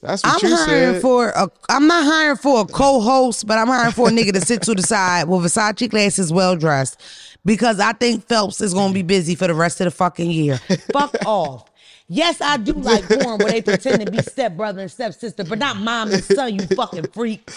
That's 0.06 0.24
what 0.24 0.44
I'm 0.44 0.50
you 0.50 0.56
hiring 0.56 0.94
said. 0.94 1.02
for 1.02 1.30
a. 1.30 1.50
I'm 1.70 1.88
not 1.88 2.04
hiring 2.06 2.38
for 2.38 2.62
a 2.62 2.66
co-host, 2.66 3.48
but 3.48 3.58
I'm 3.58 3.68
hiring 3.68 3.92
for 3.92 4.10
a 4.10 4.12
nigga 4.12 4.34
to 4.34 4.42
sit 4.42 4.62
to 4.64 4.76
the 4.76 4.82
side 4.84 5.28
with 5.28 5.42
Versace 5.42 5.90
glasses, 5.90 6.32
well 6.32 6.56
dressed, 6.56 7.02
because 7.44 7.80
I 7.80 7.94
think 7.94 8.28
Phelps 8.28 8.62
is 8.62 8.74
gonna 8.74 8.94
be 8.94 9.02
busy 9.04 9.36
for 9.36 9.48
the 9.48 9.54
rest 9.56 9.82
of 9.82 9.86
the 9.86 9.92
fucking 9.92 10.30
year. 10.30 10.58
Fuck 10.94 11.16
off. 11.26 11.66
Yes, 12.08 12.40
I 12.40 12.58
do 12.58 12.74
like 12.74 13.04
porn 13.08 13.40
where 13.40 13.52
they 13.52 13.62
pretend 13.64 14.06
to 14.06 14.12
be 14.12 14.20
stepbrother 14.22 14.82
and 14.82 14.92
stepsister, 14.92 15.44
but 15.44 15.58
not 15.58 15.78
mom 15.78 16.12
and 16.12 16.24
son. 16.24 16.54
You 16.54 16.68
fucking 16.68 17.08
freak. 17.14 17.50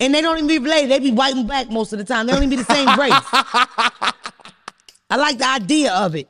And 0.00 0.14
they 0.14 0.22
don't 0.22 0.36
even 0.38 0.48
be 0.48 0.58
related. 0.58 0.90
They 0.90 0.98
be 0.98 1.12
white 1.12 1.34
and 1.36 1.46
black 1.46 1.70
most 1.70 1.92
of 1.92 1.98
the 1.98 2.04
time. 2.04 2.26
They 2.26 2.32
don't 2.32 2.42
even 2.42 2.50
be 2.50 2.62
the 2.62 2.72
same 2.72 2.88
race. 2.98 3.12
I 5.10 5.16
like 5.16 5.36
the 5.38 5.46
idea 5.46 5.92
of 5.92 6.14
it, 6.16 6.26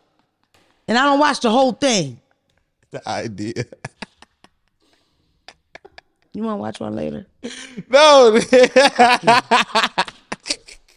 and 0.88 0.98
I 0.98 1.04
don't 1.04 1.20
watch 1.20 1.38
the 1.40 1.50
whole 1.50 1.72
thing. 1.72 2.20
the 2.90 3.08
idea. 3.08 3.64
You 6.34 6.42
want 6.44 6.58
to 6.58 6.62
watch 6.62 6.80
one 6.80 6.96
later? 6.96 7.26
no, 7.90 8.38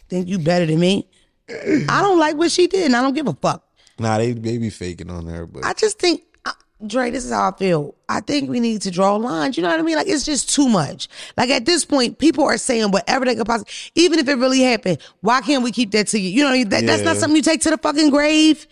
Think 0.08 0.28
you 0.28 0.38
better 0.38 0.66
than 0.66 0.78
me? 0.80 1.08
I 1.48 2.00
don't 2.02 2.18
like 2.18 2.36
what 2.36 2.50
she 2.50 2.66
did, 2.66 2.86
and 2.86 2.96
I 2.96 3.02
don't 3.02 3.14
give 3.14 3.26
a 3.28 3.34
fuck. 3.34 3.64
nah, 3.98 4.18
they 4.18 4.32
they 4.32 4.58
be 4.58 4.70
faking 4.70 5.10
on 5.10 5.26
her, 5.26 5.46
but 5.46 5.64
I 5.64 5.72
just 5.74 5.98
think, 5.98 6.22
Dre, 6.86 7.10
this 7.10 7.24
is 7.24 7.32
how 7.32 7.50
I 7.50 7.56
feel. 7.56 7.94
I 8.08 8.20
think 8.20 8.48
we 8.50 8.60
need 8.60 8.82
to 8.82 8.90
draw 8.90 9.16
lines. 9.16 9.56
You 9.56 9.62
know 9.62 9.70
what 9.70 9.78
I 9.80 9.82
mean? 9.82 9.96
Like 9.96 10.08
it's 10.08 10.24
just 10.24 10.52
too 10.54 10.68
much. 10.68 11.08
Like 11.36 11.50
at 11.50 11.64
this 11.66 11.84
point, 11.84 12.18
people 12.18 12.44
are 12.44 12.58
saying 12.58 12.90
whatever 12.90 13.24
they 13.24 13.34
could 13.34 13.46
possibly, 13.46 13.72
even 13.94 14.18
if 14.18 14.28
it 14.28 14.34
really 14.36 14.60
happened. 14.60 14.98
Why 15.20 15.40
can't 15.40 15.62
we 15.64 15.72
keep 15.72 15.90
that 15.92 16.06
to 16.08 16.18
you? 16.20 16.30
You 16.30 16.44
know, 16.44 16.64
that, 16.70 16.86
that's 16.86 17.02
not 17.02 17.16
something 17.16 17.36
you 17.36 17.42
take 17.42 17.60
to 17.62 17.70
the 17.70 17.78
fucking 17.78 18.10
grave. 18.10 18.66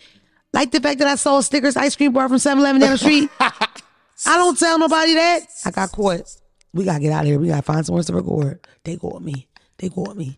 Like 0.53 0.71
the 0.71 0.79
fact 0.79 0.99
that 0.99 1.07
I 1.07 1.15
saw 1.15 1.37
a 1.39 1.43
Snickers 1.43 1.75
ice 1.75 1.95
cream 1.95 2.13
bar 2.13 2.29
from 2.29 2.37
7-Eleven 2.37 2.79
down 2.79 2.91
the 2.91 2.97
street. 2.97 3.29
I 3.39 4.37
don't 4.37 4.57
tell 4.57 4.79
nobody 4.79 5.13
that. 5.15 5.41
I 5.65 5.71
got 5.71 5.91
caught. 5.91 6.37
We 6.75 6.83
gotta 6.83 6.99
get 6.99 7.13
out 7.13 7.21
of 7.21 7.27
here. 7.27 7.39
We 7.39 7.47
gotta 7.47 7.61
find 7.61 7.85
somewhere 7.85 8.03
to 8.03 8.13
record. 8.13 8.67
They 8.83 8.97
caught 8.97 9.21
me. 9.21 9.47
They 9.77 9.87
caught 9.87 10.17
me. 10.17 10.37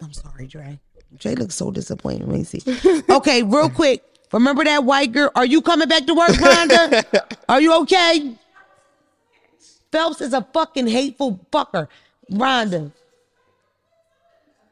I'm 0.00 0.12
sorry, 0.12 0.46
Dre. 0.46 0.78
Dre 1.18 1.34
looks 1.34 1.56
so 1.56 1.72
disappointed. 1.72 2.28
Let 2.28 2.38
me 2.38 2.44
see. 2.44 3.02
Okay, 3.10 3.42
real 3.42 3.68
quick. 3.68 4.04
Remember 4.32 4.62
that 4.64 4.84
white 4.84 5.10
girl? 5.12 5.30
Are 5.34 5.44
you 5.44 5.60
coming 5.60 5.88
back 5.88 6.06
to 6.06 6.14
work, 6.14 6.30
Rhonda? 6.30 7.36
Are 7.48 7.60
you 7.60 7.74
okay? 7.82 8.34
Phelps 9.90 10.20
is 10.20 10.32
a 10.32 10.46
fucking 10.54 10.86
hateful 10.86 11.44
fucker. 11.52 11.88
Rhonda. 12.30 12.92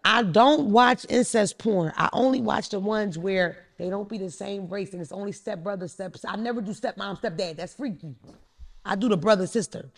I 0.05 0.23
don't 0.23 0.71
watch 0.71 1.05
incest 1.09 1.59
porn. 1.59 1.93
I 1.97 2.09
only 2.13 2.41
watch 2.41 2.71
the 2.71 2.79
ones 2.79 3.19
where 3.19 3.59
they 3.79 3.91
don't 3.91 4.09
be 4.09 4.17
the 4.17 4.31
same 4.31 4.69
race 4.69 4.93
and 4.93 5.03
it's 5.03 5.13
only 5.13 5.33
stepbrother, 5.33 5.89
step. 5.89 6.15
I 6.25 6.37
never 6.37 6.61
do 6.63 6.71
stepmom, 6.71 7.21
stepdad. 7.21 7.57
That's 7.57 7.75
freaky. 7.75 8.15
I 8.91 8.97
do 8.97 9.09
the 9.09 9.17
brother, 9.17 9.47
sister. 9.47 9.89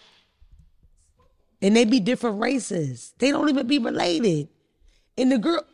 And 1.62 1.74
they 1.74 1.86
be 1.86 1.98
different 1.98 2.40
races. 2.40 3.14
They 3.18 3.30
don't 3.30 3.48
even 3.48 3.66
be 3.66 3.78
related. 3.78 4.48
And 5.16 5.32
the 5.32 5.38
girl, 5.38 5.64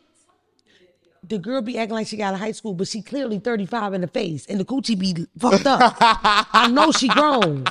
the 1.27 1.37
girl 1.37 1.61
be 1.61 1.77
acting 1.77 1.95
like 1.95 2.07
she 2.07 2.15
got 2.15 2.33
a 2.33 2.37
high 2.37 2.53
school, 2.53 2.73
but 2.73 2.87
she 2.87 3.01
clearly 3.01 3.37
35 3.39 3.93
in 3.93 4.01
the 4.01 4.07
face. 4.07 4.45
And 4.45 4.57
the 4.57 4.63
coochie 4.63 4.97
be 4.97 5.27
fucked 5.37 5.65
up. 5.65 5.97
I 5.99 6.69
know 6.71 6.93
she 6.93 7.09
grown. 7.09 7.65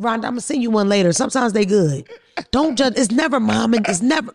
Rhonda, 0.00 0.14
I'm 0.14 0.20
gonna 0.22 0.40
send 0.40 0.62
you 0.62 0.70
one 0.70 0.88
later. 0.88 1.12
Sometimes 1.12 1.52
they 1.52 1.64
good. 1.64 2.08
Don't 2.50 2.76
judge. 2.76 2.94
It's 2.96 3.12
never 3.12 3.38
mom 3.38 3.74
and 3.74 3.86
it's 3.86 4.02
never 4.02 4.34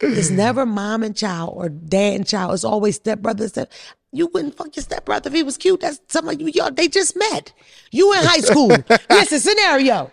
it's 0.00 0.30
never 0.30 0.64
mom 0.64 1.02
and 1.02 1.14
child 1.14 1.52
or 1.56 1.68
dad 1.68 2.14
and 2.14 2.26
child. 2.26 2.54
It's 2.54 2.64
always 2.64 2.96
stepbrother. 2.96 3.48
Step. 3.48 3.70
You 4.12 4.26
wouldn't 4.26 4.56
fuck 4.56 4.74
your 4.74 4.82
stepbrother 4.82 5.28
if 5.28 5.34
he 5.34 5.42
was 5.42 5.56
cute. 5.56 5.80
That's 5.80 6.00
something 6.08 6.40
you 6.40 6.48
y'all 6.48 6.70
they 6.70 6.88
just 6.88 7.16
met. 7.16 7.52
You 7.92 8.12
in 8.14 8.20
high 8.24 8.40
school. 8.40 8.68
Listen, 9.10 9.38
scenario. 9.38 10.10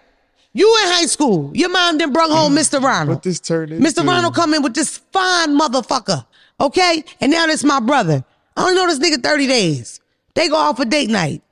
You 0.54 0.68
in 0.84 0.92
high 0.92 1.06
school. 1.06 1.52
Your 1.56 1.70
mom 1.70 1.98
then 1.98 2.14
brought 2.14 2.30
home 2.30 2.54
mm. 2.54 2.60
Mr. 2.60 2.82
Ronald. 2.82 3.18
what 3.18 3.24
this 3.24 3.40
turned 3.40 3.72
Mr. 3.72 4.06
Ronald 4.06 4.36
come 4.36 4.54
in 4.54 4.62
with 4.64 4.74
this 4.74 4.98
fine 4.98 5.58
motherfucker. 5.58 6.26
Okay? 6.60 7.04
And 7.22 7.32
now 7.32 7.46
this 7.48 7.64
my 7.64 7.80
brother. 7.80 8.24
I 8.56 8.64
only 8.64 8.76
know 8.76 8.88
this 8.88 9.00
nigga 9.00 9.22
30 9.22 9.48
days. 9.48 10.00
They 10.34 10.50
go 10.50 10.58
out 10.58 10.78
for 10.78 10.86
date 10.86 11.10
night. 11.10 11.44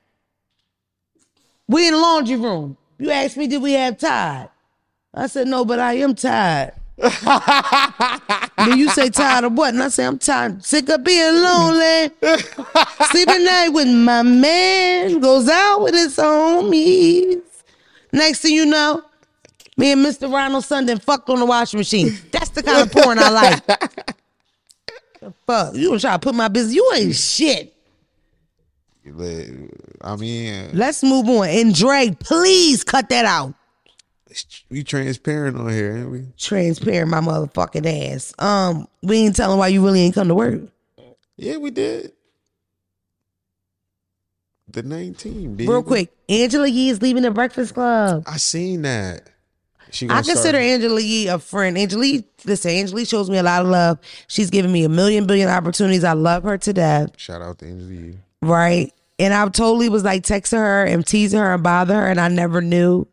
We 1.68 1.88
in 1.88 1.94
the 1.94 2.00
laundry 2.00 2.36
room. 2.36 2.78
You 2.98 3.12
asked 3.12 3.38
me, 3.38 3.48
did 3.48 3.62
we 3.62 3.74
have 3.74 3.98
tired? 3.98 4.50
I 5.14 5.28
said, 5.28 5.48
no, 5.48 5.66
but 5.66 5.80
I 5.80 5.94
am 5.94 6.16
tired. 6.16 6.74
Then 6.98 8.78
you 8.78 8.90
say 8.90 9.10
tired 9.10 9.44
of 9.46 9.54
what? 9.54 9.74
And 9.74 9.84
I 9.84 9.90
say, 9.90 10.06
I'm 10.06 10.18
tired, 10.18 10.64
sick 10.64 10.88
of 10.90 11.04
being 11.04 11.34
lonely. 11.34 12.12
Sleeping 13.12 13.44
night 13.46 13.70
with 13.70 13.88
my 13.88 14.22
man, 14.22 15.20
goes 15.20 15.50
out 15.50 15.82
with 15.82 15.94
his 15.94 16.16
homies. 16.16 17.42
Next 18.14 18.40
thing 18.40 18.54
you 18.54 18.66
know, 18.66 19.04
me 19.78 19.92
and 19.92 20.06
Mr. 20.06 20.32
Ronald 20.32 20.64
Sunday 20.64 20.96
fucked 20.96 21.30
on 21.30 21.40
the 21.40 21.46
washing 21.46 21.80
machine. 21.80 22.18
That's 22.32 22.50
the 22.50 22.64
kind 22.64 22.82
of 22.82 22.92
porn 22.92 23.20
I 23.20 23.30
like. 23.30 23.62
Fuck, 25.46 25.76
you 25.76 25.90
gonna 25.90 26.00
try 26.00 26.14
to 26.14 26.20
put 26.20 26.36
my 26.36 26.48
business? 26.48 26.76
You 26.76 26.92
ain't 26.96 27.16
shit. 27.16 27.74
I 29.08 30.16
mean, 30.16 30.70
Let's 30.74 31.04
move 31.04 31.28
on. 31.30 31.48
And 31.50 31.76
Dre, 31.76 32.16
please 32.20 32.84
cut 32.84 33.10
that 33.10 33.26
out. 33.26 33.54
We 34.70 34.84
transparent 34.84 35.58
on 35.58 35.70
here, 35.70 35.96
ain't 35.98 36.12
we? 36.12 36.26
Transparent 36.38 37.10
my 37.10 37.20
motherfucking 37.22 38.14
ass. 38.14 38.34
Um, 38.40 38.88
we 39.04 39.18
ain't 39.18 39.36
telling 39.36 39.58
why 39.60 39.68
you 39.70 39.84
really 39.84 40.02
ain't 40.02 40.16
come 40.16 40.28
to 40.28 40.36
work. 40.36 40.62
Yeah, 41.38 41.58
we 41.58 41.72
did. 41.72 42.12
The 44.70 44.84
19, 44.84 45.56
baby. 45.56 45.70
Real 45.70 45.84
quick, 45.84 46.12
Angela 46.28 46.68
Yee 46.68 46.90
is 46.90 47.02
leaving 47.02 47.24
the 47.24 47.32
Breakfast 47.32 47.74
Club. 47.74 48.24
I 48.28 48.38
seen 48.38 48.82
that. 48.82 49.30
She 49.92 50.06
I 50.08 50.10
gonna 50.10 50.24
start- 50.24 50.36
consider 50.38 50.58
Angela 50.58 51.00
Yee 51.00 51.28
a 51.28 51.40
friend. 51.40 51.78
Angela 51.78 52.04
Yee, 52.06 52.26
listen, 52.44 52.72
Angela 52.72 53.00
Yee 53.02 53.06
shows 53.06 53.30
me 53.30 53.38
a 53.38 53.44
lot 53.44 53.62
of 53.62 53.68
love. 53.68 54.00
She's 54.28 54.50
given 54.50 54.72
me 54.72 54.84
a 54.84 54.90
million 54.90 55.28
billion 55.28 55.48
opportunities. 55.50 56.04
I 56.04 56.14
love 56.14 56.44
her 56.44 56.58
to 56.58 56.74
death. 56.74 57.12
Shout 57.18 57.42
out 57.42 57.60
to 57.60 57.68
Angela 57.68 57.92
Yee. 57.92 58.18
right? 58.42 58.92
And 59.18 59.34
I 59.34 59.48
totally 59.48 59.88
was 59.88 60.04
like 60.04 60.24
texting 60.24 60.58
her 60.58 60.84
and 60.84 61.06
teasing 61.08 61.40
her 61.40 61.54
and 61.54 61.64
bother 61.64 61.94
her, 61.94 62.08
and 62.08 62.20
I 62.20 62.28
never 62.28 62.60
knew. 62.62 63.08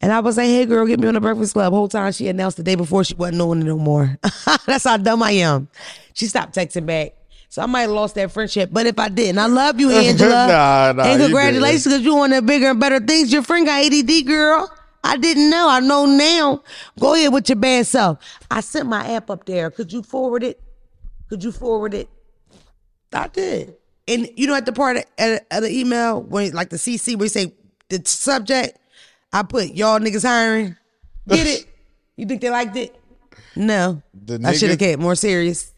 And 0.00 0.12
I 0.12 0.20
was 0.20 0.36
like, 0.36 0.46
hey 0.46 0.66
girl, 0.66 0.86
get 0.86 1.00
me 1.00 1.08
on 1.08 1.14
the 1.14 1.20
Breakfast 1.20 1.52
Club. 1.52 1.72
Whole 1.72 1.88
time 1.88 2.12
she 2.12 2.28
announced 2.28 2.56
the 2.56 2.62
day 2.62 2.74
before 2.74 3.04
she 3.04 3.14
wasn't 3.14 3.38
doing 3.38 3.60
it 3.60 3.64
no 3.64 3.76
more. 3.76 4.18
That's 4.66 4.84
how 4.84 4.96
dumb 4.96 5.22
I 5.22 5.32
am. 5.32 5.68
She 6.14 6.26
stopped 6.26 6.54
texting 6.54 6.86
back. 6.86 7.14
So 7.48 7.62
I 7.62 7.66
might 7.66 7.82
have 7.82 7.90
lost 7.90 8.14
that 8.14 8.30
friendship. 8.30 8.70
But 8.72 8.86
if 8.86 8.98
I 8.98 9.08
didn't, 9.08 9.38
I 9.38 9.46
love 9.46 9.80
you, 9.80 9.90
Angela. 9.92 10.46
Nah, 10.46 10.92
nah, 10.92 11.02
and 11.02 11.20
congratulations 11.20 11.84
because 11.84 12.02
you 12.02 12.16
on 12.18 12.30
the 12.30 12.40
bigger 12.40 12.70
and 12.70 12.78
better 12.80 13.00
things. 13.00 13.32
Your 13.32 13.42
friend 13.42 13.66
got 13.66 13.84
ADD, 13.84 14.26
girl. 14.26 14.72
I 15.02 15.16
didn't 15.16 15.50
know. 15.50 15.68
I 15.68 15.80
know 15.80 16.06
now. 16.06 16.62
Go 16.98 17.14
ahead 17.14 17.32
with 17.32 17.48
your 17.48 17.56
bad 17.56 17.86
self. 17.86 18.18
I 18.50 18.60
sent 18.60 18.88
my 18.88 19.04
app 19.14 19.30
up 19.30 19.46
there. 19.46 19.70
Could 19.70 19.92
you 19.92 20.02
forward 20.02 20.42
it? 20.44 20.60
Could 21.28 21.42
you 21.42 21.52
forward 21.52 21.94
it? 21.94 22.08
I 23.12 23.28
did. 23.28 23.74
And 24.06 24.28
you 24.36 24.46
know, 24.46 24.54
at 24.54 24.66
the 24.66 24.72
part 24.72 24.98
of, 24.98 25.04
at, 25.18 25.46
at 25.50 25.60
the 25.60 25.70
email 25.70 26.22
when 26.22 26.52
like 26.52 26.70
the 26.70 26.76
CC 26.76 27.16
where 27.16 27.24
you 27.24 27.28
say 27.30 27.52
the 27.88 28.00
subject, 28.04 28.78
I 29.32 29.42
put 29.42 29.68
y'all 29.68 29.98
niggas 30.00 30.26
hiring. 30.26 30.76
Get 31.28 31.46
it? 31.46 31.66
you 32.16 32.26
think 32.26 32.40
they 32.40 32.50
liked 32.50 32.76
it? 32.76 32.94
No. 33.56 34.02
The 34.14 34.40
I 34.44 34.52
should 34.54 34.70
have 34.70 34.78
kept 34.78 35.00
more 35.00 35.14
serious. 35.14 35.72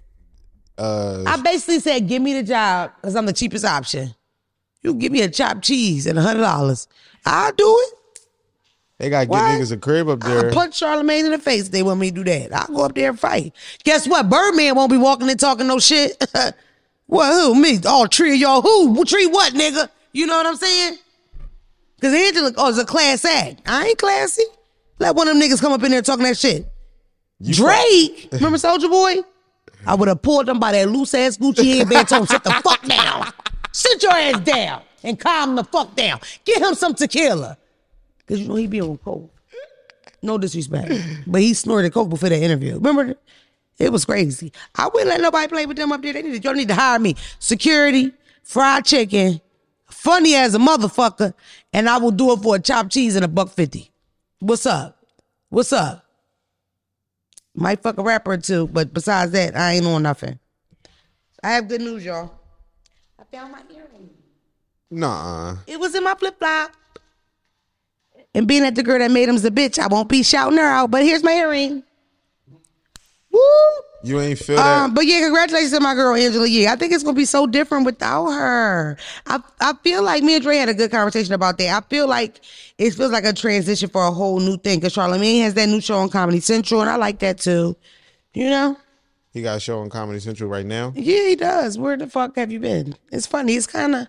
Uh, 0.79 1.23
I 1.27 1.41
basically 1.43 1.81
said, 1.81 2.09
give 2.09 2.23
me 2.23 2.33
the 2.35 2.43
job 2.43 2.93
because 2.97 3.15
I'm 3.15 3.27
the 3.27 3.33
cheapest 3.33 3.65
option. 3.65 4.15
You 4.83 4.95
give 4.95 5.13
me 5.13 5.21
a 5.23 5.29
chopped 5.29 5.63
cheese 5.63 6.07
and 6.07 6.19
a 6.19 6.23
hundred 6.23 6.41
dollars. 6.41 6.89
I'll 7.25 7.53
do 7.53 7.79
it. 7.89 7.99
they 8.99 9.11
gotta 9.11 9.27
get 9.27 9.31
What? 9.31 9.43
niggas 9.61 9.73
a 9.73 9.77
crib 9.77 10.09
up 10.09 10.21
there. 10.21 10.47
I'll 10.47 10.53
punch 10.53 10.81
Charlamagne 10.81 11.25
in 11.25 11.31
the 11.31 11.39
face 11.39 11.67
if 11.67 11.73
they 11.73 11.83
want 11.83 12.01
me 12.01 12.11
to 12.11 12.15
do 12.17 12.25
that. 12.25 12.53
I'll 12.55 12.75
go 12.75 12.85
up 12.85 12.95
there 12.95 13.11
and 13.11 13.21
fight. 13.21 13.55
Guess 13.85 14.09
what? 14.09 14.29
Birdman 14.29 14.75
won't 14.75 14.91
be 14.91 14.97
walking 14.97 15.29
and 15.31 15.39
talking 15.39 15.67
no 15.67 15.79
shit. 15.79 16.17
what, 17.07 17.33
who? 17.33 17.55
Me? 17.55 17.79
All 17.87 18.07
three 18.07 18.33
of 18.35 18.41
y'all. 18.41 18.63
Who? 18.63 19.05
Tree 19.05 19.27
what, 19.27 19.53
nigga? 19.53 19.89
You 20.13 20.27
know 20.27 20.37
what 20.37 20.47
I'm 20.47 20.57
saying? 20.57 20.97
Because 22.03 22.17
Angela, 22.21 22.53
oh, 22.57 22.69
it's 22.69 22.79
a 22.79 22.85
class 22.85 23.25
act. 23.25 23.63
I 23.65 23.87
ain't 23.87 23.99
classy. 23.99 24.43
Let 24.99 25.15
one 25.15 25.29
of 25.29 25.39
them 25.39 25.41
niggas 25.41 25.61
come 25.61 25.73
up 25.73 25.85
in 25.85 25.93
there 25.93 26.03
talking 26.03 26.25
that 26.25 26.37
shit. 26.37 26.67
You 27.39 27.55
Drake, 27.55 28.29
remember 28.33 28.59
Soulja 28.59 28.91
Boy? 28.91 29.23
I 29.87 29.95
would 29.95 30.09
have 30.09 30.21
pulled 30.21 30.47
them 30.47 30.59
by 30.59 30.73
that 30.73 30.91
loose 30.91 31.15
ass 31.15 31.37
Gucci 31.37 31.79
headband, 31.79 32.09
told 32.09 32.23
him, 32.23 32.27
sit 32.27 32.43
the 32.43 32.51
fuck 32.65 32.85
down. 32.85 33.33
Sit 33.71 34.03
your 34.03 34.11
ass 34.11 34.41
down 34.41 34.83
and 35.05 35.19
calm 35.19 35.55
the 35.55 35.63
fuck 35.63 35.95
down. 35.95 36.19
Get 36.45 36.61
him 36.61 36.75
some 36.75 36.93
tequila. 36.95 37.57
Because 38.19 38.41
you 38.41 38.49
know 38.49 38.57
he 38.57 38.67
be 38.67 38.81
on 38.81 38.99
coke. 38.99 39.33
No 40.23 40.39
disrespect. 40.39 40.93
But 41.29 41.41
he 41.41 41.55
snorted 41.55 41.93
coke 41.93 42.09
before 42.09 42.31
that 42.31 42.43
interview. 42.43 42.75
Remember? 42.75 43.15
It 43.79 43.93
was 43.93 44.05
crazy. 44.05 44.53
I 44.75 44.89
wouldn't 44.89 45.09
let 45.09 45.21
nobody 45.21 45.47
play 45.47 45.67
with 45.67 45.77
them 45.77 45.93
up 45.93 46.03
there. 46.03 46.15
They 46.15 46.23
need 46.23 46.43
to, 46.43 46.49
y'all 46.49 46.55
need 46.55 46.69
to 46.69 46.75
hire 46.75 46.99
me. 46.99 47.15
Security, 47.39 48.13
fried 48.43 48.85
chicken, 48.87 49.41
funny 49.93 50.35
as 50.35 50.55
a 50.55 50.59
motherfucker, 50.59 51.35
and 51.73 51.89
I 51.89 51.99
will 51.99 52.11
do 52.11 52.33
it 52.33 52.41
for 52.41 52.57
a 52.57 52.61
chopped 52.61 52.93
cheese 52.93 53.17
and 53.17 53.25
a 53.25 53.29
buck 53.29 53.51
fifty. 53.51 53.91
What's 54.41 54.67
up? 54.67 54.99
What's 55.51 55.73
up? 55.73 56.05
Might 57.55 57.83
fuck 57.83 57.99
a 57.99 58.03
rapper 58.03 58.33
or 58.33 58.39
two, 58.39 58.67
but 58.69 58.95
besides 58.95 59.33
that, 59.33 59.57
I 59.57 59.73
ain't 59.73 59.87
on 59.87 60.03
nothing. 60.03 60.39
I 61.45 61.53
have 61.53 61.69
good 61.69 61.81
news, 61.81 62.05
y'all. 62.05 62.33
I 63.19 63.25
found 63.25 63.53
my 63.53 63.61
earring. 63.71 64.11
Nah. 64.91 65.57
It 65.67 65.79
was 65.79 65.95
in 65.95 66.05
my 66.05 66.15
flip 66.15 66.39
flop. 66.39 66.73
And 68.35 68.49
being 68.49 68.63
that 68.63 68.75
the 68.75 68.83
girl 68.83 68.99
that 68.99 69.11
made 69.11 69.29
him's 69.29 69.45
a 69.45 69.51
bitch, 69.51 69.79
I 69.79 69.89
won't 69.89 70.09
be 70.09 70.23
shouting 70.23 70.59
her 70.59 70.65
out. 70.65 70.91
But 70.91 71.03
here's 71.03 71.23
my 71.23 71.33
earring. 71.33 71.83
Woo! 73.31 73.41
You 74.05 74.21
ain't 74.21 74.39
feel 74.39 74.57
that. 74.57 74.85
Um, 74.85 74.95
but 74.95 75.07
yeah, 75.07 75.21
congratulations 75.21 75.73
to 75.73 75.81
my 75.81 75.95
girl 75.95 76.15
Angela 76.15 76.47
Yee. 76.47 76.67
I 76.67 76.77
think 76.77 76.93
it's 76.93 77.05
gonna 77.05 77.17
be 77.17 77.25
so 77.25 77.47
different 77.47 77.87
without 77.87 78.31
her. 78.31 78.97
I 79.27 79.41
I 79.61 79.75
feel 79.83 80.03
like 80.03 80.23
me 80.23 80.35
and 80.35 80.43
Dre 80.43 80.57
had 80.57 80.69
a 80.69 80.75
good 80.75 80.91
conversation 80.91 81.35
about 81.35 81.59
that. 81.59 81.83
I 81.83 81.87
feel 81.89 82.09
like 82.09 82.41
it 82.79 82.91
feels 82.93 83.13
like 83.13 83.25
a 83.25 83.33
transition 83.33 83.89
for 83.89 84.05
a 84.05 84.11
whole 84.11 84.41
new 84.41 84.57
thing. 84.57 84.81
Cause 84.81 84.95
Charlamagne 84.95 85.43
has 85.43 85.55
that 85.55 85.69
new 85.69 85.81
show 85.81 85.99
on 85.99 86.09
Comedy 86.09 86.41
Central, 86.41 86.81
and 86.81 86.91
I 86.91 86.97
like 86.97 87.21
that 87.21 87.39
too. 87.39 87.77
You 88.35 88.51
know? 88.51 88.77
he 89.33 89.43
got 89.43 89.57
a 89.57 89.61
show 89.61 89.81
on 89.81 89.89
Comedy 89.89 90.21
Central 90.21 90.51
right 90.51 90.67
now. 90.67 90.93
Yeah, 90.95 91.29
he 91.29 91.37
does. 91.37 91.79
Where 91.79 91.97
the 91.97 92.07
fuck 92.07 92.37
have 92.37 92.53
you 92.53 92.61
been? 92.61 92.95
It's 93.11 93.27
funny. 93.27 93.55
It's 93.55 93.67
kind 93.67 93.95
of, 93.95 94.07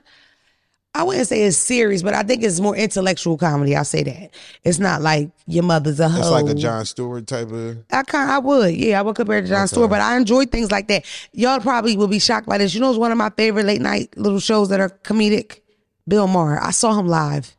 I 0.96 1.02
wouldn't 1.02 1.28
say 1.28 1.42
it's 1.44 1.58
serious, 1.58 2.04
but 2.04 2.14
I 2.14 2.22
think 2.22 2.44
it's 2.44 2.60
more 2.60 2.76
intellectual 2.76 3.36
comedy. 3.36 3.76
I'll 3.76 3.84
say 3.84 4.04
that. 4.04 4.30
It's 4.64 4.78
not 4.78 5.02
like 5.02 5.32
your 5.48 5.64
mother's 5.64 6.00
a 6.00 6.08
hoe. 6.08 6.20
It's 6.20 6.30
like 6.30 6.48
a 6.48 6.54
Jon 6.54 6.86
Stewart 6.86 7.26
type 7.26 7.52
of. 7.52 7.80
I 7.92 8.04
kind 8.04 8.30
I 8.30 8.38
would, 8.38 8.76
yeah, 8.76 9.00
I 9.00 9.02
would 9.02 9.16
compare 9.16 9.40
it 9.40 9.44
to 9.44 9.48
Jon 9.48 9.68
Stewart, 9.68 9.90
but 9.90 10.02
I 10.02 10.16
enjoy 10.18 10.46
things 10.46 10.72
like 10.72 10.88
that. 10.90 11.06
Y'all 11.32 11.60
probably 11.60 11.98
will 11.98 12.08
be 12.08 12.20
shocked 12.20 12.48
by 12.48 12.60
this. 12.60 12.76
You 12.76 12.82
know, 12.82 12.92
it's 12.92 13.00
one 13.00 13.12
of 13.12 13.18
my 13.18 13.32
favorite 13.32 13.66
late 13.66 13.82
night 13.82 14.16
little 14.18 14.40
shows 14.40 14.70
that 14.70 14.80
are 14.80 14.90
comedic. 14.90 15.62
Bill 16.08 16.28
Maher. 16.28 16.62
I 16.62 16.72
saw 16.72 16.98
him 16.98 17.08
live. 17.08 17.56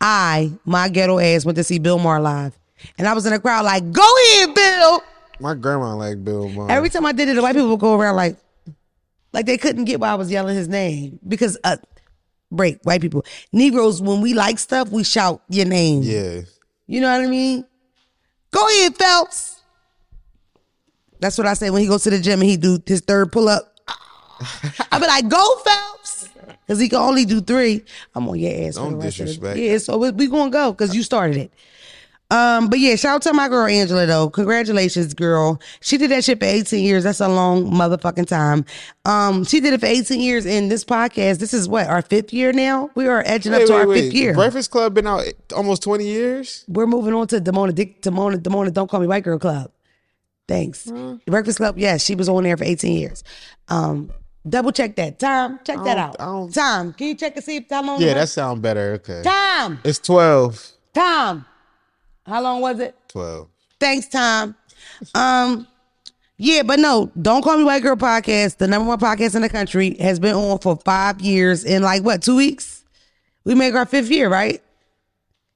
I, 0.00 0.52
my 0.64 0.88
ghetto 0.88 1.18
ass, 1.18 1.44
went 1.44 1.56
to 1.56 1.64
see 1.64 1.78
Bill 1.78 1.98
Maher 1.98 2.20
live, 2.20 2.58
and 2.98 3.06
I 3.06 3.14
was 3.14 3.26
in 3.26 3.32
the 3.32 3.38
crowd 3.38 3.64
like, 3.64 3.92
"Go 3.92 4.02
ahead, 4.02 4.54
Bill." 4.54 5.02
My 5.40 5.54
grandma 5.54 5.94
like 5.94 6.22
Bill 6.24 6.48
Maher. 6.48 6.70
Every 6.70 6.90
time 6.90 7.06
I 7.06 7.12
did 7.12 7.28
it, 7.28 7.34
the 7.34 7.42
white 7.42 7.54
people 7.54 7.68
would 7.70 7.80
go 7.80 7.98
around 7.98 8.16
like, 8.16 8.36
like 9.32 9.46
they 9.46 9.58
couldn't 9.58 9.84
get 9.84 10.00
why 10.00 10.10
I 10.10 10.14
was 10.14 10.30
yelling 10.30 10.56
his 10.56 10.68
name 10.68 11.18
because 11.26 11.58
uh, 11.64 11.76
break 12.54 12.78
white 12.84 13.00
people, 13.00 13.24
Negroes 13.52 14.00
when 14.00 14.20
we 14.20 14.34
like 14.34 14.58
stuff, 14.58 14.88
we 14.90 15.04
shout 15.04 15.42
your 15.48 15.66
name. 15.66 16.02
yeah. 16.02 16.40
You 16.86 17.00
know 17.00 17.10
what 17.10 17.24
I 17.24 17.28
mean? 17.30 17.64
Go 18.50 18.66
ahead, 18.68 18.96
Phelps. 18.96 19.62
That's 21.20 21.38
what 21.38 21.46
I 21.46 21.54
say 21.54 21.70
when 21.70 21.80
he 21.82 21.88
goes 21.88 22.02
to 22.04 22.10
the 22.10 22.20
gym 22.20 22.40
and 22.40 22.48
he 22.50 22.56
do 22.56 22.78
his 22.84 23.00
third 23.00 23.32
pull 23.32 23.48
up. 23.48 23.74
I 24.92 24.98
be 24.98 25.06
like, 25.06 25.28
go 25.28 25.56
Phelps, 25.64 26.28
because 26.66 26.78
he 26.78 26.88
can 26.88 26.98
only 26.98 27.24
do 27.24 27.40
three. 27.40 27.84
I'm 28.14 28.28
on 28.28 28.38
your 28.38 28.66
ass. 28.68 28.74
Don't 28.74 28.92
the 28.92 28.96
rest 28.98 29.20
of 29.20 29.26
the- 29.26 29.32
disrespect. 29.32 29.58
Yeah, 29.58 29.78
so 29.78 29.96
we, 29.96 30.10
we 30.10 30.26
gonna 30.28 30.50
go 30.50 30.72
because 30.72 30.94
you 30.94 31.02
started 31.02 31.36
it. 31.36 31.52
Um, 32.34 32.68
but 32.68 32.80
yeah, 32.80 32.96
shout 32.96 33.14
out 33.14 33.22
to 33.22 33.32
my 33.32 33.48
girl 33.48 33.66
Angela 33.66 34.06
though. 34.06 34.28
Congratulations, 34.28 35.14
girl. 35.14 35.60
She 35.80 35.96
did 35.96 36.10
that 36.10 36.24
shit 36.24 36.40
for 36.40 36.46
18 36.46 36.84
years. 36.84 37.04
That's 37.04 37.20
a 37.20 37.28
long 37.28 37.70
motherfucking 37.70 38.26
time. 38.26 38.64
Um, 39.04 39.44
she 39.44 39.60
did 39.60 39.72
it 39.72 39.78
for 39.78 39.86
18 39.86 40.20
years 40.20 40.44
in 40.44 40.68
this 40.68 40.84
podcast. 40.84 41.38
This 41.38 41.54
is 41.54 41.68
what, 41.68 41.86
our 41.86 42.02
fifth 42.02 42.32
year 42.32 42.52
now? 42.52 42.90
We 42.96 43.06
are 43.06 43.22
edging 43.24 43.54
up 43.54 43.64
to 43.66 43.72
wait, 43.72 43.80
our 43.80 43.86
wait. 43.86 44.00
fifth 44.00 44.14
year. 44.14 44.34
Breakfast 44.34 44.72
Club 44.72 44.94
been 44.94 45.06
out 45.06 45.22
almost 45.54 45.84
20 45.84 46.04
years? 46.04 46.64
We're 46.66 46.88
moving 46.88 47.14
on 47.14 47.28
to 47.28 47.40
Demona 47.40 47.72
Dick 47.72 48.02
Demona 48.02 48.36
Demona 48.36 48.72
Don't 48.72 48.90
Call 48.90 48.98
Me 48.98 49.06
White 49.06 49.22
Girl 49.22 49.38
Club. 49.38 49.70
Thanks. 50.48 50.84
The 50.84 51.20
Breakfast 51.26 51.58
Club, 51.58 51.78
yes, 51.78 52.04
she 52.04 52.16
was 52.16 52.28
on 52.28 52.42
there 52.42 52.56
for 52.56 52.64
18 52.64 52.98
years. 52.98 53.22
Um, 53.68 54.10
double 54.46 54.72
check 54.72 54.96
that. 54.96 55.20
Tom, 55.20 55.60
check 55.64 55.78
that 55.84 55.98
out. 55.98 56.52
Tom, 56.52 56.92
can 56.94 57.06
you 57.06 57.14
check 57.14 57.36
and 57.36 57.44
see 57.44 57.56
if 57.58 57.70
how 57.70 57.82
long? 57.84 58.00
Yeah, 58.00 58.14
that 58.14 58.22
was? 58.22 58.32
sound 58.32 58.60
better. 58.60 58.94
Okay. 58.94 59.22
Tom. 59.22 59.78
It's 59.84 60.00
12. 60.00 60.72
Tom. 60.92 61.46
How 62.26 62.42
long 62.42 62.60
was 62.60 62.80
it? 62.80 62.96
12. 63.08 63.48
Thanks, 63.80 64.08
Tom. 64.08 64.54
Um, 65.14 65.66
yeah, 66.36 66.62
but 66.62 66.78
no, 66.78 67.10
don't 67.20 67.42
call 67.42 67.58
me 67.58 67.64
white 67.64 67.82
girl 67.82 67.96
podcast. 67.96 68.56
The 68.56 68.66
number 68.66 68.88
one 68.88 68.98
podcast 68.98 69.34
in 69.36 69.42
the 69.42 69.48
country 69.48 69.96
has 69.98 70.18
been 70.18 70.34
on 70.34 70.58
for 70.58 70.76
five 70.84 71.20
years 71.20 71.64
in 71.64 71.82
like 71.82 72.02
what 72.02 72.22
two 72.22 72.36
weeks? 72.36 72.84
We 73.44 73.54
make 73.54 73.74
our 73.74 73.86
fifth 73.86 74.10
year, 74.10 74.28
right? 74.28 74.62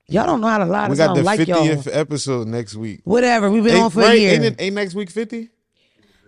Y'all 0.07 0.27
don't 0.27 0.41
know 0.41 0.47
how 0.47 0.59
to 0.59 0.64
lie. 0.64 0.89
We 0.89 0.97
got 0.97 1.14
the 1.14 1.23
like 1.23 1.41
50th 1.41 1.85
y'all. 1.87 1.95
episode 1.95 2.49
next 2.49 2.75
week. 2.75 3.01
Whatever. 3.05 3.51
We've 3.51 3.64
been 3.64 3.77
on 3.77 3.85
Ain't, 3.85 3.93
for 3.93 4.01
a 4.01 4.05
right? 4.05 4.19
year. 4.19 4.33
Ain't, 4.35 4.45
it, 4.45 4.57
ain't 4.59 4.75
next 4.75 4.95
week 4.95 5.11
50? 5.11 5.51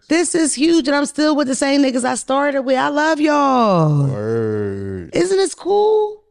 This 0.08 0.34
is 0.34 0.54
huge, 0.54 0.88
and 0.88 0.96
I'm 0.96 1.06
still 1.06 1.36
with 1.36 1.46
the 1.46 1.54
same 1.54 1.82
niggas 1.82 2.04
I 2.04 2.16
started 2.16 2.62
with. 2.62 2.76
I 2.76 2.88
love 2.88 3.20
y'all. 3.20 4.08
Word. 4.08 5.14
Isn't 5.14 5.36
this 5.36 5.54
cool? 5.54 6.22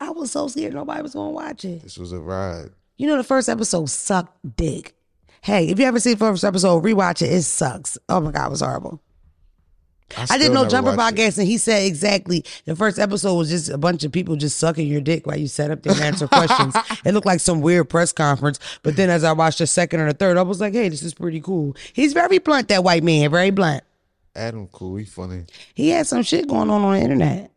I 0.00 0.10
was 0.10 0.30
so 0.32 0.48
scared 0.48 0.74
nobody 0.74 1.02
was 1.02 1.14
gonna 1.14 1.30
watch 1.30 1.64
it. 1.64 1.82
This 1.82 1.98
was 1.98 2.12
a 2.12 2.20
ride. 2.20 2.70
You 2.96 3.06
know, 3.06 3.16
the 3.16 3.24
first 3.24 3.48
episode 3.48 3.88
sucked 3.90 4.56
dick. 4.56 4.94
Hey, 5.40 5.68
if 5.68 5.78
you 5.78 5.86
ever 5.86 6.00
see 6.00 6.14
the 6.14 6.18
first 6.18 6.44
episode, 6.44 6.82
rewatch 6.82 7.22
it. 7.22 7.32
It 7.32 7.42
sucks. 7.42 7.96
Oh 8.08 8.20
my 8.20 8.30
god, 8.32 8.46
it 8.46 8.50
was 8.50 8.60
horrible. 8.60 9.00
I 10.16 10.24
still 10.24 10.38
didn't 10.38 10.54
know 10.54 10.66
Jumper 10.66 10.96
watched 10.96 11.18
it. 11.18 11.20
podcast, 11.20 11.38
and 11.38 11.46
he 11.46 11.58
said 11.58 11.82
exactly 11.82 12.42
the 12.64 12.74
first 12.74 12.98
episode 12.98 13.34
was 13.34 13.50
just 13.50 13.68
a 13.68 13.76
bunch 13.76 14.04
of 14.04 14.12
people 14.12 14.36
just 14.36 14.58
sucking 14.58 14.86
your 14.88 15.02
dick 15.02 15.26
while 15.26 15.36
you 15.38 15.46
sat 15.46 15.70
up 15.70 15.82
there 15.82 15.92
and 15.92 16.02
answer 16.02 16.26
questions. 16.26 16.74
It 17.04 17.12
looked 17.12 17.26
like 17.26 17.40
some 17.40 17.60
weird 17.60 17.88
press 17.90 18.12
conference. 18.12 18.58
But 18.82 18.96
then 18.96 19.10
as 19.10 19.22
I 19.22 19.32
watched 19.32 19.58
the 19.58 19.66
second 19.66 20.00
or 20.00 20.06
the 20.06 20.14
third, 20.14 20.36
I 20.38 20.42
was 20.42 20.60
like, 20.60 20.72
hey, 20.72 20.88
this 20.88 21.02
is 21.02 21.12
pretty 21.12 21.40
cool. 21.40 21.76
He's 21.92 22.14
very 22.14 22.38
blunt, 22.38 22.68
that 22.68 22.82
white 22.84 23.02
man, 23.04 23.30
very 23.30 23.50
blunt. 23.50 23.84
Adam 24.34 24.66
cool. 24.68 24.96
He 24.96 25.04
funny. 25.04 25.44
He 25.74 25.90
had 25.90 26.06
some 26.06 26.22
shit 26.22 26.48
going 26.48 26.70
on 26.70 26.82
on 26.82 26.94
the 26.94 27.00
internet. 27.00 27.50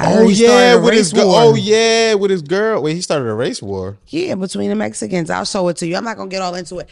I 0.00 0.12
Oh 0.12 0.30
started 0.30 0.36
yeah, 0.38 0.74
with 0.76 0.94
his 0.94 1.12
race 1.12 1.22
girl. 1.22 1.28
war. 1.28 1.42
Oh 1.42 1.54
yeah, 1.54 2.14
with 2.14 2.30
his 2.30 2.42
girl. 2.42 2.82
Wait, 2.82 2.94
he 2.94 3.00
started 3.00 3.28
a 3.28 3.34
race 3.34 3.60
war. 3.60 3.98
Yeah, 4.08 4.34
between 4.36 4.68
the 4.70 4.76
Mexicans. 4.76 5.28
I'll 5.30 5.44
show 5.44 5.66
it 5.68 5.76
to 5.78 5.86
you. 5.86 5.96
I'm 5.96 6.04
not 6.04 6.16
gonna 6.16 6.30
get 6.30 6.42
all 6.42 6.54
into 6.54 6.78
it. 6.78 6.88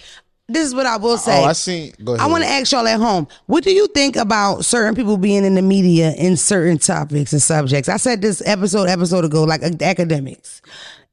This 0.48 0.64
is 0.66 0.74
what 0.76 0.86
I 0.86 0.96
will 0.96 1.18
say. 1.18 1.42
Oh, 1.42 1.44
I 1.46 1.52
seen. 1.54 1.92
Go 2.04 2.14
ahead. 2.14 2.24
I 2.24 2.30
want 2.30 2.44
to 2.44 2.48
ask 2.50 2.70
y'all 2.70 2.86
at 2.86 3.00
home, 3.00 3.26
what 3.46 3.64
do 3.64 3.72
you 3.72 3.88
think 3.88 4.14
about 4.14 4.64
certain 4.64 4.94
people 4.94 5.16
being 5.16 5.44
in 5.44 5.56
the 5.56 5.62
media 5.62 6.12
in 6.12 6.36
certain 6.36 6.78
topics 6.78 7.32
and 7.32 7.42
subjects? 7.42 7.88
I 7.88 7.96
said 7.96 8.22
this 8.22 8.40
episode 8.46 8.88
episode 8.88 9.24
ago, 9.24 9.42
like 9.42 9.64
uh, 9.64 9.70
Akademiks. 9.70 10.60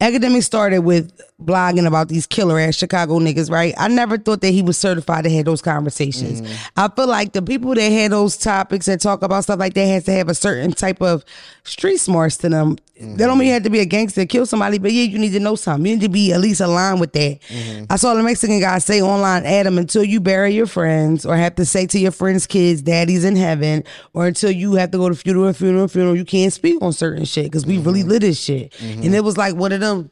Academic 0.02 0.44
started 0.44 0.80
with 0.80 1.12
blogging 1.42 1.88
about 1.88 2.10
these 2.10 2.26
killer 2.26 2.60
ass 2.60 2.76
Chicago 2.76 3.20
niggas, 3.20 3.50
right? 3.50 3.74
I 3.78 3.88
never 3.88 4.18
thought 4.18 4.42
that 4.42 4.52
he 4.52 4.62
was 4.62 4.78
certified 4.78 5.24
to 5.26 5.30
have 5.30 5.46
those 5.46 5.62
conversations. 5.62 6.42
Mm-hmm. 6.42 6.80
I 6.80 6.88
feel 6.90 7.08
like 7.08 7.34
the 7.34 7.42
people 7.42 7.74
that 7.76 7.90
had 7.90 8.12
those 8.12 8.38
topics 8.38 8.88
and 8.88 9.00
talk 9.00 9.22
about 9.22 9.44
stuff 9.44 9.60
like 9.60 9.74
that 9.74 9.86
has 9.86 10.06
to 10.06 10.12
have 10.12 10.30
a 10.30 10.36
certain 10.36 10.72
type 10.72 11.02
of 11.02 11.24
street 11.64 11.98
smarts 11.98 12.38
to 12.38 12.50
them. 12.50 12.78
That 12.96 13.18
don't 13.18 13.18
mm-hmm. 13.18 13.40
mean 13.40 13.48
you 13.48 13.54
have 13.56 13.64
to 13.64 13.70
be 13.70 13.80
a 13.80 13.86
gangster 13.86 14.22
to 14.22 14.28
kill 14.28 14.46
somebody, 14.46 14.78
but 14.78 14.92
yeah, 14.92 15.04
you 15.04 15.18
need 15.20 15.32
to 15.32 15.40
know 15.40 15.56
something. 15.56 15.86
You 15.86 15.96
need 15.96 16.04
to 16.04 16.10
be 16.10 16.32
at 16.32 16.40
least 16.40 16.62
aligned 16.62 17.02
with 17.02 17.12
that. 17.14 17.42
Mm-hmm. 17.42 17.86
I 17.90 17.96
saw 17.98 18.14
the 18.14 18.24
Mexican 18.24 18.60
guy 18.60 18.78
say 18.78 19.02
online, 19.02 19.46
Adam, 19.46 19.78
until 19.78 20.04
you 20.04 20.22
bury 20.22 20.54
your 20.54 20.68
friends 20.68 21.26
or 21.26 21.36
have 21.36 21.56
to 21.56 21.66
say 21.66 21.86
to 21.88 22.00
your 22.00 22.12
friends' 22.12 22.48
kids, 22.48 22.82
daddy's 22.82 23.26
in 23.26 23.36
heaven, 23.36 23.84
or 24.14 24.28
until 24.28 24.52
you 24.52 24.74
have 24.76 24.92
to 24.92 24.98
go 24.98 25.10
to 25.10 25.16
funeral, 25.16 25.52
funeral, 25.54 25.88
funeral, 25.88 26.16
you 26.16 26.24
can't 26.24 26.54
speak 26.54 26.82
on 26.82 26.94
certain 26.94 27.26
shit 27.26 27.46
because 27.46 27.66
we 27.66 27.78
really 27.80 28.04
lit 28.04 28.22
this 28.22 28.40
shit. 28.40 28.74
And 28.80 29.14
it 29.14 29.24
was 29.24 29.38
like 29.38 29.56
one 29.56 29.72
of 29.72 29.80
them, 29.84 30.12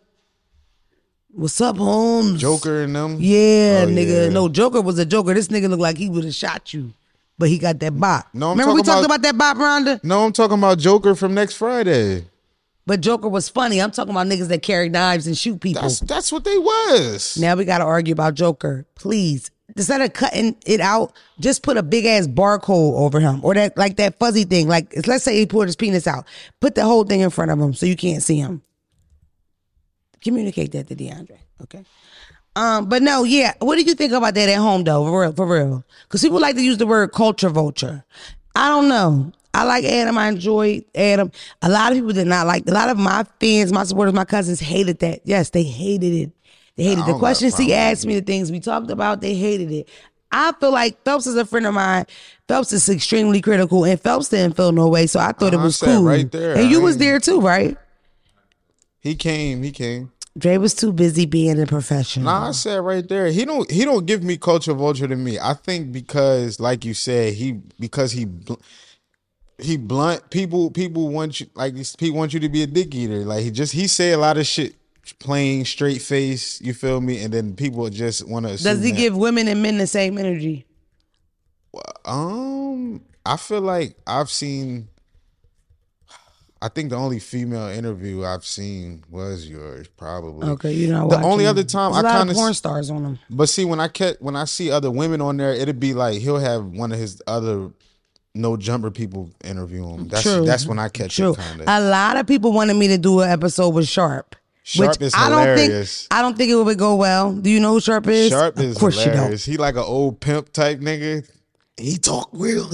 what's 1.32 1.60
up, 1.62 1.78
Holmes? 1.78 2.40
Joker 2.42 2.84
and 2.84 2.96
them. 2.96 3.18
Yeah, 3.20 3.86
Oh, 3.86 3.90
nigga. 3.90 4.24
yeah. 4.26 4.30
No, 4.30 4.50
Joker 4.50 4.82
was 4.82 5.00
a 5.00 5.06
Joker. 5.06 5.34
This 5.34 5.48
nigga 5.48 5.70
looked 5.70 5.82
like 5.82 5.98
he 5.98 6.10
would 6.10 6.24
have 6.26 6.36
shot 6.36 6.74
you, 6.74 6.94
but 7.38 7.50
he 7.50 7.58
got 7.58 7.80
that 7.80 8.00
bop. 8.00 8.28
No, 8.34 8.48
I'm 8.52 8.58
Remember 8.58 8.76
we 8.76 8.82
talking 8.84 9.04
talked 9.04 9.06
about- 9.06 9.20
about 9.20 9.22
that 9.24 9.38
bop, 9.38 9.58
Rhonda? 9.58 10.04
No, 10.04 10.26
I'm 10.26 10.34
talking 10.34 10.58
about 10.58 10.78
Joker 10.80 11.16
from 11.16 11.34
next 11.34 11.54
Friday. 11.56 12.26
But 12.88 13.02
Joker 13.02 13.30
was 13.30 13.48
funny. 13.48 13.80
I'm 13.82 13.92
talking 13.92 14.12
about 14.12 14.28
niggas 14.28 14.48
that 14.48 14.64
carry 14.64 14.90
knives 14.90 15.28
and 15.28 15.38
shoot 15.38 15.62
people. 15.62 15.84
That's 15.84 16.00
that's 16.02 16.32
what 16.32 16.44
they 16.44 16.58
was. 16.58 17.38
Now 17.40 17.56
we 17.56 17.64
got 17.64 17.78
to 17.78 17.84
argue 17.86 18.12
about 18.12 18.34
Joker. 18.34 18.86
Please, 18.96 19.52
instead 19.78 20.02
of 20.02 20.14
cutting 20.14 20.58
it 20.66 20.82
out, 20.82 21.14
just 21.40 21.62
put 21.62 21.78
a 21.78 21.84
big 21.84 22.06
ass 22.06 22.26
barcode 22.26 22.96
over 22.98 23.20
him 23.20 23.40
or 23.44 23.54
that 23.54 23.78
like 23.78 23.98
that 23.98 24.18
fuzzy 24.18 24.46
thing. 24.46 24.68
Like 24.68 25.08
let's 25.08 25.24
say 25.24 25.38
he 25.38 25.46
pulled 25.46 25.68
his 25.68 25.76
penis 25.76 26.08
out, 26.08 26.26
put 26.60 26.74
the 26.74 26.84
whole 26.84 27.04
thing 27.04 27.20
in 27.22 27.30
front 27.30 27.52
of 27.52 27.60
him 27.60 27.74
so 27.76 27.86
you 27.86 27.96
can't 27.96 28.24
see 28.24 28.38
him. 28.38 28.64
Communicate 30.22 30.72
that 30.74 30.88
to 30.88 30.96
DeAndre, 30.96 31.38
okay? 31.64 31.84
Um, 32.56 32.90
but 32.90 33.02
no, 33.02 33.24
yeah. 33.24 33.54
What 33.60 33.76
do 33.78 33.84
you 33.84 33.96
think 33.96 34.12
about 34.12 34.34
that 34.36 34.50
at 34.50 34.58
home 34.58 34.84
though? 34.84 35.06
For 35.06 35.22
real, 35.22 35.34
for 35.34 35.46
real, 35.46 35.84
because 36.04 36.22
people 36.22 36.40
like 36.40 36.56
to 36.56 36.64
use 36.64 36.78
the 36.78 36.88
word 36.88 37.12
culture 37.14 37.50
vulture. 37.50 38.04
I 38.56 38.68
don't 38.70 38.90
know. 38.90 39.32
I 39.54 39.64
like 39.64 39.86
Adam. 39.86 40.18
I 40.18 40.28
enjoy 40.28 40.84
Adam. 40.96 41.32
A 41.62 41.70
lot 41.70 41.92
of 41.92 41.98
people 41.98 42.14
did 42.14 42.28
not 42.28 42.48
like. 42.48 42.68
A 42.68 42.72
lot 42.72 42.90
of 42.90 42.98
my 42.98 43.26
fans, 43.40 43.72
my 43.72 43.84
supporters, 43.84 44.14
my 44.14 44.26
cousins 44.26 44.60
hated 44.60 45.00
that. 45.00 45.22
Yes, 45.24 45.50
they 45.50 45.64
hated 45.64 46.14
it. 46.14 46.32
They 46.76 46.84
hated 46.84 47.00
the 47.00 47.02
don't 47.02 47.12
got 47.12 47.16
a 47.18 47.20
questions 47.20 47.58
he 47.58 47.74
asked 47.74 48.06
me, 48.06 48.16
the 48.16 48.26
things 48.26 48.52
we 48.52 48.60
talked 48.60 48.90
about. 48.92 49.22
They 49.22 49.36
hated 49.36 49.72
it. 49.72 49.90
I 50.32 50.54
feel 50.54 50.72
like 50.72 51.04
Phelps 51.04 51.28
is 51.28 51.36
a 51.36 51.46
friend 51.46 51.68
of 51.68 51.74
mine. 51.74 52.06
Phelps 52.48 52.72
is 52.72 52.88
extremely 52.88 53.42
critical, 53.42 53.84
and 53.84 54.00
Phelps 54.00 54.30
didn't 54.30 54.56
feel 54.56 54.72
no 54.72 54.88
way, 54.88 55.08
so 55.08 55.20
I 55.20 55.34
thought 55.34 55.54
it 55.54 55.60
I 55.60 55.64
was 55.64 55.78
cool. 55.78 56.04
right 56.04 56.32
there. 56.32 56.56
And 56.56 56.72
you 56.72 56.82
was 56.82 56.98
there 56.98 57.20
too, 57.20 57.42
right? 57.42 57.78
He 59.02 59.16
came. 59.16 59.64
He 59.64 59.72
came. 59.72 60.12
Dre 60.38 60.58
was 60.58 60.74
too 60.74 60.93
busy 60.93 61.26
being 61.26 61.60
a 61.62 61.66
professional. 61.66 62.26
Nah, 62.26 62.49
I 62.49 62.52
said 62.52 62.78
right 62.78 63.08
there. 63.08 63.28
He 63.28 63.43
don't. 63.43 63.70
He 63.70 63.84
don't 63.84 64.06
give 64.06 64.24
me 64.24 64.38
culture 64.38 64.74
vulture 64.74 65.08
to 65.08 65.16
me. 65.16 65.38
I 65.38 65.54
think 65.54 65.91
because, 65.91 66.60
like 66.60 66.86
you 66.86 66.93
said, 66.93 67.34
he 67.34 67.60
because 67.80 68.14
he 68.14 68.28
he 69.58 69.76
blunt 69.76 70.30
people. 70.30 70.72
People 70.72 71.10
want 71.10 71.41
you 71.41 71.47
like 71.56 71.74
these 71.74 71.95
people 71.97 72.18
want 72.18 72.34
you 72.34 72.39
to 72.39 72.47
be 72.49 72.64
a 72.64 72.68
dick 72.68 72.95
eater. 72.95 73.26
Like 73.26 73.43
he 73.43 73.52
just 73.52 73.74
he 73.74 73.88
say 73.88 74.14
a 74.14 74.18
lot 74.18 74.38
of 74.38 74.45
shit 74.45 74.76
plain 75.20 75.66
straight 75.66 76.02
face. 76.02 76.62
You 76.62 76.74
feel 76.74 77.02
me? 77.02 77.24
And 77.24 77.34
then 77.34 77.56
people 77.56 77.89
just 77.89 78.28
want 78.28 78.47
to. 78.47 78.62
Does 78.62 78.84
he 78.84 78.91
give 78.91 79.16
women 79.16 79.47
and 79.47 79.62
men 79.62 79.78
the 79.78 79.88
same 79.88 80.18
energy? 80.18 80.66
Um, 82.06 83.02
I 83.26 83.38
feel 83.38 83.62
like 83.62 83.95
I've 84.06 84.30
seen. 84.30 84.88
I 86.64 86.70
think 86.70 86.91
the 86.91 86.95
only 86.95 87.18
female 87.20 87.68
interview 87.70 88.24
I've 88.24 88.45
seen 88.45 89.03
was 89.09 89.49
yours, 89.49 89.88
probably. 89.97 90.47
Okay, 90.49 90.72
you 90.72 90.89
know 90.91 91.09
The 91.09 91.22
only 91.22 91.47
other 91.47 91.64
time 91.64 91.93
There's 91.93 92.05
I 92.05 92.12
kind 92.12 92.30
of 92.30 92.36
porn 92.36 92.53
stars 92.53 92.91
on 92.91 93.01
them. 93.03 93.20
But 93.32 93.49
see, 93.49 93.66
when 93.66 93.80
I 93.80 93.88
kept 93.88 94.22
when 94.22 94.36
I 94.36 94.45
see 94.45 94.70
other 94.70 94.91
women 94.91 95.22
on 95.22 95.38
there, 95.38 95.53
it'd 95.53 95.80
be 95.80 95.93
like 95.93 96.20
he'll 96.20 96.38
have 96.39 96.66
one 96.66 96.91
of 96.91 96.99
his 96.99 97.22
other 97.26 97.72
no 98.36 98.55
jumper 98.57 98.91
people 98.91 99.30
interview 99.43 99.86
him. 99.88 100.07
That's 100.07 100.24
True. 100.24 100.45
that's 100.45 100.66
when 100.68 100.78
I 100.80 100.89
catch 100.89 101.16
True. 101.16 101.34
it 101.34 101.38
kind 101.38 101.62
of. 101.62 101.68
A 101.68 101.82
lot 101.82 102.18
of 102.18 102.28
people 102.28 102.53
wanted 102.53 102.76
me 102.76 102.88
to 102.89 102.97
do 102.97 103.22
an 103.22 103.30
episode 103.30 103.70
with 103.70 103.88
Sharp. 103.88 104.36
Sharp 104.64 104.91
which 104.91 105.01
is 105.01 105.14
I 105.16 105.30
don't 105.30 105.41
hilarious. 105.41 106.01
think 106.03 106.14
I 106.14 106.22
don't 106.22 106.38
think 106.38 106.51
it 106.51 106.55
would 106.55 106.78
go 106.78 106.95
well. 106.95 107.34
Do 107.34 107.49
you 107.49 107.59
know 107.59 107.72
who 107.74 107.82
Sharp 107.82 108.05
is? 108.07 108.30
Sharp 108.30 108.59
is 108.59 108.76
of 108.76 108.80
course 108.80 108.97
you 108.99 109.05
don't. 109.05 109.16
hilarious. 109.16 109.43
He 109.45 109.57
like 109.57 109.74
an 109.76 109.82
old 109.82 110.20
pimp 110.20 110.53
type 110.53 110.80
nigga. 110.80 111.28
He 111.78 111.97
talk 111.97 112.30
real. 112.32 112.70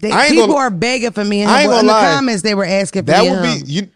They, 0.00 0.10
people 0.28 0.46
gonna- 0.48 0.58
are 0.58 0.70
begging 0.70 1.10
for 1.12 1.24
me. 1.24 1.42
And 1.42 1.50
I 1.50 1.62
ain't 1.62 1.64
in 1.66 1.70
gonna 1.70 1.86
the 1.88 1.92
lie. 1.92 2.14
comments, 2.14 2.42
they 2.42 2.54
were 2.54 2.64
asking 2.64 3.02
for 3.02 3.06
That 3.12 3.22
would 3.22 3.44
him. 3.44 3.64
be 3.66 3.70
you. 3.72 3.88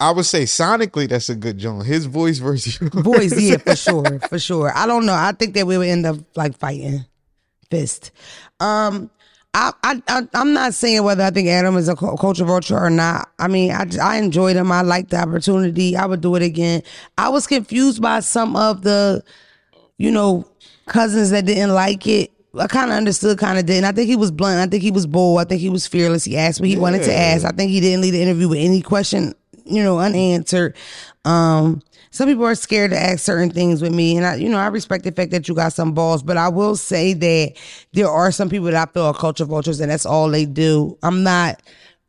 I 0.00 0.10
would 0.10 0.24
say 0.26 0.42
sonically, 0.44 1.08
that's 1.08 1.28
a 1.28 1.34
good 1.36 1.58
joint. 1.58 1.86
His 1.86 2.06
voice 2.06 2.38
versus 2.38 2.80
yours. 2.80 2.90
Voice, 2.94 3.40
yeah, 3.40 3.58
for 3.58 3.76
sure, 3.76 4.18
for 4.28 4.38
sure. 4.38 4.72
I 4.74 4.86
don't 4.86 5.06
know. 5.06 5.14
I 5.14 5.30
think 5.32 5.54
that 5.54 5.66
we 5.66 5.78
would 5.78 5.86
end 5.86 6.06
up 6.06 6.16
like 6.34 6.58
fighting, 6.58 7.04
fist. 7.70 8.10
Um, 8.58 9.10
I, 9.54 9.72
I, 9.84 10.02
I 10.08 10.22
I'm 10.34 10.54
not 10.54 10.74
saying 10.74 11.04
whether 11.04 11.22
I 11.22 11.30
think 11.30 11.46
Adam 11.48 11.76
is 11.76 11.88
a 11.88 11.94
cu- 11.94 12.16
culture 12.16 12.44
vulture 12.44 12.76
or 12.78 12.90
not. 12.90 13.30
I 13.38 13.46
mean, 13.48 13.70
I, 13.70 13.86
I 14.02 14.16
enjoyed 14.16 14.56
him. 14.56 14.72
I 14.72 14.80
liked 14.82 15.10
the 15.10 15.20
opportunity. 15.20 15.94
I 15.96 16.06
would 16.06 16.20
do 16.22 16.34
it 16.34 16.42
again. 16.42 16.82
I 17.18 17.28
was 17.28 17.46
confused 17.46 18.00
by 18.02 18.20
some 18.20 18.56
of 18.56 18.82
the, 18.82 19.22
you 19.98 20.10
know, 20.10 20.48
cousins 20.86 21.30
that 21.30 21.44
didn't 21.44 21.74
like 21.74 22.06
it. 22.08 22.32
I 22.58 22.66
kind 22.66 22.90
of 22.90 22.96
understood, 22.96 23.38
kind 23.38 23.58
of 23.58 23.64
didn't. 23.64 23.84
I 23.84 23.92
think 23.92 24.08
he 24.08 24.16
was 24.16 24.30
blunt. 24.30 24.60
I 24.60 24.70
think 24.70 24.82
he 24.82 24.90
was 24.90 25.06
bold. 25.06 25.40
I 25.40 25.44
think 25.44 25.60
he 25.60 25.70
was 25.70 25.86
fearless. 25.86 26.24
He 26.24 26.36
asked 26.36 26.60
what 26.60 26.68
he 26.68 26.76
wanted 26.76 27.02
to 27.04 27.14
ask. 27.14 27.46
I 27.46 27.50
think 27.50 27.70
he 27.70 27.80
didn't 27.80 28.02
leave 28.02 28.12
the 28.12 28.22
interview 28.22 28.48
with 28.48 28.58
any 28.58 28.82
question, 28.82 29.34
you 29.64 29.82
know, 29.82 29.98
unanswered. 29.98 30.76
Um, 31.24 31.82
some 32.10 32.28
people 32.28 32.44
are 32.44 32.54
scared 32.54 32.90
to 32.90 32.98
ask 32.98 33.20
certain 33.20 33.48
things 33.48 33.80
with 33.80 33.94
me, 33.94 34.18
and 34.18 34.26
I, 34.26 34.34
you 34.34 34.50
know, 34.50 34.58
I 34.58 34.66
respect 34.66 35.04
the 35.04 35.12
fact 35.12 35.30
that 35.30 35.48
you 35.48 35.54
got 35.54 35.72
some 35.72 35.92
balls, 35.92 36.22
but 36.22 36.36
I 36.36 36.50
will 36.50 36.76
say 36.76 37.14
that 37.14 37.54
there 37.94 38.10
are 38.10 38.30
some 38.30 38.50
people 38.50 38.66
that 38.66 38.88
I 38.88 38.92
feel 38.92 39.04
are 39.04 39.14
culture 39.14 39.46
vultures, 39.46 39.80
and 39.80 39.90
that's 39.90 40.04
all 40.04 40.28
they 40.28 40.44
do. 40.44 40.98
I'm 41.02 41.22
not 41.22 41.62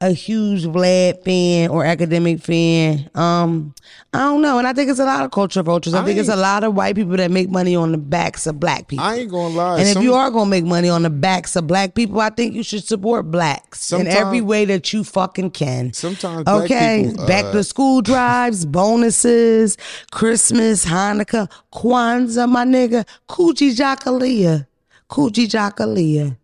a 0.04 0.12
huge 0.12 0.64
Vlad 0.66 1.24
fan 1.24 1.70
or 1.70 1.86
academic 1.86 2.42
fan. 2.42 3.10
Um, 3.16 3.74
I 4.14 4.20
don't 4.20 4.42
know, 4.42 4.58
and 4.58 4.68
I 4.68 4.74
think 4.74 4.90
it's 4.90 5.00
a 5.00 5.06
lot 5.06 5.24
of 5.24 5.32
culture 5.32 5.64
vultures. 5.64 5.94
I, 5.94 6.02
I 6.02 6.06
think 6.06 6.20
it's 6.20 6.28
a 6.30 6.36
lot 6.36 6.66
of 6.66 6.76
white 6.76 6.96
people 6.96 7.16
that 7.16 7.32
make 7.32 7.50
money 7.50 7.74
on 7.74 7.94
the 7.94 7.98
backs 7.98 8.46
of 8.46 8.60
black 8.60 8.90
people. 8.90 9.06
I 9.06 9.20
ain't 9.20 9.32
gonna 9.32 9.56
lie. 9.56 9.80
And 9.80 9.88
if 9.88 9.94
some- 9.94 10.04
you 10.04 10.14
are 10.14 10.30
gonna 10.30 10.50
make 10.50 10.66
money 10.66 10.90
on 10.90 11.04
the 11.04 11.10
backs 11.10 11.56
of 11.56 11.68
black 11.68 11.96
people, 11.96 12.20
I 12.20 12.32
think 12.32 12.54
you 12.54 12.64
should 12.64 12.84
support 12.84 13.32
blacks 13.32 13.94
in 13.94 14.08
every 14.08 14.42
way 14.42 14.66
that 14.66 14.92
you 14.92 15.06
fucking 15.06 15.52
can. 15.52 15.94
Sometimes 15.94 16.44
black 16.44 16.64
okay, 16.66 17.06
people, 17.08 17.24
uh, 17.24 17.28
back 17.28 17.52
to 17.54 17.64
school 17.64 18.02
drives, 18.02 18.66
bonuses, 18.66 19.78
Christmas, 20.12 20.84
Hanukkah, 20.84 21.50
Kwanzaa, 21.74 22.50
my 22.50 22.66
nigga, 22.66 23.08
Coochie 23.30 23.74
Jakalia, 23.74 24.68
Coochie 25.10 25.48
Jakalia, 25.48 26.36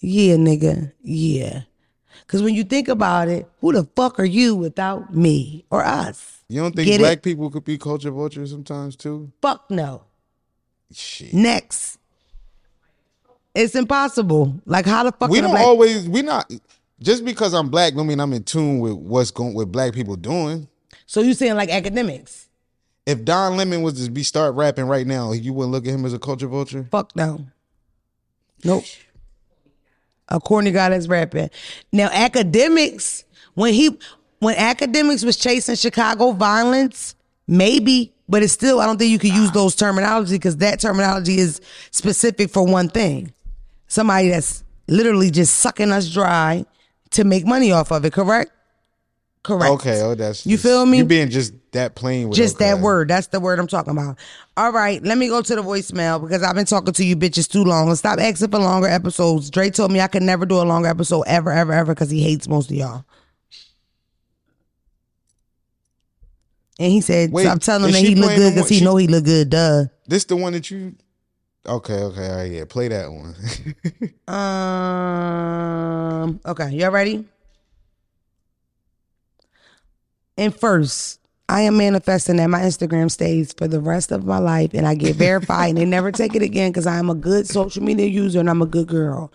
yeah, 0.00 0.36
nigga, 0.36 0.92
yeah. 1.02 1.62
Cause 2.28 2.42
when 2.42 2.54
you 2.54 2.64
think 2.64 2.88
about 2.88 3.28
it, 3.28 3.48
who 3.60 3.72
the 3.72 3.84
fuck 3.94 4.18
are 4.18 4.24
you 4.24 4.56
without 4.56 5.14
me 5.14 5.64
or 5.70 5.84
us? 5.84 6.40
you 6.48 6.60
don't 6.60 6.74
think 6.74 6.86
Get 6.86 6.98
black 6.98 7.18
it? 7.18 7.22
people 7.22 7.50
could 7.50 7.64
be 7.64 7.78
culture 7.78 8.10
vultures 8.10 8.50
sometimes 8.50 8.96
too? 8.96 9.30
Fuck 9.40 9.70
no. 9.70 10.02
Shit. 10.92 11.32
Next. 11.32 11.98
It's 13.54 13.74
impossible. 13.74 14.60
Like 14.66 14.86
how 14.86 15.04
the 15.04 15.12
fuck 15.12 15.30
we 15.30 15.40
don't 15.40 15.50
black 15.52 15.64
always 15.64 16.08
we 16.08 16.22
not 16.22 16.50
just 17.00 17.24
because 17.24 17.54
I'm 17.54 17.68
black 17.68 17.94
don't 17.94 18.06
mean 18.06 18.20
I'm 18.20 18.32
in 18.32 18.42
tune 18.44 18.80
with 18.80 18.94
what's 18.94 19.30
going 19.30 19.54
with 19.54 19.70
black 19.70 19.92
people 19.92 20.16
doing. 20.16 20.68
So 21.06 21.20
you 21.20 21.34
saying 21.34 21.54
like 21.54 21.68
Akademiks? 21.68 22.46
If 23.06 23.24
Don 23.24 23.56
Lemon 23.56 23.82
was 23.82 24.04
to 24.04 24.10
be 24.10 24.24
start 24.24 24.56
rapping 24.56 24.86
right 24.86 25.06
now, 25.06 25.30
you 25.30 25.52
wouldn't 25.52 25.72
look 25.72 25.86
at 25.86 25.94
him 25.94 26.04
as 26.04 26.12
a 26.12 26.18
culture 26.18 26.48
vulture. 26.48 26.88
Fuck 26.90 27.14
no. 27.14 27.46
Nope. 28.64 28.84
A 30.28 30.40
corny 30.40 30.72
guy 30.72 30.88
that's 30.88 31.06
rapping. 31.06 31.50
Now 31.92 32.08
Akademiks, 32.08 33.24
when 33.54 33.74
he 33.74 33.96
when 34.40 34.56
Akademiks 34.56 35.24
was 35.24 35.36
chasing 35.36 35.76
Chicago 35.76 36.32
violence, 36.32 37.14
maybe, 37.46 38.12
but 38.28 38.42
it's 38.42 38.52
still 38.52 38.80
I 38.80 38.86
don't 38.86 38.98
think 38.98 39.10
you 39.10 39.18
could 39.18 39.34
use 39.34 39.52
those 39.52 39.74
terminology 39.74 40.34
because 40.36 40.56
that 40.58 40.80
terminology 40.80 41.38
is 41.38 41.60
specific 41.90 42.50
for 42.50 42.64
one 42.66 42.88
thing. 42.88 43.32
Somebody 43.86 44.30
that's 44.30 44.64
literally 44.88 45.30
just 45.30 45.56
sucking 45.56 45.92
us 45.92 46.12
dry 46.12 46.64
to 47.10 47.24
make 47.24 47.46
money 47.46 47.72
off 47.72 47.92
of 47.92 48.04
it, 48.04 48.12
correct? 48.12 48.50
Correct. 49.46 49.70
Okay, 49.74 50.02
oh 50.02 50.16
that's 50.16 50.44
You 50.44 50.56
just- 50.56 50.64
feel 50.64 50.84
me? 50.84 50.98
You 50.98 51.04
being 51.04 51.30
just 51.30 51.52
that 51.70 51.94
plain 51.94 52.28
with 52.28 52.36
Just 52.36 52.58
that 52.58 52.80
word. 52.80 53.06
That's 53.06 53.28
the 53.28 53.38
word 53.38 53.60
I'm 53.60 53.68
talking 53.68 53.92
about. 53.92 54.18
All 54.56 54.72
right, 54.72 55.00
let 55.04 55.16
me 55.16 55.28
go 55.28 55.40
to 55.40 55.54
the 55.54 55.62
voicemail 55.62 56.20
because 56.20 56.42
I've 56.42 56.56
been 56.56 56.66
talking 56.66 56.92
to 56.92 57.04
you 57.04 57.14
bitches 57.14 57.48
too 57.48 57.62
long. 57.62 57.86
And 57.88 57.96
stop 57.96 58.18
asking 58.18 58.50
for 58.50 58.58
longer 58.58 58.88
episodes. 58.88 59.48
Dre 59.48 59.70
told 59.70 59.92
me 59.92 60.00
I 60.00 60.08
could 60.08 60.24
never 60.24 60.46
do 60.46 60.60
a 60.60 60.64
longer 60.64 60.88
episode 60.88 61.22
ever, 61.28 61.52
ever, 61.52 61.72
ever 61.72 61.94
because 61.94 62.10
he 62.10 62.24
hates 62.24 62.48
most 62.48 62.72
of 62.72 62.76
y'all. 62.76 63.04
And 66.80 66.90
he 66.90 67.00
said, 67.00 67.30
Wait, 67.30 67.44
so 67.44 67.50
I'm 67.50 67.60
telling 67.60 67.84
him 67.84 67.92
that 67.92 68.02
he 68.02 68.16
look 68.16 68.34
good 68.34 68.54
because 68.54 68.68
he 68.68 68.78
she- 68.80 68.84
know 68.84 68.96
he 68.96 69.06
look 69.06 69.24
good. 69.24 69.50
Duh. 69.50 69.84
This 70.08 70.24
the 70.24 70.34
one 70.34 70.54
that 70.54 70.72
you 70.72 70.96
Okay, 71.68 71.94
okay, 71.94 72.28
all 72.30 72.36
right, 72.36 72.50
yeah. 72.50 72.64
Play 72.64 72.88
that 72.88 73.12
one. 73.12 73.36
Um. 74.28 76.40
Okay, 76.44 76.70
y'all 76.70 76.90
ready? 76.90 77.24
And 80.36 80.54
first, 80.54 81.20
I 81.48 81.62
am 81.62 81.76
manifesting 81.76 82.36
that 82.36 82.48
my 82.48 82.60
Instagram 82.60 83.10
stays 83.10 83.52
for 83.52 83.68
the 83.68 83.80
rest 83.80 84.10
of 84.10 84.24
my 84.24 84.38
life 84.38 84.74
and 84.74 84.86
I 84.86 84.94
get 84.94 85.16
verified 85.16 85.70
and 85.70 85.78
they 85.78 85.84
never 85.84 86.10
take 86.10 86.34
it 86.34 86.42
again 86.42 86.72
because 86.72 86.86
I 86.86 86.98
am 86.98 87.08
a 87.08 87.14
good 87.14 87.46
social 87.46 87.82
media 87.82 88.06
user 88.06 88.40
and 88.40 88.50
I'm 88.50 88.62
a 88.62 88.66
good 88.66 88.88
girl. 88.88 89.32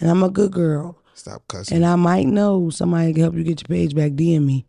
And 0.00 0.10
I'm 0.10 0.22
a 0.22 0.30
good 0.30 0.52
girl. 0.52 0.98
Stop 1.14 1.46
cussing. 1.46 1.76
And 1.76 1.86
I 1.86 1.94
might 1.96 2.26
know 2.26 2.70
somebody 2.70 3.12
can 3.12 3.22
help 3.22 3.34
you 3.34 3.44
get 3.44 3.60
your 3.60 3.76
page 3.76 3.94
back. 3.94 4.12
DM 4.12 4.44
me. 4.44 4.66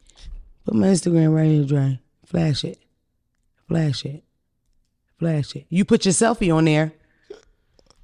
Put 0.65 0.75
my 0.75 0.87
Instagram 0.87 1.33
right 1.33 1.49
here, 1.49 1.63
Dre. 1.63 1.99
Flash 2.25 2.63
it. 2.63 2.79
Flash 3.67 4.05
it. 4.05 4.23
Flash 5.17 5.55
it. 5.55 5.65
You 5.69 5.85
put 5.85 6.05
your 6.05 6.13
selfie 6.13 6.53
on 6.53 6.65
there. 6.65 6.93
you 7.29 7.37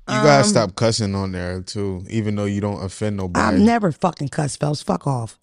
gotta 0.08 0.44
um, 0.44 0.44
stop 0.44 0.76
cussing 0.76 1.14
on 1.16 1.34
there 1.34 1.62
too, 1.62 2.06
even 2.10 2.36
though 2.36 2.46
you 2.46 2.62
don't 2.62 2.82
offend 2.82 3.18
nobody. 3.18 3.46
I've 3.46 3.60
never 3.60 3.92
fucking 3.92 4.30
cuss, 4.30 4.56
fellas. 4.56 4.82
Fuck 4.82 5.06
off. 5.06 5.38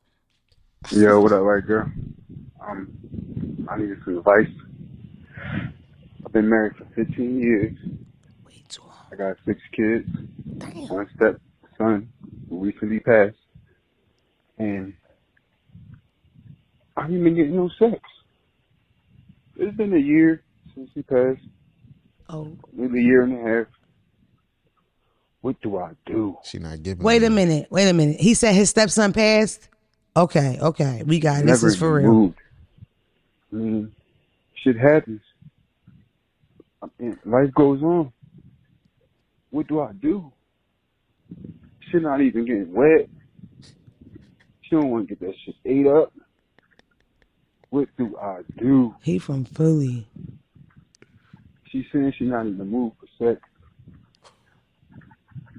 Yo, 0.91 1.21
what 1.21 1.33
up, 1.33 1.43
right 1.43 1.67
girl? 1.67 1.91
Um, 2.61 2.89
I 3.69 3.77
need 3.79 3.97
some 4.05 4.19
advice. 4.19 4.47
I've 6.25 6.33
been 6.33 6.49
married 6.49 6.77
for 6.77 6.85
15 6.95 7.41
years. 7.41 7.77
Way 8.47 8.63
too 8.69 8.83
long. 8.83 8.93
I 9.13 9.17
got 9.17 9.37
six 9.45 9.61
kids. 9.73 10.09
Damn. 10.59 10.89
One 10.89 11.09
stepson 11.17 12.09
who 12.49 12.59
recently 12.65 13.01
passed. 13.01 13.37
And 14.59 14.95
I 16.97 17.03
haven't 17.03 17.23
been 17.25 17.35
getting 17.35 17.57
no 17.57 17.69
sex. 17.79 18.01
It's 19.57 19.77
been 19.77 19.93
a 19.95 19.99
year 19.99 20.43
since 20.75 20.91
he 20.95 21.03
passed, 21.03 21.41
Oh. 22.29 22.57
maybe 22.73 23.01
a 23.01 23.03
year 23.03 23.23
and 23.23 23.33
a 23.35 23.49
half. 23.49 23.67
What 25.41 25.61
do 25.63 25.79
I 25.79 25.93
do? 26.07 26.37
she 26.45 26.59
not 26.59 26.83
giving. 26.83 27.05
Wait 27.05 27.21
me- 27.23 27.27
a 27.27 27.31
minute. 27.31 27.69
Wait 27.71 27.89
a 27.89 27.93
minute. 27.93 28.21
He 28.21 28.35
said 28.35 28.55
his 28.55 28.71
stepson 28.71 29.13
passed. 29.13 29.69
Okay, 30.17 30.59
okay. 30.61 31.03
We 31.05 31.21
got 31.21 31.43
it. 31.43 31.47
This 31.47 31.63
is 31.63 31.77
for 31.77 31.95
real. 31.95 32.11
moved. 32.11 32.39
Mean, 33.53 33.93
shit 34.55 34.77
happens. 34.77 35.21
I 36.83 36.87
mean, 36.99 37.19
life 37.27 37.53
goes 37.55 37.83
on. 37.83 38.13
What 39.51 39.69
do 39.69 39.81
I 39.81 39.93
do? 39.93 40.33
Shit 41.91 42.03
not 42.03 42.23
even 42.23 42.47
getting 42.47 42.73
wet. 42.73 43.09
She 44.63 44.71
don't 44.71 44.91
want 44.91 45.09
to 45.09 45.15
get 45.15 45.21
that 45.21 45.35
shit 45.45 45.55
ate 45.65 45.87
up. 45.87 46.13
What 47.71 47.89
do 47.99 48.17
I 48.17 48.41
do? 48.59 48.95
He 49.03 49.19
from 49.19 49.45
Philly. 49.45 50.07
She's 51.71 51.85
saying 51.93 52.15
she's 52.19 52.29
not 52.29 52.47
in 52.47 52.57
the 52.57 52.65
mood 52.65 52.93
for 52.99 53.35
sex. 53.35 53.41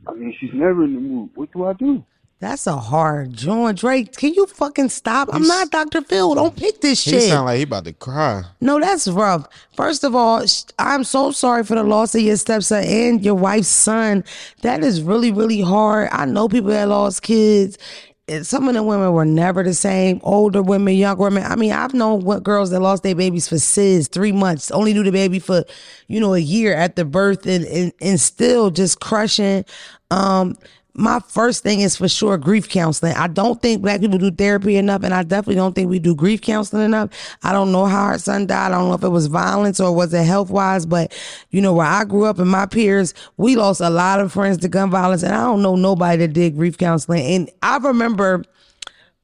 I 0.07 0.13
mean, 0.13 0.33
she's 0.39 0.53
never 0.53 0.83
in 0.83 0.95
the 0.95 0.99
mood. 0.99 1.29
What 1.35 1.51
do 1.51 1.65
I 1.65 1.73
do? 1.73 2.03
That's 2.39 2.67
a 2.67 2.77
hard 2.77 3.33
joint. 3.33 3.79
Drake, 3.79 4.15
can 4.15 4.31
you 4.31 4.45
fucking 4.45 4.89
stop? 4.89 5.29
I'm 5.33 5.47
not 5.47 5.71
Dr. 5.71 6.03
Phil. 6.03 6.35
Don't 6.35 6.55
pick 6.55 6.81
this 6.81 7.01
shit. 7.01 7.15
He 7.15 7.29
sound 7.29 7.45
like 7.45 7.57
he 7.57 7.63
about 7.63 7.85
to 7.85 7.93
cry. 7.93 8.43
No, 8.61 8.79
that's 8.79 9.07
rough. 9.07 9.47
First 9.75 10.03
of 10.03 10.13
all, 10.13 10.45
I'm 10.77 11.03
so 11.03 11.31
sorry 11.31 11.63
for 11.63 11.73
the 11.73 11.83
loss 11.83 12.13
of 12.13 12.21
your 12.21 12.37
stepson 12.37 12.83
and 12.83 13.25
your 13.25 13.33
wife's 13.33 13.69
son. 13.69 14.23
That 14.61 14.83
is 14.83 15.01
really, 15.01 15.31
really 15.31 15.61
hard. 15.61 16.09
I 16.11 16.25
know 16.25 16.47
people 16.47 16.69
that 16.69 16.87
lost 16.87 17.23
kids. 17.23 17.79
And 18.27 18.45
some 18.45 18.67
of 18.67 18.75
the 18.75 18.83
women 18.83 19.13
were 19.13 19.25
never 19.25 19.63
the 19.63 19.73
same. 19.73 20.19
Older 20.21 20.61
women, 20.61 20.93
younger 20.93 21.23
women. 21.23 21.43
I 21.43 21.55
mean, 21.55 21.71
I've 21.71 21.93
known 21.95 22.21
what 22.21 22.43
girls 22.43 22.69
that 22.69 22.81
lost 22.81 23.01
their 23.01 23.15
babies 23.15 23.47
for 23.47 23.57
sis, 23.57 24.07
three 24.09 24.33
months, 24.33 24.69
only 24.69 24.93
knew 24.93 25.03
the 25.03 25.13
baby 25.13 25.39
for, 25.39 25.63
you 26.07 26.19
know, 26.19 26.35
a 26.35 26.39
year 26.39 26.75
at 26.75 26.97
the 26.97 27.05
birth 27.05 27.47
and, 27.47 27.65
and, 27.65 27.93
and 27.99 28.19
still 28.19 28.69
just 28.69 28.99
crushing. 28.99 29.65
Um, 30.11 30.55
my 30.97 31.19
first 31.27 31.61
thing 31.61 31.81
is 31.81 31.95
for 31.95 32.07
sure 32.07 32.37
grief 32.39 32.67
counseling. 32.67 33.13
I 33.13 33.27
don't 33.27 33.61
think 33.61 33.83
black 33.83 34.01
people 34.01 34.17
do 34.17 34.31
therapy 34.31 34.77
enough, 34.77 35.03
and 35.03 35.13
I 35.13 35.21
definitely 35.21 35.55
don't 35.55 35.73
think 35.73 35.91
we 35.91 35.99
do 35.99 36.15
grief 36.15 36.41
counseling 36.41 36.85
enough. 36.85 37.11
I 37.43 37.53
don't 37.53 37.71
know 37.71 37.85
how 37.85 38.07
her 38.07 38.17
son 38.17 38.47
died. 38.47 38.71
I 38.71 38.77
don't 38.79 38.89
know 38.89 38.95
if 38.95 39.03
it 39.03 39.09
was 39.09 39.27
violence 39.27 39.79
or 39.79 39.93
was 39.93 40.11
it 40.11 40.25
health 40.25 40.49
wise, 40.49 40.87
but 40.87 41.15
you 41.51 41.61
know, 41.61 41.73
where 41.73 41.85
I 41.85 42.03
grew 42.03 42.25
up 42.25 42.39
and 42.39 42.49
my 42.49 42.65
peers, 42.65 43.13
we 43.37 43.55
lost 43.55 43.79
a 43.79 43.91
lot 43.91 44.19
of 44.19 44.33
friends 44.33 44.57
to 44.59 44.67
gun 44.67 44.89
violence, 44.89 45.21
and 45.21 45.35
I 45.35 45.43
don't 45.43 45.61
know 45.61 45.75
nobody 45.75 46.17
that 46.17 46.33
did 46.33 46.55
grief 46.55 46.79
counseling. 46.79 47.25
And 47.25 47.49
I 47.61 47.77
remember 47.77 48.43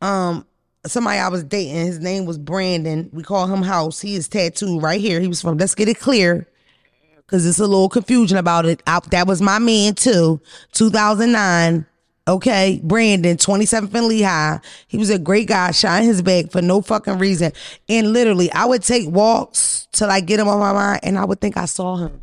um 0.02 0.46
somebody 0.86 1.18
I 1.18 1.30
was 1.30 1.44
dating, 1.44 1.76
his 1.76 2.00
name 2.00 2.26
was 2.26 2.38
Brandon. 2.38 3.10
We 3.14 3.24
call 3.24 3.48
him 3.48 3.64
House. 3.64 4.00
He 4.00 4.16
is 4.16 4.28
tattooed 4.28 4.84
right 4.84 5.02
here. 5.02 5.20
He 5.20 5.28
was 5.28 5.42
from, 5.42 5.58
let's 5.58 5.76
get 5.76 5.88
it 5.88 6.00
clear 6.00 6.48
because 7.34 7.48
it's 7.48 7.58
a 7.58 7.66
little 7.66 7.90
confusion 7.90 8.38
about 8.38 8.68
it. 8.68 8.84
I, 8.86 9.00
that 9.10 9.26
was 9.26 9.42
my 9.42 9.58
man 9.58 9.96
too, 9.96 10.40
2009. 10.74 11.84
Okay, 12.28 12.80
Brandon, 12.84 13.38
27th 13.38 13.92
and 13.92 14.06
Lehigh. 14.06 14.60
He 14.88 15.00
was 15.00 15.10
a 15.10 15.18
great 15.18 15.48
guy, 15.48 15.72
shot 15.72 16.04
in 16.04 16.08
his 16.08 16.22
back 16.22 16.52
for 16.52 16.62
no 16.62 16.84
fucking 16.84 17.18
reason. 17.18 17.52
And 17.90 18.14
literally, 18.14 18.52
I 18.52 18.66
would 18.66 18.84
take 18.84 19.10
walks 19.10 19.88
till 19.92 20.12
I 20.12 20.20
get 20.20 20.40
him 20.40 20.48
on 20.48 20.60
my 20.60 20.74
mind, 20.74 21.00
and 21.02 21.18
I 21.18 21.26
would 21.26 21.42
think 21.42 21.58
I 21.58 21.66
saw 21.66 21.96
him. 21.96 22.22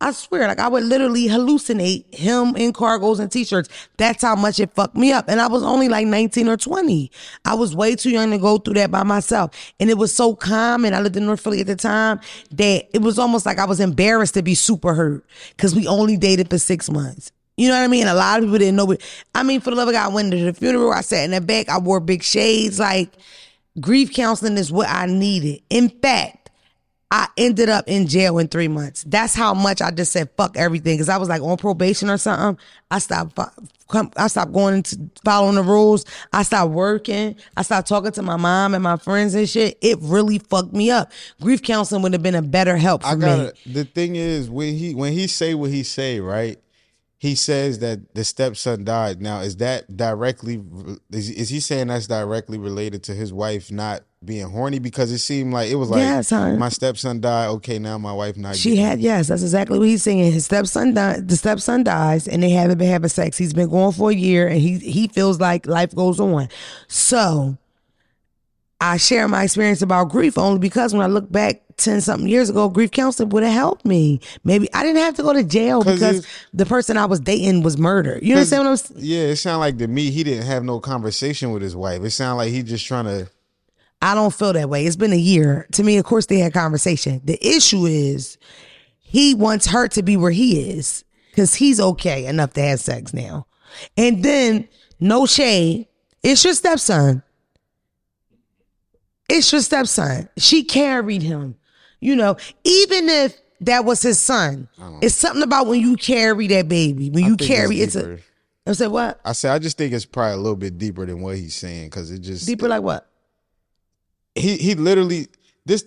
I 0.00 0.12
swear, 0.12 0.46
like 0.48 0.58
I 0.58 0.68
would 0.68 0.84
literally 0.84 1.28
hallucinate 1.28 2.14
him 2.14 2.56
in 2.56 2.72
cargos 2.72 3.20
and 3.20 3.30
t-shirts. 3.30 3.68
That's 3.96 4.22
how 4.22 4.34
much 4.34 4.60
it 4.60 4.72
fucked 4.74 4.96
me 4.96 5.12
up. 5.12 5.26
And 5.28 5.40
I 5.40 5.46
was 5.46 5.62
only 5.62 5.88
like 5.88 6.06
19 6.06 6.48
or 6.48 6.56
20. 6.56 7.10
I 7.44 7.54
was 7.54 7.74
way 7.74 7.96
too 7.96 8.10
young 8.10 8.30
to 8.32 8.38
go 8.38 8.58
through 8.58 8.74
that 8.74 8.90
by 8.90 9.02
myself. 9.02 9.72
And 9.80 9.88
it 9.88 9.96
was 9.96 10.14
so 10.14 10.34
common. 10.34 10.92
I 10.94 11.00
lived 11.00 11.16
in 11.16 11.24
North 11.24 11.40
Philly 11.40 11.60
at 11.60 11.68
the 11.68 11.76
time 11.76 12.20
that 12.50 12.88
it 12.92 13.02
was 13.02 13.18
almost 13.18 13.46
like 13.46 13.58
I 13.58 13.64
was 13.64 13.80
embarrassed 13.80 14.34
to 14.34 14.42
be 14.42 14.54
super 14.54 14.94
hurt 14.94 15.24
because 15.56 15.74
we 15.74 15.86
only 15.86 16.16
dated 16.16 16.50
for 16.50 16.58
six 16.58 16.90
months. 16.90 17.32
You 17.56 17.68
know 17.68 17.78
what 17.78 17.84
I 17.84 17.88
mean? 17.88 18.08
A 18.08 18.14
lot 18.14 18.40
of 18.40 18.44
people 18.44 18.58
didn't 18.58 18.76
know. 18.76 18.96
I 19.34 19.44
mean, 19.44 19.60
for 19.60 19.70
the 19.70 19.76
love 19.76 19.88
of 19.88 19.94
God, 19.94 20.10
I 20.10 20.14
went 20.14 20.32
to 20.32 20.44
the 20.44 20.52
funeral. 20.52 20.92
I 20.92 21.02
sat 21.02 21.24
in 21.24 21.30
the 21.30 21.40
back. 21.40 21.68
I 21.68 21.78
wore 21.78 22.00
big 22.00 22.22
shades. 22.24 22.80
Like 22.80 23.10
grief 23.80 24.12
counseling 24.12 24.58
is 24.58 24.72
what 24.72 24.88
I 24.88 25.06
needed. 25.06 25.62
In 25.70 25.88
fact, 25.88 26.43
I 27.10 27.28
ended 27.36 27.68
up 27.68 27.84
in 27.86 28.06
jail 28.06 28.38
in 28.38 28.48
three 28.48 28.68
months. 28.68 29.04
That's 29.04 29.34
how 29.34 29.54
much 29.54 29.80
I 29.80 29.90
just 29.90 30.12
said 30.12 30.30
fuck 30.36 30.56
everything 30.56 30.96
because 30.96 31.08
I 31.08 31.16
was 31.16 31.28
like 31.28 31.42
on 31.42 31.56
probation 31.56 32.10
or 32.10 32.16
something. 32.16 32.62
I 32.90 32.98
stopped. 32.98 33.38
I 34.16 34.26
stopped 34.26 34.52
going 34.52 34.76
into 34.76 34.98
following 35.24 35.54
the 35.54 35.62
rules. 35.62 36.06
I 36.32 36.42
stopped 36.42 36.72
working. 36.72 37.36
I 37.56 37.62
stopped 37.62 37.86
talking 37.88 38.12
to 38.12 38.22
my 38.22 38.36
mom 38.36 38.74
and 38.74 38.82
my 38.82 38.96
friends 38.96 39.34
and 39.34 39.48
shit. 39.48 39.78
It 39.80 39.98
really 40.00 40.38
fucked 40.38 40.72
me 40.72 40.90
up. 40.90 41.12
Grief 41.40 41.62
counseling 41.62 42.02
would 42.02 42.14
have 42.14 42.22
been 42.22 42.34
a 42.34 42.42
better 42.42 42.76
help 42.76 43.02
for 43.02 43.08
I 43.08 43.14
gotta. 43.14 43.54
The 43.66 43.84
thing 43.84 44.16
is, 44.16 44.50
when 44.50 44.74
he 44.74 44.94
when 44.94 45.12
he 45.12 45.26
say 45.26 45.54
what 45.54 45.70
he 45.70 45.82
say, 45.82 46.20
right? 46.20 46.58
He 47.18 47.36
says 47.36 47.78
that 47.78 48.14
the 48.14 48.24
stepson 48.24 48.84
died. 48.84 49.22
Now, 49.22 49.40
is 49.40 49.56
that 49.56 49.96
directly? 49.96 50.62
Is, 51.10 51.30
is 51.30 51.48
he 51.48 51.60
saying 51.60 51.86
that's 51.86 52.06
directly 52.06 52.58
related 52.58 53.02
to 53.04 53.14
his 53.14 53.32
wife 53.32 53.70
not 53.70 54.02
being 54.24 54.48
horny? 54.48 54.78
Because 54.78 55.10
it 55.12 55.18
seemed 55.18 55.52
like 55.52 55.70
it 55.70 55.74
was 55.76 55.90
like 55.90 56.00
Yes, 56.00 56.30
my 56.32 56.68
stepson 56.68 57.20
died. 57.20 57.48
Okay, 57.48 57.78
now 57.78 57.98
my 57.98 58.12
wife 58.12 58.36
not. 58.36 58.56
She 58.56 58.76
had 58.76 59.00
yes, 59.00 59.28
that's 59.28 59.42
exactly 59.42 59.78
what 59.78 59.88
he's 59.88 60.02
saying. 60.02 60.32
His 60.32 60.44
stepson 60.46 60.94
died. 60.94 61.28
The 61.28 61.36
stepson 61.36 61.84
dies, 61.84 62.26
and 62.28 62.42
they 62.42 62.50
haven't 62.50 62.78
been 62.78 62.88
having 62.88 63.08
sex. 63.08 63.36
He's 63.38 63.54
been 63.54 63.70
going 63.70 63.92
for 63.92 64.10
a 64.10 64.14
year, 64.14 64.48
and 64.48 64.58
he 64.60 64.78
he 64.78 65.08
feels 65.08 65.40
like 65.40 65.66
life 65.66 65.94
goes 65.94 66.20
on. 66.20 66.48
So, 66.88 67.58
I 68.80 68.96
share 68.96 69.28
my 69.28 69.44
experience 69.44 69.82
about 69.82 70.10
grief 70.10 70.36
only 70.36 70.58
because 70.58 70.92
when 70.92 71.02
I 71.02 71.06
look 71.06 71.30
back 71.30 71.62
ten 71.76 72.00
something 72.00 72.28
years 72.28 72.50
ago, 72.50 72.68
grief 72.68 72.90
counseling 72.90 73.30
would 73.30 73.42
have 73.42 73.52
helped 73.52 73.84
me. 73.84 74.20
Maybe 74.44 74.68
I 74.74 74.82
didn't 74.82 74.98
have 75.02 75.14
to 75.14 75.22
go 75.22 75.32
to 75.32 75.42
jail 75.42 75.82
because 75.82 76.26
the 76.52 76.66
person 76.66 76.96
I 76.96 77.06
was 77.06 77.18
dating 77.20 77.62
was 77.62 77.78
murdered. 77.78 78.22
You 78.22 78.34
understand 78.34 78.64
what 78.64 78.70
I'm? 78.70 78.76
saying? 78.76 79.00
Yeah, 79.02 79.18
it 79.20 79.36
sounded 79.36 79.58
like 79.60 79.78
to 79.78 79.88
me 79.88 80.10
he 80.10 80.22
didn't 80.22 80.46
have 80.46 80.64
no 80.64 80.80
conversation 80.80 81.50
with 81.52 81.62
his 81.62 81.74
wife. 81.74 82.02
It 82.02 82.10
sounded 82.10 82.36
like 82.36 82.50
he 82.52 82.62
just 82.62 82.86
trying 82.86 83.06
to. 83.06 83.28
I 84.04 84.14
don't 84.14 84.34
feel 84.34 84.52
that 84.52 84.68
way. 84.68 84.84
It's 84.84 84.96
been 84.96 85.14
a 85.14 85.16
year. 85.16 85.66
To 85.72 85.82
me, 85.82 85.96
of 85.96 86.04
course, 86.04 86.26
they 86.26 86.38
had 86.38 86.52
conversation. 86.52 87.22
The 87.24 87.38
issue 87.42 87.86
is 87.86 88.36
he 88.98 89.34
wants 89.34 89.64
her 89.68 89.88
to 89.88 90.02
be 90.02 90.18
where 90.18 90.30
he 90.30 90.72
is 90.72 91.04
because 91.30 91.54
he's 91.54 91.80
okay 91.80 92.26
enough 92.26 92.52
to 92.52 92.60
have 92.60 92.80
sex 92.80 93.14
now. 93.14 93.46
And 93.96 94.22
then, 94.22 94.68
no 95.00 95.24
shade, 95.24 95.88
it's 96.22 96.44
your 96.44 96.52
stepson. 96.52 97.22
It's 99.30 99.50
your 99.50 99.62
stepson. 99.62 100.28
She 100.36 100.64
carried 100.64 101.22
him. 101.22 101.56
You 101.98 102.14
know, 102.14 102.36
even 102.62 103.08
if 103.08 103.40
that 103.62 103.86
was 103.86 104.02
his 104.02 104.20
son, 104.20 104.68
it's 105.00 105.14
something 105.14 105.42
about 105.42 105.66
when 105.66 105.80
you 105.80 105.96
carry 105.96 106.46
that 106.48 106.68
baby. 106.68 107.08
When 107.08 107.24
I 107.24 107.28
you 107.28 107.36
carry, 107.38 107.80
it's 107.80 107.96
it's 107.96 108.06
a. 108.06 108.18
I 108.66 108.72
said 108.74 108.88
what? 108.88 109.18
I 109.24 109.32
said 109.32 109.52
I 109.52 109.58
just 109.58 109.78
think 109.78 109.94
it's 109.94 110.04
probably 110.04 110.34
a 110.34 110.36
little 110.36 110.56
bit 110.56 110.76
deeper 110.76 111.06
than 111.06 111.22
what 111.22 111.36
he's 111.36 111.54
saying 111.54 111.86
because 111.86 112.10
it 112.10 112.18
just 112.18 112.46
Deeper 112.46 112.68
like 112.68 112.82
what? 112.82 113.08
He 114.34 114.56
he 114.56 114.74
literally 114.74 115.28
this 115.66 115.84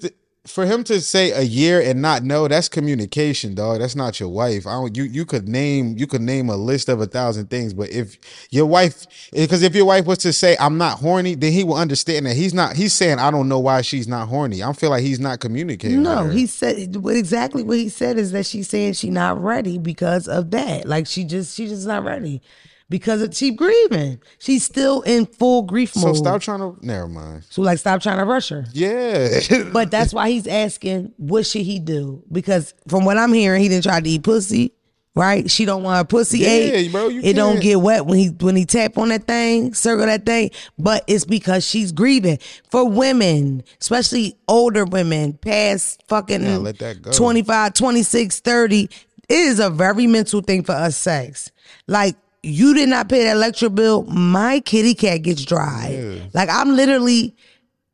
for 0.48 0.66
him 0.66 0.84
to 0.86 1.02
say 1.02 1.32
a 1.32 1.42
year 1.42 1.82
and 1.82 2.02
not 2.02 2.24
know 2.24 2.48
that's 2.48 2.70
communication 2.70 3.54
dog 3.54 3.80
that's 3.80 3.96
not 3.96 4.20
your 4.20 4.30
wife 4.30 4.66
i 4.66 4.72
don't 4.72 4.96
you 4.96 5.04
you 5.04 5.26
could 5.26 5.48
name 5.48 5.96
you 5.98 6.08
could 6.08 6.22
name 6.22 6.50
a 6.50 6.56
list 6.56 6.88
of 6.88 7.02
a 7.02 7.06
thousand 7.06 7.50
things 7.50 7.74
but 7.74 7.90
if 7.90 8.18
your 8.50 8.66
wife 8.66 9.06
because 9.34 9.62
if 9.62 9.76
your 9.76 9.86
wife 9.86 10.06
was 10.06 10.18
to 10.20 10.32
say 10.32 10.56
i'm 10.60 10.78
not 10.78 11.00
horny 11.00 11.36
then 11.36 11.52
he 11.52 11.64
will 11.64 11.76
understand 11.76 12.26
that 12.26 12.36
he's 12.36 12.54
not 12.54 12.76
he's 12.76 12.94
saying 12.94 13.20
i 13.20 13.30
don't 13.30 13.50
know 13.50 13.60
why 13.60 13.82
she's 13.82 14.08
not 14.08 14.30
horny 14.30 14.64
i 14.64 14.72
feel 14.72 14.90
like 14.90 15.04
he's 15.04 15.20
not 15.20 15.40
communicating 15.40 16.02
No, 16.02 16.30
he 16.30 16.48
said 16.48 16.96
what 16.96 17.16
exactly 17.18 17.64
what 17.64 17.78
he 17.78 17.90
said 17.90 18.18
is 18.18 18.32
that 18.32 18.46
she's 18.46 18.70
saying 18.70 18.94
she's 18.94 19.12
not 19.12 19.42
ready 19.42 19.78
because 19.78 20.28
of 20.28 20.52
that. 20.52 20.88
Like 20.88 21.08
she 21.08 21.26
just 21.26 21.56
she 21.56 21.68
just 21.68 21.86
not 21.86 22.04
ready. 22.04 22.42
Because 22.90 23.22
of, 23.22 23.36
she 23.36 23.52
grieving. 23.52 24.22
She's 24.40 24.64
still 24.64 25.02
in 25.02 25.26
full 25.26 25.64
grief 25.64 25.96
mode. 25.96 26.16
So 26.16 26.22
stop 26.22 26.42
trying 26.42 26.60
to. 26.60 26.78
Never 26.82 27.08
mind. 27.08 27.44
so 27.50 27.62
like, 27.62 27.80
stop 27.80 28.02
trying 28.02 28.18
to 28.20 28.26
rush 28.26 28.50
her. 28.50 28.66
Yeah. 28.74 29.40
But 29.74 29.92
that's 29.92 30.14
why 30.14 30.30
he's 30.30 30.48
asking, 30.48 31.14
what 31.18 31.46
should 31.46 31.64
he 31.64 31.80
do? 31.80 32.24
Because 32.32 32.74
from 32.88 33.06
what 33.06 33.18
I'm 33.18 33.34
hearing, 33.34 33.62
he 33.62 33.70
didn't 33.70 33.84
try 33.84 34.00
to 34.00 34.10
eat 34.10 34.24
pussy. 34.24 34.74
Right? 35.16 35.50
She 35.50 35.66
don't 35.66 35.82
want 35.82 35.98
her 35.98 36.04
pussy 36.04 36.38
Yeah, 36.40 36.48
ate. 36.50 36.92
bro, 36.92 37.08
you 37.08 37.22
it 37.24 37.34
don't 37.34 37.54
can't- 37.54 37.64
get 37.64 37.82
wet 37.82 38.06
when 38.06 38.20
he 38.20 38.28
when 38.28 38.56
he 38.56 38.66
tap 38.66 39.00
on 39.00 39.10
that 39.10 39.26
thing, 39.26 39.74
circle 39.74 40.06
that 40.06 40.28
thing. 40.28 40.52
But 40.78 41.04
it's 41.08 41.26
because 41.26 41.66
she's 41.68 41.92
grieving. 41.92 42.38
For 42.70 42.88
women, 42.88 43.64
especially 43.82 44.38
older 44.48 44.86
women, 44.86 45.34
past 45.34 46.04
fucking 46.08 46.44
Yeah, 46.44 46.58
let 46.58 46.78
that 46.78 47.02
go. 47.02 47.12
25, 47.12 47.74
26, 47.74 48.42
30, 48.42 48.84
it 48.84 48.90
is 49.28 49.60
a 49.60 49.72
very 49.72 50.06
mental 50.06 50.42
thing 50.42 50.62
for 50.64 50.74
us 50.74 50.96
sex. 50.96 51.50
Like 51.88 52.16
you 52.48 52.74
did 52.74 52.90
not 52.90 53.10
pay 53.10 53.24
that 53.26 53.36
electric 53.36 53.76
bill, 53.76 54.04
my 54.04 54.60
kitty 54.62 54.94
cat 54.94 55.22
gets 55.24 55.44
dry. 55.44 55.90
Like 56.34 56.50
I'm 56.50 56.76
literally 56.76 57.36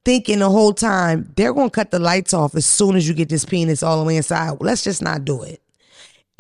thinking 0.06 0.40
the 0.40 0.50
whole 0.50 0.74
time 0.74 1.32
they're 1.36 1.54
gonna 1.54 1.70
cut 1.70 1.92
the 1.92 2.00
lights 2.00 2.34
off 2.34 2.56
as 2.56 2.66
soon 2.66 2.96
as 2.96 3.08
you 3.08 3.14
get 3.14 3.30
this 3.30 3.46
penis 3.46 3.84
all 3.84 4.00
the 4.00 4.06
way 4.06 4.18
inside. 4.18 4.58
Let's 4.60 4.84
just 4.84 5.02
not 5.02 5.26
do 5.26 5.44
it. 5.44 5.62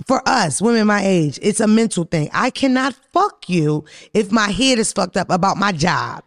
For 0.07 0.21
us, 0.27 0.61
women 0.61 0.87
my 0.87 1.01
age, 1.03 1.39
it's 1.41 1.59
a 1.59 1.67
mental 1.67 2.03
thing. 2.03 2.29
I 2.33 2.49
cannot 2.49 2.95
fuck 3.13 3.47
you 3.47 3.85
if 4.13 4.31
my 4.31 4.49
head 4.49 4.79
is 4.79 4.91
fucked 4.91 5.17
up 5.17 5.29
about 5.29 5.57
my 5.57 5.71
job. 5.71 6.23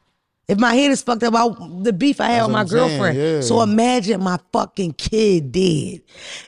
If 0.49 0.59
my 0.61 0.75
head 0.75 0.93
is 0.93 1.03
fucked 1.03 1.25
up 1.25 1.31
about 1.31 1.83
the 1.83 1.93
beef 1.93 2.21
I 2.21 2.27
had 2.27 2.43
That's 2.43 2.47
with 2.47 2.53
my 2.53 2.65
saying, 2.67 2.89
girlfriend. 2.99 3.19
yeah. 3.19 3.41
So 3.41 3.63
imagine 3.63 4.23
my 4.23 4.39
fucking 4.53 4.93
kid 4.93 5.51
dead. 5.51 6.03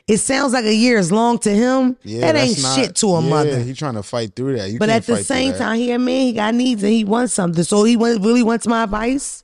It 0.07 0.17
sounds 0.19 0.53
like 0.53 0.63
a 0.63 0.73
year 0.73 0.97
is 0.97 1.11
long 1.11 1.37
to 1.39 1.49
him. 1.51 1.97
Yeah, 2.03 2.21
that 2.31 2.35
ain't 2.37 2.61
not- 2.61 2.75
shit 2.75 2.95
to 2.97 3.07
a 3.07 3.21
yeah, 3.21 3.29
mother. 3.29 3.59
He 3.59 3.73
trying 3.73 3.95
to 3.95 4.03
fight 4.03 4.35
through 4.37 4.55
that. 4.57 4.69
You 4.69 4.79
But 4.79 4.87
at 4.89 5.05
the 5.05 5.17
same 5.23 5.53
time, 5.53 5.77
he 5.77 5.91
a 5.91 5.99
man, 5.99 6.21
he 6.27 6.31
got 6.33 6.55
needs 6.55 6.81
and 6.81 6.93
he 6.93 7.03
wants 7.03 7.33
something. 7.33 7.61
So 7.65 7.83
he 7.83 7.97
want, 7.97 8.23
really 8.23 8.41
wants 8.43 8.65
my 8.67 8.83
advice. 8.83 9.43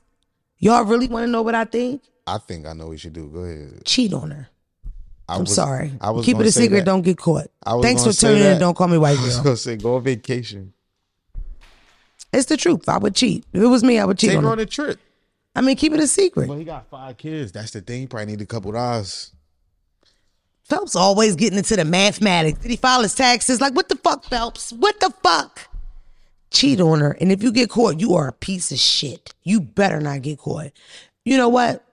Y'all 0.58 0.84
really 0.84 1.06
want 1.08 1.24
to 1.26 1.30
know 1.30 1.42
what 1.42 1.54
I 1.54 1.66
think? 1.66 2.02
I 2.26 2.38
think 2.38 2.66
I 2.66 2.72
know 2.72 2.86
what 2.86 2.92
you 2.92 2.98
should 2.98 3.12
do. 3.12 3.28
Go 3.28 3.40
ahead. 3.40 3.84
Cheat 3.84 4.14
on 4.14 4.30
her. 4.30 4.48
I 5.28 5.34
I'm 5.34 5.40
was- 5.40 5.54
sorry. 5.54 5.92
I 6.00 6.10
was 6.12 6.24
Keep 6.24 6.38
it 6.40 6.46
a 6.46 6.52
secret. 6.52 6.78
that. 6.78 6.84
Don't 6.86 7.02
get 7.02 7.18
caught. 7.18 7.48
I 7.62 7.78
Thanks 7.82 8.04
for 8.04 8.12
tuning 8.14 8.42
in. 8.42 8.58
Don't 8.58 8.74
call 8.74 8.88
me 8.88 8.96
white 8.96 9.18
I 9.18 9.22
was 9.22 9.34
girl. 9.34 9.44
gonna 9.44 9.56
say 9.58 9.76
go 9.76 9.96
on 9.96 10.02
vacation. 10.02 10.72
It's 12.36 12.46
the 12.46 12.56
truth. 12.56 12.88
I 12.88 12.98
would 12.98 13.14
cheat. 13.14 13.44
If 13.52 13.62
it 13.62 13.66
was 13.66 13.82
me, 13.82 13.98
I 13.98 14.04
would 14.04 14.18
cheat 14.18 14.30
Take 14.30 14.38
on 14.38 14.44
her 14.44 14.50
her. 14.50 14.52
on 14.52 14.58
a 14.60 14.66
trip. 14.66 15.00
I 15.54 15.62
mean, 15.62 15.76
keep 15.76 15.92
it 15.92 16.00
a 16.00 16.06
secret. 16.06 16.48
Well, 16.48 16.58
he 16.58 16.64
got 16.64 16.90
five 16.90 17.16
kids. 17.16 17.50
That's 17.50 17.70
the 17.70 17.80
thing. 17.80 18.00
He 18.02 18.06
probably 18.06 18.26
need 18.26 18.42
a 18.42 18.46
couple 18.46 18.72
dollars. 18.72 19.32
Phelps 20.64 20.94
always 20.94 21.34
getting 21.34 21.56
into 21.56 21.76
the 21.76 21.84
mathematics. 21.84 22.58
Did 22.58 22.70
he 22.70 22.76
file 22.76 23.02
his 23.02 23.14
taxes? 23.14 23.60
Like, 23.60 23.74
what 23.74 23.88
the 23.88 23.96
fuck, 23.96 24.24
Phelps? 24.24 24.72
What 24.72 25.00
the 25.00 25.14
fuck? 25.22 25.60
Cheat 26.50 26.80
on 26.80 27.00
her. 27.00 27.12
And 27.20 27.32
if 27.32 27.42
you 27.42 27.52
get 27.52 27.70
caught, 27.70 28.00
you 28.00 28.14
are 28.14 28.28
a 28.28 28.32
piece 28.32 28.70
of 28.70 28.78
shit. 28.78 29.32
You 29.44 29.60
better 29.60 30.00
not 30.00 30.22
get 30.22 30.38
caught. 30.38 30.72
You 31.24 31.38
know 31.38 31.48
what? 31.48 31.84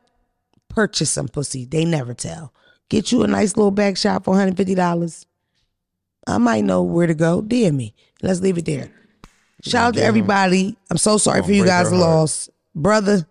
Purchase 0.70 1.12
some 1.12 1.28
pussy. 1.30 1.66
They 1.66 1.86
never 1.86 2.14
tell. 2.14 2.52
Get 2.90 3.12
you 3.12 3.24
a 3.24 3.28
nice 3.28 3.56
little 3.56 3.72
back 3.72 3.96
shot 3.96 4.26
for 4.26 4.36
$150. 4.36 5.26
I 6.28 6.38
might 6.38 6.66
know 6.66 6.84
where 6.84 7.08
to 7.08 7.14
go. 7.14 7.42
DM 7.42 7.76
me. 7.76 7.96
Let's 8.22 8.42
leave 8.42 8.58
it 8.58 8.66
there. 8.66 8.92
Shout 9.64 9.88
out 9.88 9.94
to 9.96 10.04
everybody. 10.04 10.76
I'm 10.92 10.98
so 10.98 11.18
sorry 11.18 11.42
for 11.42 11.52
you 11.52 11.66
guys' 11.66 11.90
her 11.90 11.96
heart. 11.96 12.02
loss. 12.02 12.50
Brother, 12.76 13.26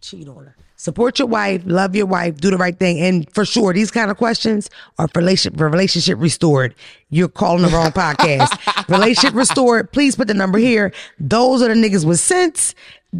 cheat 0.00 0.28
on 0.28 0.46
her. 0.46 0.56
Support 0.78 1.18
your 1.18 1.28
wife, 1.28 1.62
love 1.64 1.96
your 1.96 2.06
wife, 2.06 2.36
do 2.36 2.50
the 2.50 2.58
right 2.58 2.78
thing. 2.78 3.00
And 3.00 3.30
for 3.32 3.46
sure, 3.46 3.72
these 3.72 3.90
kind 3.90 4.10
of 4.10 4.18
questions 4.18 4.68
are 4.98 5.08
for 5.08 5.20
relationship, 5.20 5.58
for 5.58 5.68
relationship 5.70 6.18
restored. 6.20 6.74
You're 7.08 7.28
calling 7.28 7.62
the 7.62 7.68
wrong 7.68 7.92
podcast. 7.92 8.88
relationship 8.88 9.34
restored, 9.34 9.90
please 9.90 10.16
put 10.16 10.28
the 10.28 10.34
number 10.34 10.58
here. 10.58 10.92
Those 11.18 11.62
are 11.62 11.68
the 11.68 11.74
niggas 11.74 12.04
with 12.04 12.20
sense, 12.20 12.74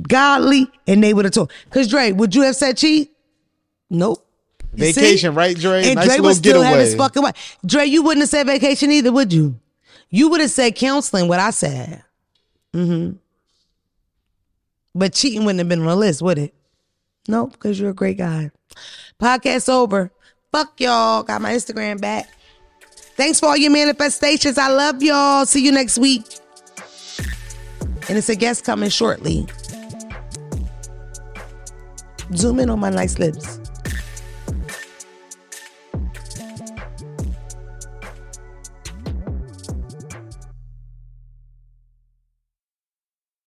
godly, 0.07 0.71
and 0.87 1.03
they 1.03 1.15
would 1.15 1.25
have 1.25 1.33
told. 1.33 1.51
Because 1.65 1.89
Dre, 1.89 2.13
would 2.13 2.35
you 2.35 2.43
have 2.43 2.57
said 2.57 2.77
cheat? 2.77 3.11
Nope. 3.89 4.25
You 4.75 4.93
see? 4.93 5.01
Vacation, 5.01 5.35
right, 5.35 5.57
Dre? 5.57 5.87
And 5.87 5.95
nice 5.95 6.05
Dre 6.07 6.17
little 6.17 6.27
would 6.27 6.37
still 6.37 6.63
have 6.63 6.79
his 6.79 6.95
fucking 6.95 7.23
wife. 7.23 7.57
Dre, 7.65 7.87
you 7.87 8.03
wouldn't 8.03 8.21
have 8.21 8.29
said 8.29 8.47
vacation 8.47 8.91
either, 8.91 9.11
would 9.11 9.33
you? 9.33 9.59
You 10.11 10.29
would 10.31 10.41
have 10.41 10.51
said 10.51 10.77
counseling, 10.77 11.29
what 11.29 11.41
I 11.41 11.51
said. 11.51 12.03
Mm-hmm. 12.73 13.17
But 14.95 15.13
cheating 15.13 15.45
wouldn't 15.45 15.59
have 15.59 15.69
been 15.69 15.81
on 15.81 15.87
the 15.87 15.97
list, 15.97 16.23
would 16.23 16.39
it? 16.39 16.55
Nope, 17.29 17.53
because 17.53 17.79
you're 17.79 17.91
a 17.91 17.95
great 17.95 18.19
guy. 18.19 18.51
Podcast 19.21 19.69
over. 19.69 20.13
Fuck 20.53 20.81
y'all. 20.81 21.23
Got 21.23 21.43
my 21.43 21.53
Instagram 21.53 22.01
back. 22.01 22.29
Thanks 23.17 23.41
for 23.41 23.47
all 23.47 23.57
your 23.57 23.71
manifestations. 23.71 24.59
I 24.59 24.69
love 24.69 25.03
y'all. 25.03 25.45
See 25.47 25.65
you 25.65 25.73
next 25.73 25.99
week. 25.99 26.25
And 28.09 28.17
it's 28.17 28.29
a 28.29 28.37
guest 28.37 28.65
coming 28.65 28.91
shortly. 28.91 29.47
Zoom 32.35 32.61
in 32.61 32.71
on 32.71 32.79
my 32.79 32.91
nice 32.91 33.19
lips. 33.19 33.61